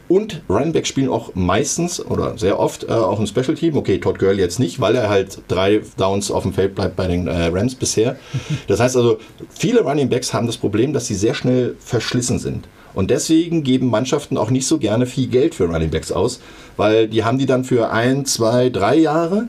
Und 0.09 0.41
Running 0.49 0.73
Back 0.73 0.87
spielen 0.87 1.09
auch 1.09 1.35
meistens 1.35 2.03
oder 2.03 2.35
sehr 2.35 2.59
oft 2.59 2.83
äh, 2.83 2.87
auch 2.87 3.19
im 3.19 3.27
Special 3.27 3.53
Team. 3.53 3.77
Okay, 3.77 3.99
Todd 3.99 4.17
Gurley 4.17 4.39
jetzt 4.39 4.59
nicht, 4.59 4.81
weil 4.81 4.95
er 4.95 5.07
halt 5.07 5.43
drei 5.47 5.81
Downs 5.97 6.31
auf 6.31 6.41
dem 6.41 6.51
Feld 6.51 6.73
bleibt 6.73 6.95
bei 6.95 7.07
den 7.07 7.27
äh, 7.27 7.45
Rams 7.45 7.75
bisher. 7.75 8.17
Das 8.67 8.79
heißt 8.79 8.97
also, 8.97 9.19
viele 9.49 9.81
Running 9.81 10.09
Backs 10.09 10.33
haben 10.33 10.47
das 10.47 10.57
Problem, 10.57 10.93
dass 10.93 11.05
sie 11.05 11.15
sehr 11.15 11.35
schnell 11.35 11.75
verschlissen 11.79 12.39
sind. 12.39 12.67
Und 12.95 13.11
deswegen 13.11 13.63
geben 13.63 13.87
Mannschaften 13.87 14.37
auch 14.37 14.49
nicht 14.49 14.65
so 14.65 14.79
gerne 14.79 15.05
viel 15.05 15.27
Geld 15.27 15.53
für 15.53 15.65
Running 15.65 15.91
Backs 15.91 16.11
aus, 16.11 16.39
weil 16.75 17.07
die 17.07 17.23
haben 17.23 17.37
die 17.37 17.45
dann 17.45 17.63
für 17.63 17.91
ein, 17.91 18.25
zwei, 18.25 18.69
drei 18.69 18.95
Jahre. 18.95 19.47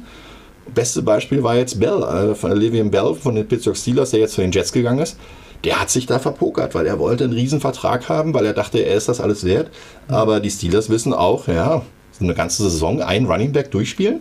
Beste 0.74 1.00
Beispiel 1.00 1.42
war 1.42 1.56
jetzt 1.56 1.80
Bell, 1.80 2.02
äh, 2.02 2.34
von 2.34 2.52
Livian 2.52 2.90
Bell 2.90 3.14
von 3.14 3.34
den 3.34 3.48
Pittsburgh 3.48 3.76
Steelers, 3.76 4.10
der 4.10 4.20
jetzt 4.20 4.34
zu 4.34 4.42
den 4.42 4.52
Jets 4.52 4.72
gegangen 4.72 5.00
ist 5.00 5.16
der 5.64 5.80
hat 5.80 5.90
sich 5.90 6.06
da 6.06 6.18
verpokert, 6.18 6.74
weil 6.74 6.86
er 6.86 6.98
wollte 6.98 7.24
einen 7.24 7.32
riesen 7.32 7.60
Vertrag 7.60 8.08
haben, 8.08 8.32
weil 8.34 8.46
er 8.46 8.54
dachte, 8.54 8.78
er 8.78 8.96
ist 8.96 9.08
das 9.08 9.20
alles 9.20 9.44
wert. 9.44 9.70
Aber 10.08 10.40
die 10.40 10.50
Steelers 10.50 10.88
wissen 10.88 11.12
auch, 11.12 11.48
ja, 11.48 11.82
eine 12.20 12.34
ganze 12.34 12.62
Saison 12.62 13.02
ein 13.02 13.26
Running 13.26 13.52
Back 13.52 13.70
durchspielen, 13.70 14.20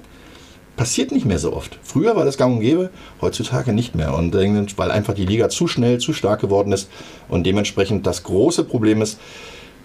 passiert 0.77 1.11
nicht 1.11 1.25
mehr 1.25 1.39
so 1.39 1.53
oft. 1.53 1.77
Früher 1.83 2.15
war 2.15 2.23
das 2.23 2.37
gang 2.37 2.55
und 2.55 2.61
gäbe, 2.61 2.89
heutzutage 3.21 3.73
nicht 3.73 3.95
mehr. 3.95 4.13
Und 4.13 4.33
weil 4.77 4.91
einfach 4.91 5.13
die 5.13 5.25
Liga 5.25 5.49
zu 5.49 5.67
schnell, 5.67 5.97
zu 5.97 6.13
stark 6.13 6.39
geworden 6.39 6.71
ist 6.71 6.89
und 7.27 7.45
dementsprechend 7.45 8.07
das 8.07 8.23
große 8.23 8.63
Problem 8.63 9.01
ist, 9.01 9.19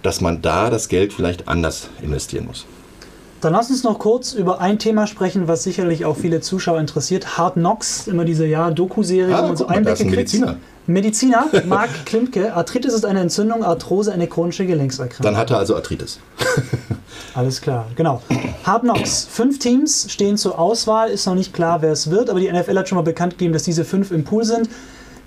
dass 0.03 0.21
man 0.21 0.41
da 0.41 0.69
das 0.69 0.87
Geld 0.87 1.11
vielleicht 1.11 1.47
anders 1.47 1.89
investieren 2.01 2.45
muss. 2.45 2.65
Dann 3.41 3.53
lass 3.53 3.69
uns 3.69 3.83
noch 3.83 3.99
kurz 3.99 4.33
über 4.33 4.61
ein 4.61 4.79
Thema 4.79 5.07
sprechen, 5.07 5.47
was 5.47 5.63
sicherlich 5.63 6.05
auch 6.05 6.15
viele 6.15 6.41
Zuschauer 6.41 6.79
interessiert. 6.79 7.37
Hard 7.37 7.55
Knocks, 7.55 8.07
immer 8.07 8.23
diese 8.23 8.45
Jahr 8.45 8.71
Doku-Serie, 8.71 9.35
ah, 9.35 9.43
wo 9.43 9.47
man 9.47 9.57
so 9.57 9.67
Einblicke 9.67 9.97
kriegt. 9.97 10.11
Mediziner. 10.15 10.57
Mediziner, 10.87 11.47
Marc 11.65 12.05
Klimke, 12.05 12.53
Arthritis 12.53 12.93
ist 12.93 13.05
eine 13.05 13.19
Entzündung, 13.19 13.63
Arthrose 13.63 14.13
eine 14.13 14.27
chronische 14.27 14.65
Gelenkserkrankung. 14.65 15.23
Dann 15.23 15.37
hat 15.37 15.49
er 15.49 15.57
also 15.57 15.75
Arthritis. 15.75 16.19
Alles 17.33 17.59
klar, 17.59 17.87
genau. 17.95 18.21
Hard 18.63 18.83
Knocks. 18.83 19.27
Fünf 19.29 19.59
Teams 19.59 20.07
stehen 20.09 20.37
zur 20.37 20.59
Auswahl, 20.59 21.09
ist 21.09 21.25
noch 21.25 21.35
nicht 21.35 21.53
klar, 21.53 21.81
wer 21.81 21.91
es 21.91 22.11
wird, 22.11 22.29
aber 22.29 22.39
die 22.39 22.51
NFL 22.51 22.77
hat 22.77 22.87
schon 22.87 22.97
mal 22.97 23.01
bekannt 23.01 23.33
gegeben, 23.33 23.53
dass 23.53 23.63
diese 23.63 23.83
fünf 23.83 24.11
im 24.11 24.23
Pool 24.23 24.45
sind. 24.45 24.69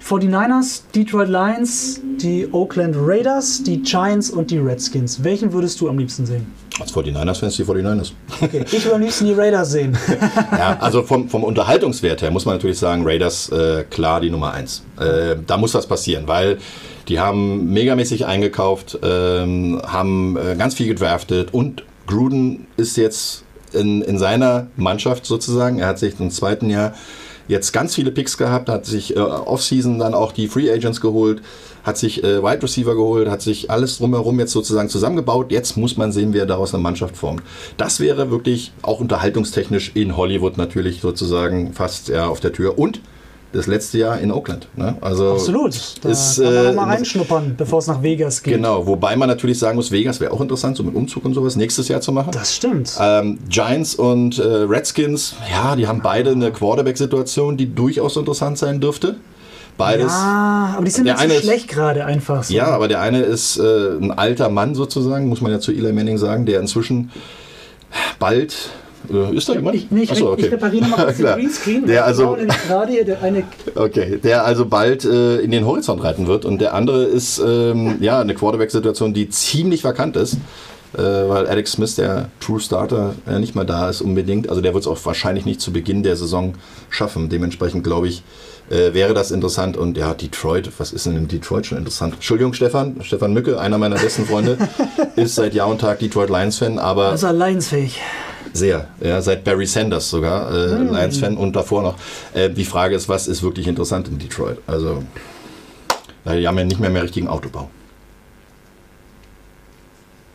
49ers, 0.05 0.83
Detroit 0.95 1.29
Lions, 1.29 2.01
die 2.21 2.49
Oakland 2.53 2.97
Raiders, 2.99 3.63
die 3.63 3.83
Giants 3.83 4.31
und 4.31 4.51
die 4.51 4.59
Redskins. 4.59 5.23
Welchen 5.23 5.53
würdest 5.53 5.81
du 5.81 5.89
am 5.89 5.99
liebsten 5.99 6.27
sehen? 6.27 6.47
Als 6.81 6.95
49ers-Fans 6.95 7.57
die 7.57 7.65
49ers. 7.65 8.13
Okay, 8.41 8.65
ich 8.65 8.85
würde 8.85 8.95
am 8.95 9.03
liebsten 9.03 9.27
die 9.27 9.33
Raiders 9.33 9.73
sehen. 9.73 9.99
ja, 10.53 10.77
also 10.81 11.03
vom, 11.03 11.29
vom 11.29 11.43
Unterhaltungswert 11.43 12.23
her 12.23 12.31
muss 12.31 12.45
man 12.45 12.55
natürlich 12.55 12.79
sagen, 12.79 13.03
Raiders 13.05 13.51
äh, 13.51 13.85
klar 13.91 14.21
die 14.21 14.31
Nummer 14.31 14.53
1. 14.53 14.85
Äh, 14.99 15.37
da 15.47 15.57
muss 15.57 15.75
was 15.75 15.87
passieren, 15.87 16.29
weil 16.29 16.59
die 17.09 17.19
haben 17.19 17.73
megamäßig 17.73 18.27
eingekauft, 18.27 18.99
ähm, 19.03 19.83
haben 19.85 20.37
äh, 20.37 20.55
ganz 20.57 20.75
viel 20.75 20.87
gedraftet 20.87 21.53
und 21.53 21.85
Gruden 22.07 22.67
ist 22.77 22.97
jetzt 22.97 23.45
in, 23.73 24.03
in 24.03 24.19
seiner 24.19 24.69
Mannschaft 24.77 25.27
sozusagen. 25.27 25.79
Er 25.79 25.89
hat 25.89 25.99
sich 25.99 26.19
im 26.21 26.31
zweiten 26.31 26.71
Jahr 26.71 26.95
jetzt 27.49 27.73
ganz 27.73 27.95
viele 27.95 28.13
Picks 28.13 28.39
gehabt, 28.39 28.69
hat 28.69 28.87
sich 28.87 29.17
äh, 29.17 29.21
Offseason 29.21 29.99
dann 29.99 30.15
auch 30.15 30.33
die 30.33 30.49
Free 30.49 30.71
Agents 30.71 31.01
geholt, 31.01 31.43
hat 31.83 31.99
sich 31.99 32.23
äh, 32.23 32.43
Wide 32.43 32.63
Receiver 32.63 32.95
geholt, 32.95 33.29
hat 33.29 33.43
sich 33.43 33.71
alles 33.71 33.99
drumherum 33.99 34.39
jetzt 34.39 34.53
sozusagen 34.53 34.89
zusammengebaut. 34.89 35.51
Jetzt 35.51 35.77
muss 35.77 35.97
man 35.97 36.13
sehen, 36.13 36.33
wie 36.35 36.39
er 36.39 36.47
daraus 36.47 36.75
eine 36.75 36.83
Mannschaft 36.83 37.17
formt. 37.17 37.43
Das 37.77 37.99
wäre 37.99 38.31
wirklich 38.31 38.73
auch 38.83 39.01
unterhaltungstechnisch 39.01 39.93
in 39.95 40.17
Hollywood 40.17 40.57
natürlich 40.57 41.01
sozusagen 41.01 41.73
fast 41.73 42.09
ja, 42.09 42.29
auf 42.29 42.41
der 42.41 42.53
Tür. 42.53 42.79
Und 42.79 43.01
das 43.53 43.67
letzte 43.67 43.99
Jahr 43.99 44.19
in 44.19 44.31
Oakland. 44.31 44.69
Ne? 44.77 44.97
Also 45.01 45.33
Absolut. 45.33 45.75
Da 46.03 46.09
ist, 46.11 46.37
kann 46.37 46.55
man 46.55 46.67
äh, 46.67 46.73
mal 46.73 46.85
reinschnuppern, 46.85 47.55
bevor 47.57 47.79
es 47.79 47.87
nach 47.87 48.03
Vegas 48.03 48.43
geht. 48.43 48.55
Genau, 48.55 48.87
wobei 48.87 49.17
man 49.17 49.29
natürlich 49.29 49.59
sagen 49.59 49.77
muss, 49.77 49.91
Vegas 49.91 50.21
wäre 50.21 50.33
auch 50.33 50.41
interessant, 50.41 50.77
so 50.77 50.83
mit 50.83 50.95
Umzug 50.95 51.25
und 51.25 51.35
sowas 51.35 51.57
nächstes 51.57 51.89
Jahr 51.89 52.01
zu 52.01 52.13
machen. 52.13 52.31
Das 52.33 52.55
stimmt. 52.55 52.93
Ähm, 53.01 53.39
Giants 53.49 53.95
und 53.95 54.39
äh, 54.39 54.43
Redskins, 54.43 55.35
ja, 55.51 55.77
die 55.77 55.87
haben 55.87 56.03
beide 56.03 56.31
eine 56.31 56.53
Quarterback-Situation, 56.53 57.57
die 57.57 57.75
durchaus 57.75 58.17
interessant 58.17 58.59
sein 58.59 58.81
dürfte. 58.81 59.17
Beides. 59.79 60.13
Ja, 60.13 60.75
aber 60.77 60.85
die 60.85 60.91
sind 60.91 61.05
nicht 61.05 61.19
so 61.19 61.41
schlecht 61.41 61.69
gerade 61.69 62.05
einfach. 62.05 62.43
So. 62.43 62.53
Ja, 62.53 62.67
aber 62.67 62.89
der 62.89 63.01
eine 63.01 63.21
ist 63.21 63.59
äh, 63.59 63.97
ein 63.97 64.11
alter 64.11 64.49
Mann 64.49 64.75
sozusagen, 64.75 65.29
muss 65.29 65.41
man 65.41 65.53
ja 65.53 65.61
zu 65.61 65.71
Eli 65.71 65.93
Manning 65.93 66.19
sagen, 66.19 66.47
der 66.47 66.61
inzwischen 66.61 67.13
bald 68.19 68.71
ist 69.33 69.49
da 69.49 69.55
jemand? 69.55 69.77
Ich, 69.77 69.91
nee, 69.91 70.03
ich, 70.03 70.11
Achso, 70.11 70.33
okay. 70.33 70.47
ich 70.47 70.53
repariere 70.53 70.89
nochmal 70.89 71.13
den 71.19 71.27
Greenscreen. 71.27 71.87
Der 71.87 72.05
also, 72.05 72.37
gerade 72.67 72.93
hier, 72.93 73.05
der 73.05 73.23
eine 73.23 73.45
okay, 73.75 74.19
der 74.23 74.45
also 74.45 74.67
bald 74.67 75.05
äh, 75.05 75.39
in 75.39 75.51
den 75.51 75.65
Horizont 75.65 76.03
reiten 76.03 76.27
wird. 76.27 76.45
Und 76.45 76.61
der 76.61 76.75
andere 76.75 77.05
ist 77.05 77.39
ähm, 77.39 77.97
ja 78.01 78.21
eine 78.21 78.35
Quarterback-Situation, 78.35 79.15
die 79.15 79.29
ziemlich 79.29 79.85
vakant 79.85 80.17
ist. 80.17 80.37
Äh, 80.95 81.03
weil 81.03 81.47
Alex 81.47 81.73
Smith, 81.73 81.97
der 81.97 82.31
True 82.41 82.61
Starter, 82.61 83.15
äh, 83.27 83.39
nicht 83.39 83.55
mal 83.55 83.67
da 83.67 83.91
ist 83.91 84.01
unbedingt. 84.01 84.49
Also 84.49 84.63
der 84.63 84.73
wird 84.73 84.85
es 84.85 84.89
auch 84.89 84.99
wahrscheinlich 85.05 85.45
nicht 85.45 85.61
zu 85.61 85.71
Beginn 85.71 86.03
der 86.03 86.17
Saison 86.17 86.55
schaffen. 86.89 87.29
Dementsprechend 87.29 87.85
glaube 87.85 88.09
ich, 88.09 88.23
äh, 88.71 88.95
wäre 88.95 89.13
das 89.13 89.31
interessant. 89.31 89.77
Und 89.77 89.99
ja, 89.99 90.15
Detroit, 90.15 90.71
was 90.79 90.93
ist 90.93 91.05
denn 91.05 91.17
in 91.17 91.29
Detroit 91.29 91.67
schon 91.67 91.79
interessant? 91.79 92.15
Entschuldigung, 92.15 92.55
Stefan, 92.55 92.97
Stefan 93.03 93.35
Mücke, 93.35 93.61
einer 93.61 93.77
meiner 93.77 93.97
besten 93.97 94.25
Freunde, 94.25 94.57
ist 95.17 95.35
seit 95.35 95.53
Jahr 95.53 95.69
und 95.69 95.81
Tag 95.81 95.99
Detroit 95.99 96.31
Lions-Fan, 96.31 96.79
aber. 96.79 97.09
Also 97.09 97.31
Lions-fähig. 97.31 98.01
Sehr, 98.53 98.89
ja, 99.01 99.21
seit 99.23 99.45
Barry 99.45 99.67
Sanders 99.67 100.09
sogar, 100.11 100.51
äh, 100.53 100.71
Hm. 100.71 100.93
Lions-Fan 100.93 101.37
und 101.37 101.55
davor 101.55 101.83
noch. 101.83 101.95
Äh, 102.35 102.51
die 102.51 102.65
Frage 102.65 102.95
ist, 102.95 103.09
was 103.09 103.29
ist 103.29 103.43
wirklich 103.43 103.67
interessant 103.67 104.09
in 104.09 104.19
Detroit? 104.19 104.59
Also, 104.67 105.03
weil 106.25 106.41
die 106.41 106.49
haben 106.49 106.59
ja 106.59 106.65
nicht 106.65 106.81
mehr 106.81 106.91
mehr 106.91 107.03
richtigen 107.03 107.29
Autobau. 107.29 107.71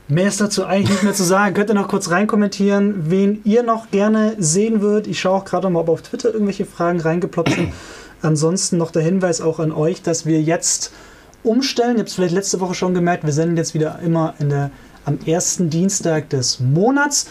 Mehr 0.10 0.28
ist 0.28 0.42
dazu 0.42 0.66
eigentlich 0.66 0.90
nicht 0.90 1.04
mehr 1.04 1.14
zu 1.14 1.24
sagen. 1.24 1.56
Könnt 1.56 1.70
ihr 1.70 1.76
noch 1.76 1.88
kurz 1.88 2.12
reinkommentieren, 2.12 3.10
wen 3.10 3.42
ihr 3.46 3.64
noch 3.64 3.90
gerne 3.90 4.36
sehen 4.38 4.82
würdet. 4.82 5.08
Ich 5.08 5.20
schaue 5.20 5.40
auch 5.40 5.46
gerade 5.46 5.70
mal, 5.70 5.80
ob 5.80 5.90
auf 5.90 6.02
Twitter 6.02 6.32
irgendwelche 6.34 6.66
Fragen 6.66 7.00
reingeploppt 7.00 7.52
sind. 7.54 7.74
Ansonsten 8.22 8.78
noch 8.78 8.92
der 8.92 9.02
Hinweis 9.02 9.42
auch 9.42 9.60
an 9.60 9.72
euch, 9.72 10.02
dass 10.02 10.26
wir 10.26 10.42
jetzt 10.42 10.92
umstellen. 11.44 11.96
Ihr 11.96 12.00
habt 12.00 12.10
es 12.10 12.16
vielleicht 12.16 12.34
letzte 12.36 12.60
Woche 12.60 12.74
schon 12.74 12.94
gemerkt, 12.94 13.26
wir 13.26 13.34
senden 13.34 13.58
jetzt 13.58 13.74
wieder 13.74 14.00
immer 14.04 14.34
der, 14.40 14.72
am 15.06 15.20
ersten 15.26 15.70
Dienstag 15.70 16.30
des 16.30 16.60
Monats. 16.60 17.28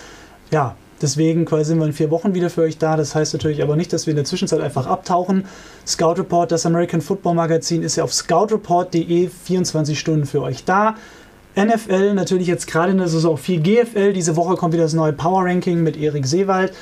Ja, 0.53 0.77
deswegen 1.01 1.47
quasi 1.47 1.65
sind 1.65 1.79
wir 1.79 1.87
in 1.87 1.95
vier 1.95 2.11
Wochen 2.11 2.35
wieder 2.35 2.51
für 2.51 2.63
euch 2.63 2.77
da. 2.77 2.97
Das 2.97 3.15
heißt 3.15 3.33
natürlich 3.33 3.63
aber 3.63 3.75
nicht, 3.75 3.93
dass 3.93 4.07
wir 4.07 4.13
in 4.13 4.17
der 4.17 4.27
Zwischenzeit 4.27 4.61
einfach 4.61 4.87
abtauchen. 4.87 5.47
Scout 5.87 6.19
Report, 6.19 6.53
das 6.53 6.67
American 6.67 7.01
Football 7.01 7.35
Magazin, 7.35 7.83
ist 7.83 7.97
ja 7.97 8.05
auf 8.05 8.13
scoutreport.de 8.13 9.29
24 9.29 9.99
Stunden 9.99 10.27
für 10.27 10.43
euch 10.43 10.65
da. 10.65 10.97
NFL, 11.57 12.15
natürlich 12.15 12.47
jetzt 12.47 12.67
gerade 12.67 12.93
in 12.93 12.99
der 12.99 13.09
Saison 13.09 13.37
viel 13.39 13.61
GFL. 13.61 14.13
Diese 14.13 14.37
Woche 14.37 14.57
kommt 14.57 14.75
wieder 14.75 14.85
das 14.85 14.95
neue 14.95 15.13
Power 15.13 15.45
Ranking 15.45 15.83
mit 15.83 15.97
Erik 15.97 16.27
Seewald. 16.27 16.73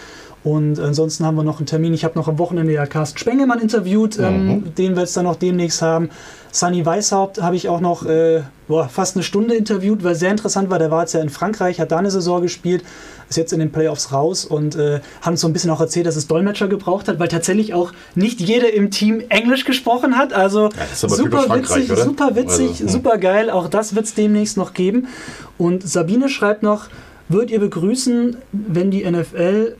Und 0.43 0.81
ansonsten 0.81 1.27
haben 1.27 1.37
wir 1.37 1.43
noch 1.43 1.59
einen 1.59 1.67
Termin. 1.67 1.93
Ich 1.93 2.05
habe 2.05 2.19
noch 2.19 2.27
am 2.27 2.39
Wochenende 2.39 2.73
ja 2.73 2.87
Carsten 2.87 3.19
Spengemann 3.19 3.61
interviewt. 3.61 4.19
Ähm, 4.19 4.75
den 4.75 4.97
wird 4.97 5.07
es 5.07 5.13
dann 5.13 5.25
noch 5.25 5.37
demnächst 5.37 5.83
haben. 5.83 6.09
Sunny 6.51 6.85
Weishaupt 6.85 7.43
habe 7.43 7.57
ich 7.57 7.69
auch 7.69 7.81
noch 7.81 8.07
äh, 8.07 8.43
boah, 8.67 8.89
fast 8.89 9.17
eine 9.17 9.23
Stunde 9.23 9.55
interviewt, 9.55 10.03
weil 10.03 10.15
sehr 10.15 10.31
interessant 10.31 10.71
war. 10.71 10.79
Der 10.79 10.91
war 10.91 11.03
jetzt 11.03 11.13
ja 11.13 11.21
in 11.21 11.29
Frankreich, 11.29 11.79
hat 11.79 11.93
da 11.93 11.99
eine 11.99 12.11
Saison 12.11 12.41
gespielt, 12.41 12.83
ist 13.29 13.37
jetzt 13.37 13.53
in 13.53 13.61
den 13.61 13.71
Playoffs 13.71 14.13
raus 14.13 14.47
und 14.47 14.77
äh, 14.77 15.01
hat 15.21 15.31
uns 15.31 15.43
so 15.43 15.47
ein 15.47 15.53
bisschen 15.53 15.71
auch 15.71 15.81
erzählt, 15.81 16.07
dass 16.07 16.17
es 16.17 16.27
Dolmetscher 16.27 16.69
gebraucht 16.69 17.07
hat, 17.09 17.19
weil 17.19 17.29
tatsächlich 17.29 17.75
auch 17.75 17.93
nicht 18.15 18.41
jeder 18.41 18.73
im 18.73 18.91
Team 18.91 19.23
Englisch 19.29 19.67
gesprochen 19.67 20.17
hat. 20.17 20.33
Also 20.33 20.71
aber 21.03 21.15
super 21.15 21.55
witzig, 21.55 21.93
oder? 21.93 22.03
super 22.03 22.35
witzig, 22.35 22.81
Also, 22.81 22.89
super 22.89 23.19
geil. 23.19 23.51
Auch 23.51 23.69
das 23.69 23.95
wird 23.95 24.07
es 24.07 24.15
demnächst 24.15 24.57
noch 24.57 24.73
geben. 24.73 25.09
Und 25.59 25.87
Sabine 25.87 26.31
schreibt 26.31 26.63
noch, 26.63 26.87
würdet 27.29 27.51
ihr 27.51 27.61
begrüßen, 27.61 28.39
wenn 28.53 28.91
die 28.91 29.09
NFL 29.09 29.77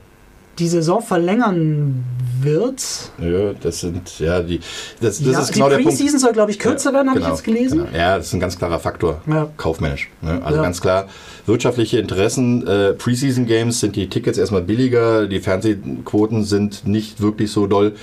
die 0.61 0.67
Saison 0.67 1.01
verlängern 1.01 2.03
wird? 2.41 2.81
Ja, 3.19 3.53
das 3.61 3.81
sind, 3.81 4.19
ja, 4.19 4.41
die, 4.41 4.59
das, 5.01 5.19
das 5.19 5.33
ja, 5.33 5.39
ist 5.41 5.53
genau 5.53 5.65
die 5.65 5.71
der 5.71 5.77
Punkt. 5.83 5.97
Preseason 5.97 6.19
soll, 6.19 6.33
glaube 6.33 6.51
ich, 6.51 6.59
kürzer 6.59 6.93
werden, 6.93 7.09
habe 7.09 7.19
genau, 7.19 7.31
ich 7.31 7.37
jetzt 7.37 7.43
gelesen. 7.43 7.79
Genau. 7.85 7.97
Ja, 7.97 8.17
das 8.17 8.27
ist 8.27 8.33
ein 8.33 8.39
ganz 8.39 8.57
klarer 8.57 8.79
Faktor. 8.79 9.21
Ja. 9.27 9.49
Kaufmännisch. 9.57 10.09
Ne? 10.21 10.39
Also 10.43 10.57
Ja. 10.57 10.63
ganz 10.63 10.79
klar, 10.81 11.07
wirtschaftliche 11.45 11.99
Interessen, 11.99 12.65
äh, 12.67 12.93
Preseason 12.93 13.45
Games 13.45 13.79
sind 13.79 13.95
die 13.95 14.07
Tickets 14.09 14.37
erstmal 14.37 14.61
billiger, 14.61 15.27
die 15.27 15.39
Fernsehquoten 15.39 16.43
sind 16.45 16.87
nicht 16.87 17.21
wirklich 17.21 17.51
so 17.51 17.67
doll. 17.67 17.93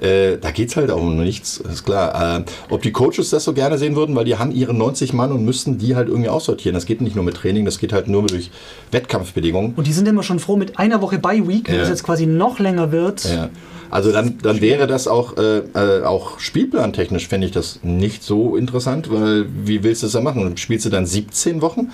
Äh, 0.00 0.38
da 0.38 0.50
geht 0.50 0.68
es 0.70 0.76
halt 0.76 0.90
auch 0.90 1.00
um 1.00 1.22
nichts, 1.22 1.58
ist 1.58 1.84
klar. 1.84 2.38
Äh, 2.40 2.44
ob 2.70 2.82
die 2.82 2.90
Coaches 2.90 3.30
das 3.30 3.44
so 3.44 3.52
gerne 3.52 3.78
sehen 3.78 3.94
würden, 3.94 4.16
weil 4.16 4.24
die 4.24 4.36
haben 4.36 4.50
ihre 4.50 4.74
90 4.74 5.12
Mann 5.12 5.30
und 5.30 5.44
müssten 5.44 5.78
die 5.78 5.94
halt 5.94 6.08
irgendwie 6.08 6.28
aussortieren. 6.28 6.74
Das 6.74 6.86
geht 6.86 7.00
nicht 7.00 7.14
nur 7.14 7.24
mit 7.24 7.36
Training, 7.36 7.64
das 7.64 7.78
geht 7.78 7.92
halt 7.92 8.08
nur 8.08 8.26
durch 8.26 8.50
Wettkampfbedingungen. 8.90 9.74
Und 9.76 9.86
die 9.86 9.92
sind 9.92 10.08
immer 10.08 10.22
schon 10.24 10.40
froh 10.40 10.56
mit 10.56 10.78
einer 10.78 11.00
Woche 11.02 11.18
bei 11.20 11.46
Week, 11.46 11.68
wenn 11.68 11.76
Ja. 11.76 11.82
es 11.82 11.88
jetzt 11.88 12.01
quasi 12.02 12.26
noch 12.26 12.58
länger 12.58 12.92
wird. 12.92 13.24
Ja. 13.24 13.50
Also 13.90 14.10
dann, 14.10 14.38
dann 14.42 14.62
wäre 14.62 14.86
das 14.86 15.06
auch, 15.06 15.36
äh, 15.36 15.58
äh, 15.74 16.02
auch 16.04 16.40
spielplantechnisch, 16.40 17.28
fände 17.28 17.46
ich 17.46 17.52
das 17.52 17.80
nicht 17.82 18.22
so 18.22 18.56
interessant, 18.56 19.10
weil 19.10 19.46
wie 19.66 19.84
willst 19.84 20.02
du 20.02 20.06
das 20.06 20.12
dann 20.12 20.24
machen? 20.24 20.56
Spielst 20.56 20.86
du 20.86 20.90
dann 20.90 21.04
17 21.04 21.60
Wochen? 21.60 21.90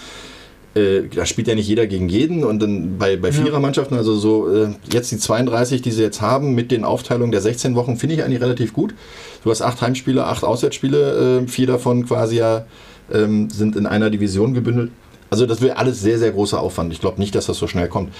Äh, 0.76 1.08
da 1.12 1.26
spielt 1.26 1.48
ja 1.48 1.56
nicht 1.56 1.66
jeder 1.66 1.88
gegen 1.88 2.08
jeden 2.08 2.44
und 2.44 2.62
dann 2.62 2.98
bei, 2.98 3.16
bei 3.16 3.32
Vierermannschaften, 3.32 3.96
also 3.96 4.14
so 4.14 4.48
äh, 4.54 4.68
jetzt 4.92 5.10
die 5.10 5.18
32, 5.18 5.82
die 5.82 5.90
sie 5.90 6.02
jetzt 6.02 6.20
haben, 6.20 6.54
mit 6.54 6.70
den 6.70 6.84
Aufteilungen 6.84 7.32
der 7.32 7.40
16 7.40 7.74
Wochen, 7.74 7.96
finde 7.96 8.14
ich 8.14 8.22
eigentlich 8.22 8.42
relativ 8.42 8.72
gut. 8.72 8.94
Du 9.42 9.50
hast 9.50 9.62
acht 9.62 9.82
Heimspiele, 9.82 10.24
acht 10.24 10.44
Auswärtsspiele, 10.44 11.44
vier 11.48 11.66
davon 11.66 12.06
quasi 12.06 12.36
ja 12.36 12.64
ähm, 13.12 13.50
sind 13.50 13.74
in 13.74 13.86
einer 13.86 14.10
Division 14.10 14.54
gebündelt. 14.54 14.92
Also 15.30 15.46
das 15.46 15.60
wäre 15.60 15.76
alles 15.76 16.00
sehr, 16.00 16.18
sehr 16.18 16.30
großer 16.30 16.60
Aufwand. 16.60 16.92
Ich 16.92 17.00
glaube 17.00 17.20
nicht, 17.20 17.34
dass 17.34 17.46
das 17.46 17.58
so 17.58 17.66
schnell 17.66 17.88
kommt. 17.88 18.12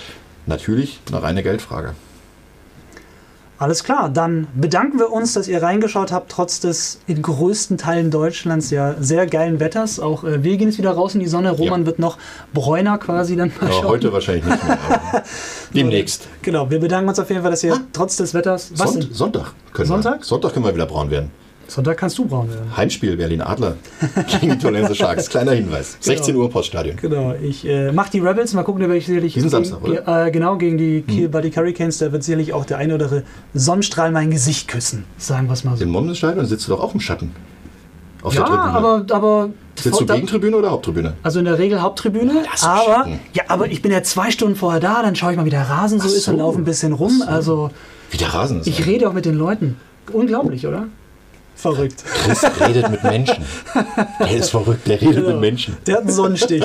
Natürlich 0.49 1.01
eine 1.09 1.23
reine 1.23 1.43
Geldfrage. 1.43 1.95
Alles 3.61 3.83
klar, 3.83 4.09
dann 4.09 4.47
bedanken 4.55 5.01
wir 5.01 5.11
uns, 5.11 5.33
dass 5.33 5.49
ihr 5.49 5.61
reingeschaut 5.61 6.13
habt, 6.13 6.31
trotz 6.31 6.61
des 6.61 7.01
in 7.09 7.23
größten 7.23 7.77
Teilen 7.77 8.13
Deutschlands 8.13 8.71
ja 8.71 8.95
sehr 9.01 9.27
geilen 9.27 9.59
Wetters. 9.59 9.99
Auch 9.99 10.23
äh, 10.23 10.45
wir 10.45 10.57
gehen 10.57 10.69
jetzt 10.69 10.79
wieder 10.79 10.93
raus 10.93 11.15
in 11.15 11.21
die 11.21 11.27
Sonne. 11.27 11.51
Roman 11.51 11.81
Ja. 11.81 11.87
wird 11.87 11.99
noch 11.99 12.19
bräuner 12.55 12.99
quasi 12.99 13.35
dann 13.35 13.51
mal 13.61 13.71
schauen. 13.73 13.85
heute 13.89 14.13
wahrscheinlich 14.13 14.45
nicht 14.45 14.65
mehr. 14.65 14.79
Demnächst. 15.75 16.29
Genau, 16.43 16.71
wir 16.71 16.79
bedanken 16.79 17.09
uns 17.09 17.19
auf 17.19 17.29
jeden 17.31 17.43
Fall, 17.43 17.51
dass 17.51 17.65
ihr 17.65 17.79
trotz 17.93 18.17
des 18.17 18.33
Wetters. 18.33 18.71
Was 18.77 18.93
Sonnt 18.93 19.03
denn? 19.05 19.13
Sonntag 19.13 19.53
können 19.73 19.89
Sonntag? 19.89 20.21
Wir. 20.21 20.25
Sonntag 20.25 20.53
können 20.55 20.65
wir 20.65 20.75
wieder 20.75 20.87
braun 20.87 21.11
werden. 21.11 21.31
Sonntag 21.69 21.99
kannst 21.99 22.17
du 22.19 22.25
braun 22.25 22.49
werden. 22.49 22.77
Heimspiel 22.77 23.17
Berlin 23.17 23.43
Adler 23.43 23.77
gegen 24.41 24.53
die 24.53 24.59
Tolense 24.59 24.95
Sharks. 24.95 25.29
Kleiner 25.29 25.53
Hinweis. 25.53 25.99
16 26.01 26.35
Uhr 26.35 26.51
Poststadion. 26.51 26.97
Genau, 26.97 27.35
ich 27.41 27.67
äh, 27.69 27.93
mach 27.93 28.09
die 28.09 28.21
Rebels, 28.21 28.55
mal 28.55 28.63
gucken, 28.63 28.81
da 28.81 28.89
werde 28.89 28.99
ich 28.99 29.07
sicherlich. 29.07 29.35
Diesen 29.35 29.51
gegen, 29.51 29.65
Samstag, 29.65 29.87
oder? 29.87 30.07
Hm. 30.07 30.29
Äh, 30.29 30.31
genau, 30.31 30.57
gegen 30.57 30.79
die 30.79 31.03
Kiel 31.03 31.29
Baltic 31.29 31.57
Hurricanes, 31.59 31.99
da 31.99 32.11
wird 32.11 32.25
sicherlich 32.25 32.53
auch 32.55 32.65
der 32.65 32.79
ein 32.79 32.91
oder 32.91 33.05
andere 33.05 33.23
Sonnenstrahl 33.55 34.11
mein 34.11 34.31
Gesicht 34.31 34.67
küssen. 34.69 35.05
Sagen 35.19 35.47
wir 35.47 35.53
es 35.53 35.65
mal 35.65 35.77
so. 35.77 35.85
Im 35.85 35.91
Mommenstadion 35.91 36.47
sitzt 36.47 36.67
du 36.67 36.73
doch 36.73 36.81
auch 36.81 36.95
im 36.95 37.01
Schatten. 37.01 37.35
Auf 38.23 38.35
Ja, 38.35 38.41
der 38.41 38.47
Tribüne. 38.49 38.71
aber, 38.75 39.05
aber 39.11 39.51
Sitzt 39.77 40.01
du 40.01 40.07
Gegentribüne 40.07 40.57
oder 40.57 40.71
Haupttribüne? 40.73 41.13
Also 41.23 41.39
in 41.39 41.45
der 41.45 41.59
Regel 41.59 41.81
Haupttribüne, 41.83 42.33
ist 42.53 42.65
aber 42.65 42.95
Schatten. 42.95 43.21
ja, 43.33 43.45
aber 43.49 43.67
ich 43.71 43.81
bin 43.83 43.93
ja 43.93 44.03
zwei 44.03 44.31
Stunden 44.33 44.57
vorher 44.57 44.81
da, 44.81 45.03
dann 45.03 45.15
schaue 45.15 45.31
ich 45.33 45.37
mal, 45.37 45.45
wie 45.45 45.51
der 45.51 45.69
Rasen 45.69 46.01
so, 46.01 46.09
Ach 46.11 46.13
ist 46.17 46.27
und 46.29 46.35
so. 46.37 46.41
laufe 46.43 46.59
ein 46.59 46.65
bisschen 46.65 46.93
rum. 46.95 47.23
Also 47.25 47.71
Wie 48.11 48.17
der 48.17 48.35
Rasen 48.35 48.61
ist. 48.61 48.67
ich 48.67 48.87
rede 48.87 49.09
auch 49.09 49.13
mit 49.13 49.25
den 49.25 49.37
Leuten. 49.37 49.77
Unglaublich, 50.13 50.67
oder? 50.67 50.89
Verrückt. 51.59 52.05
Chris 52.25 52.45
redet 52.61 52.89
mit 52.89 53.03
Menschen. 53.03 53.45
Der 54.21 54.31
ist 54.37 54.51
verrückt, 54.51 54.87
der 54.87 55.01
redet 55.01 55.27
mit 55.27 55.41
Menschen. 55.41 55.77
Der 55.89 55.97
hat 55.97 56.03
einen 56.03 56.13
Sonnenstich. 56.13 56.63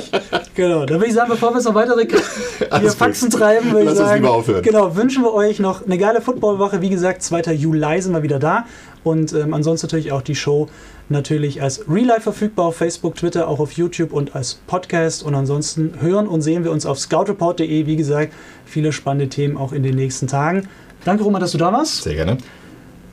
genau. 0.54 0.86
Dann 0.86 1.00
würde 1.00 1.08
ich 1.08 1.16
sagen, 1.16 1.32
bevor 1.32 1.52
wir 1.52 1.58
es 1.58 1.66
noch 1.66 1.74
weitere 1.74 2.06
hier. 2.06 2.92
Faxen 2.92 3.32
treiben, 3.32 3.72
würde 3.72 3.80
ich 3.80 3.86
Lass 3.86 3.98
uns 3.98 4.08
sagen, 4.08 4.22
lieber 4.22 4.36
aufhören. 4.36 4.62
genau, 4.62 4.96
wünschen 4.96 5.24
wir 5.24 5.34
euch 5.34 5.58
noch 5.58 5.84
eine 5.84 5.98
geile 5.98 6.22
Footballwoche. 6.22 6.82
Wie 6.82 6.92
gesagt, 6.92 7.24
2. 7.24 7.54
Juli 7.54 8.02
sind 8.04 8.14
wir 8.14 8.22
wieder 8.22 8.38
da. 8.38 8.66
Und 9.04 9.34
ähm, 9.34 9.56
ansonsten 9.56 9.88
natürlich 9.88 10.12
auch 10.12 10.22
die 10.22 10.36
Show 10.36 10.70
natürlich 11.10 11.60
als 11.64 11.84
Real 11.90 12.06
Life 12.06 12.22
verfügbar 12.22 12.68
auf 12.68 12.76
Facebook, 12.78 13.16
Twitter, 13.16 13.48
auch 13.48 13.60
auf 13.60 13.72
YouTube 13.72 14.14
und 14.14 14.36
als 14.36 14.60
Podcast. 14.68 15.24
Und 15.24 15.34
ansonsten 15.34 15.96
hören 16.02 16.28
und 16.28 16.44
sehen 16.44 16.64
wir 16.64 16.72
uns 16.72 16.86
auf 16.86 17.00
scoutreport.de. 17.00 17.88
Wie 17.88 17.96
gesagt, 17.96 18.32
viele 18.64 18.92
spannende 18.92 19.28
Themen 19.28 19.58
auch 19.58 19.74
in 19.74 19.82
den 19.82 19.96
nächsten 19.96 20.28
Tagen. 20.28 20.70
Danke, 21.04 21.24
Roman, 21.24 21.42
dass 21.42 21.52
du 21.52 21.58
da 21.58 21.74
warst. 21.74 22.04
Sehr 22.04 22.14
gerne. 22.14 22.38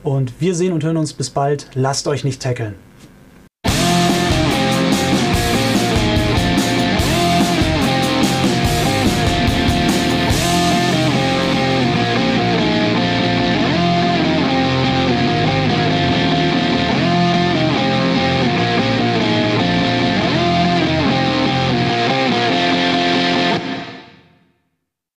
Und 0.03 0.41
wir 0.41 0.55
sehen 0.55 0.73
und 0.73 0.83
hören 0.83 0.97
uns 0.97 1.13
bis 1.13 1.29
bald. 1.29 1.67
Lasst 1.73 2.07
euch 2.07 2.23
nicht 2.23 2.41
tackeln. 2.41 2.75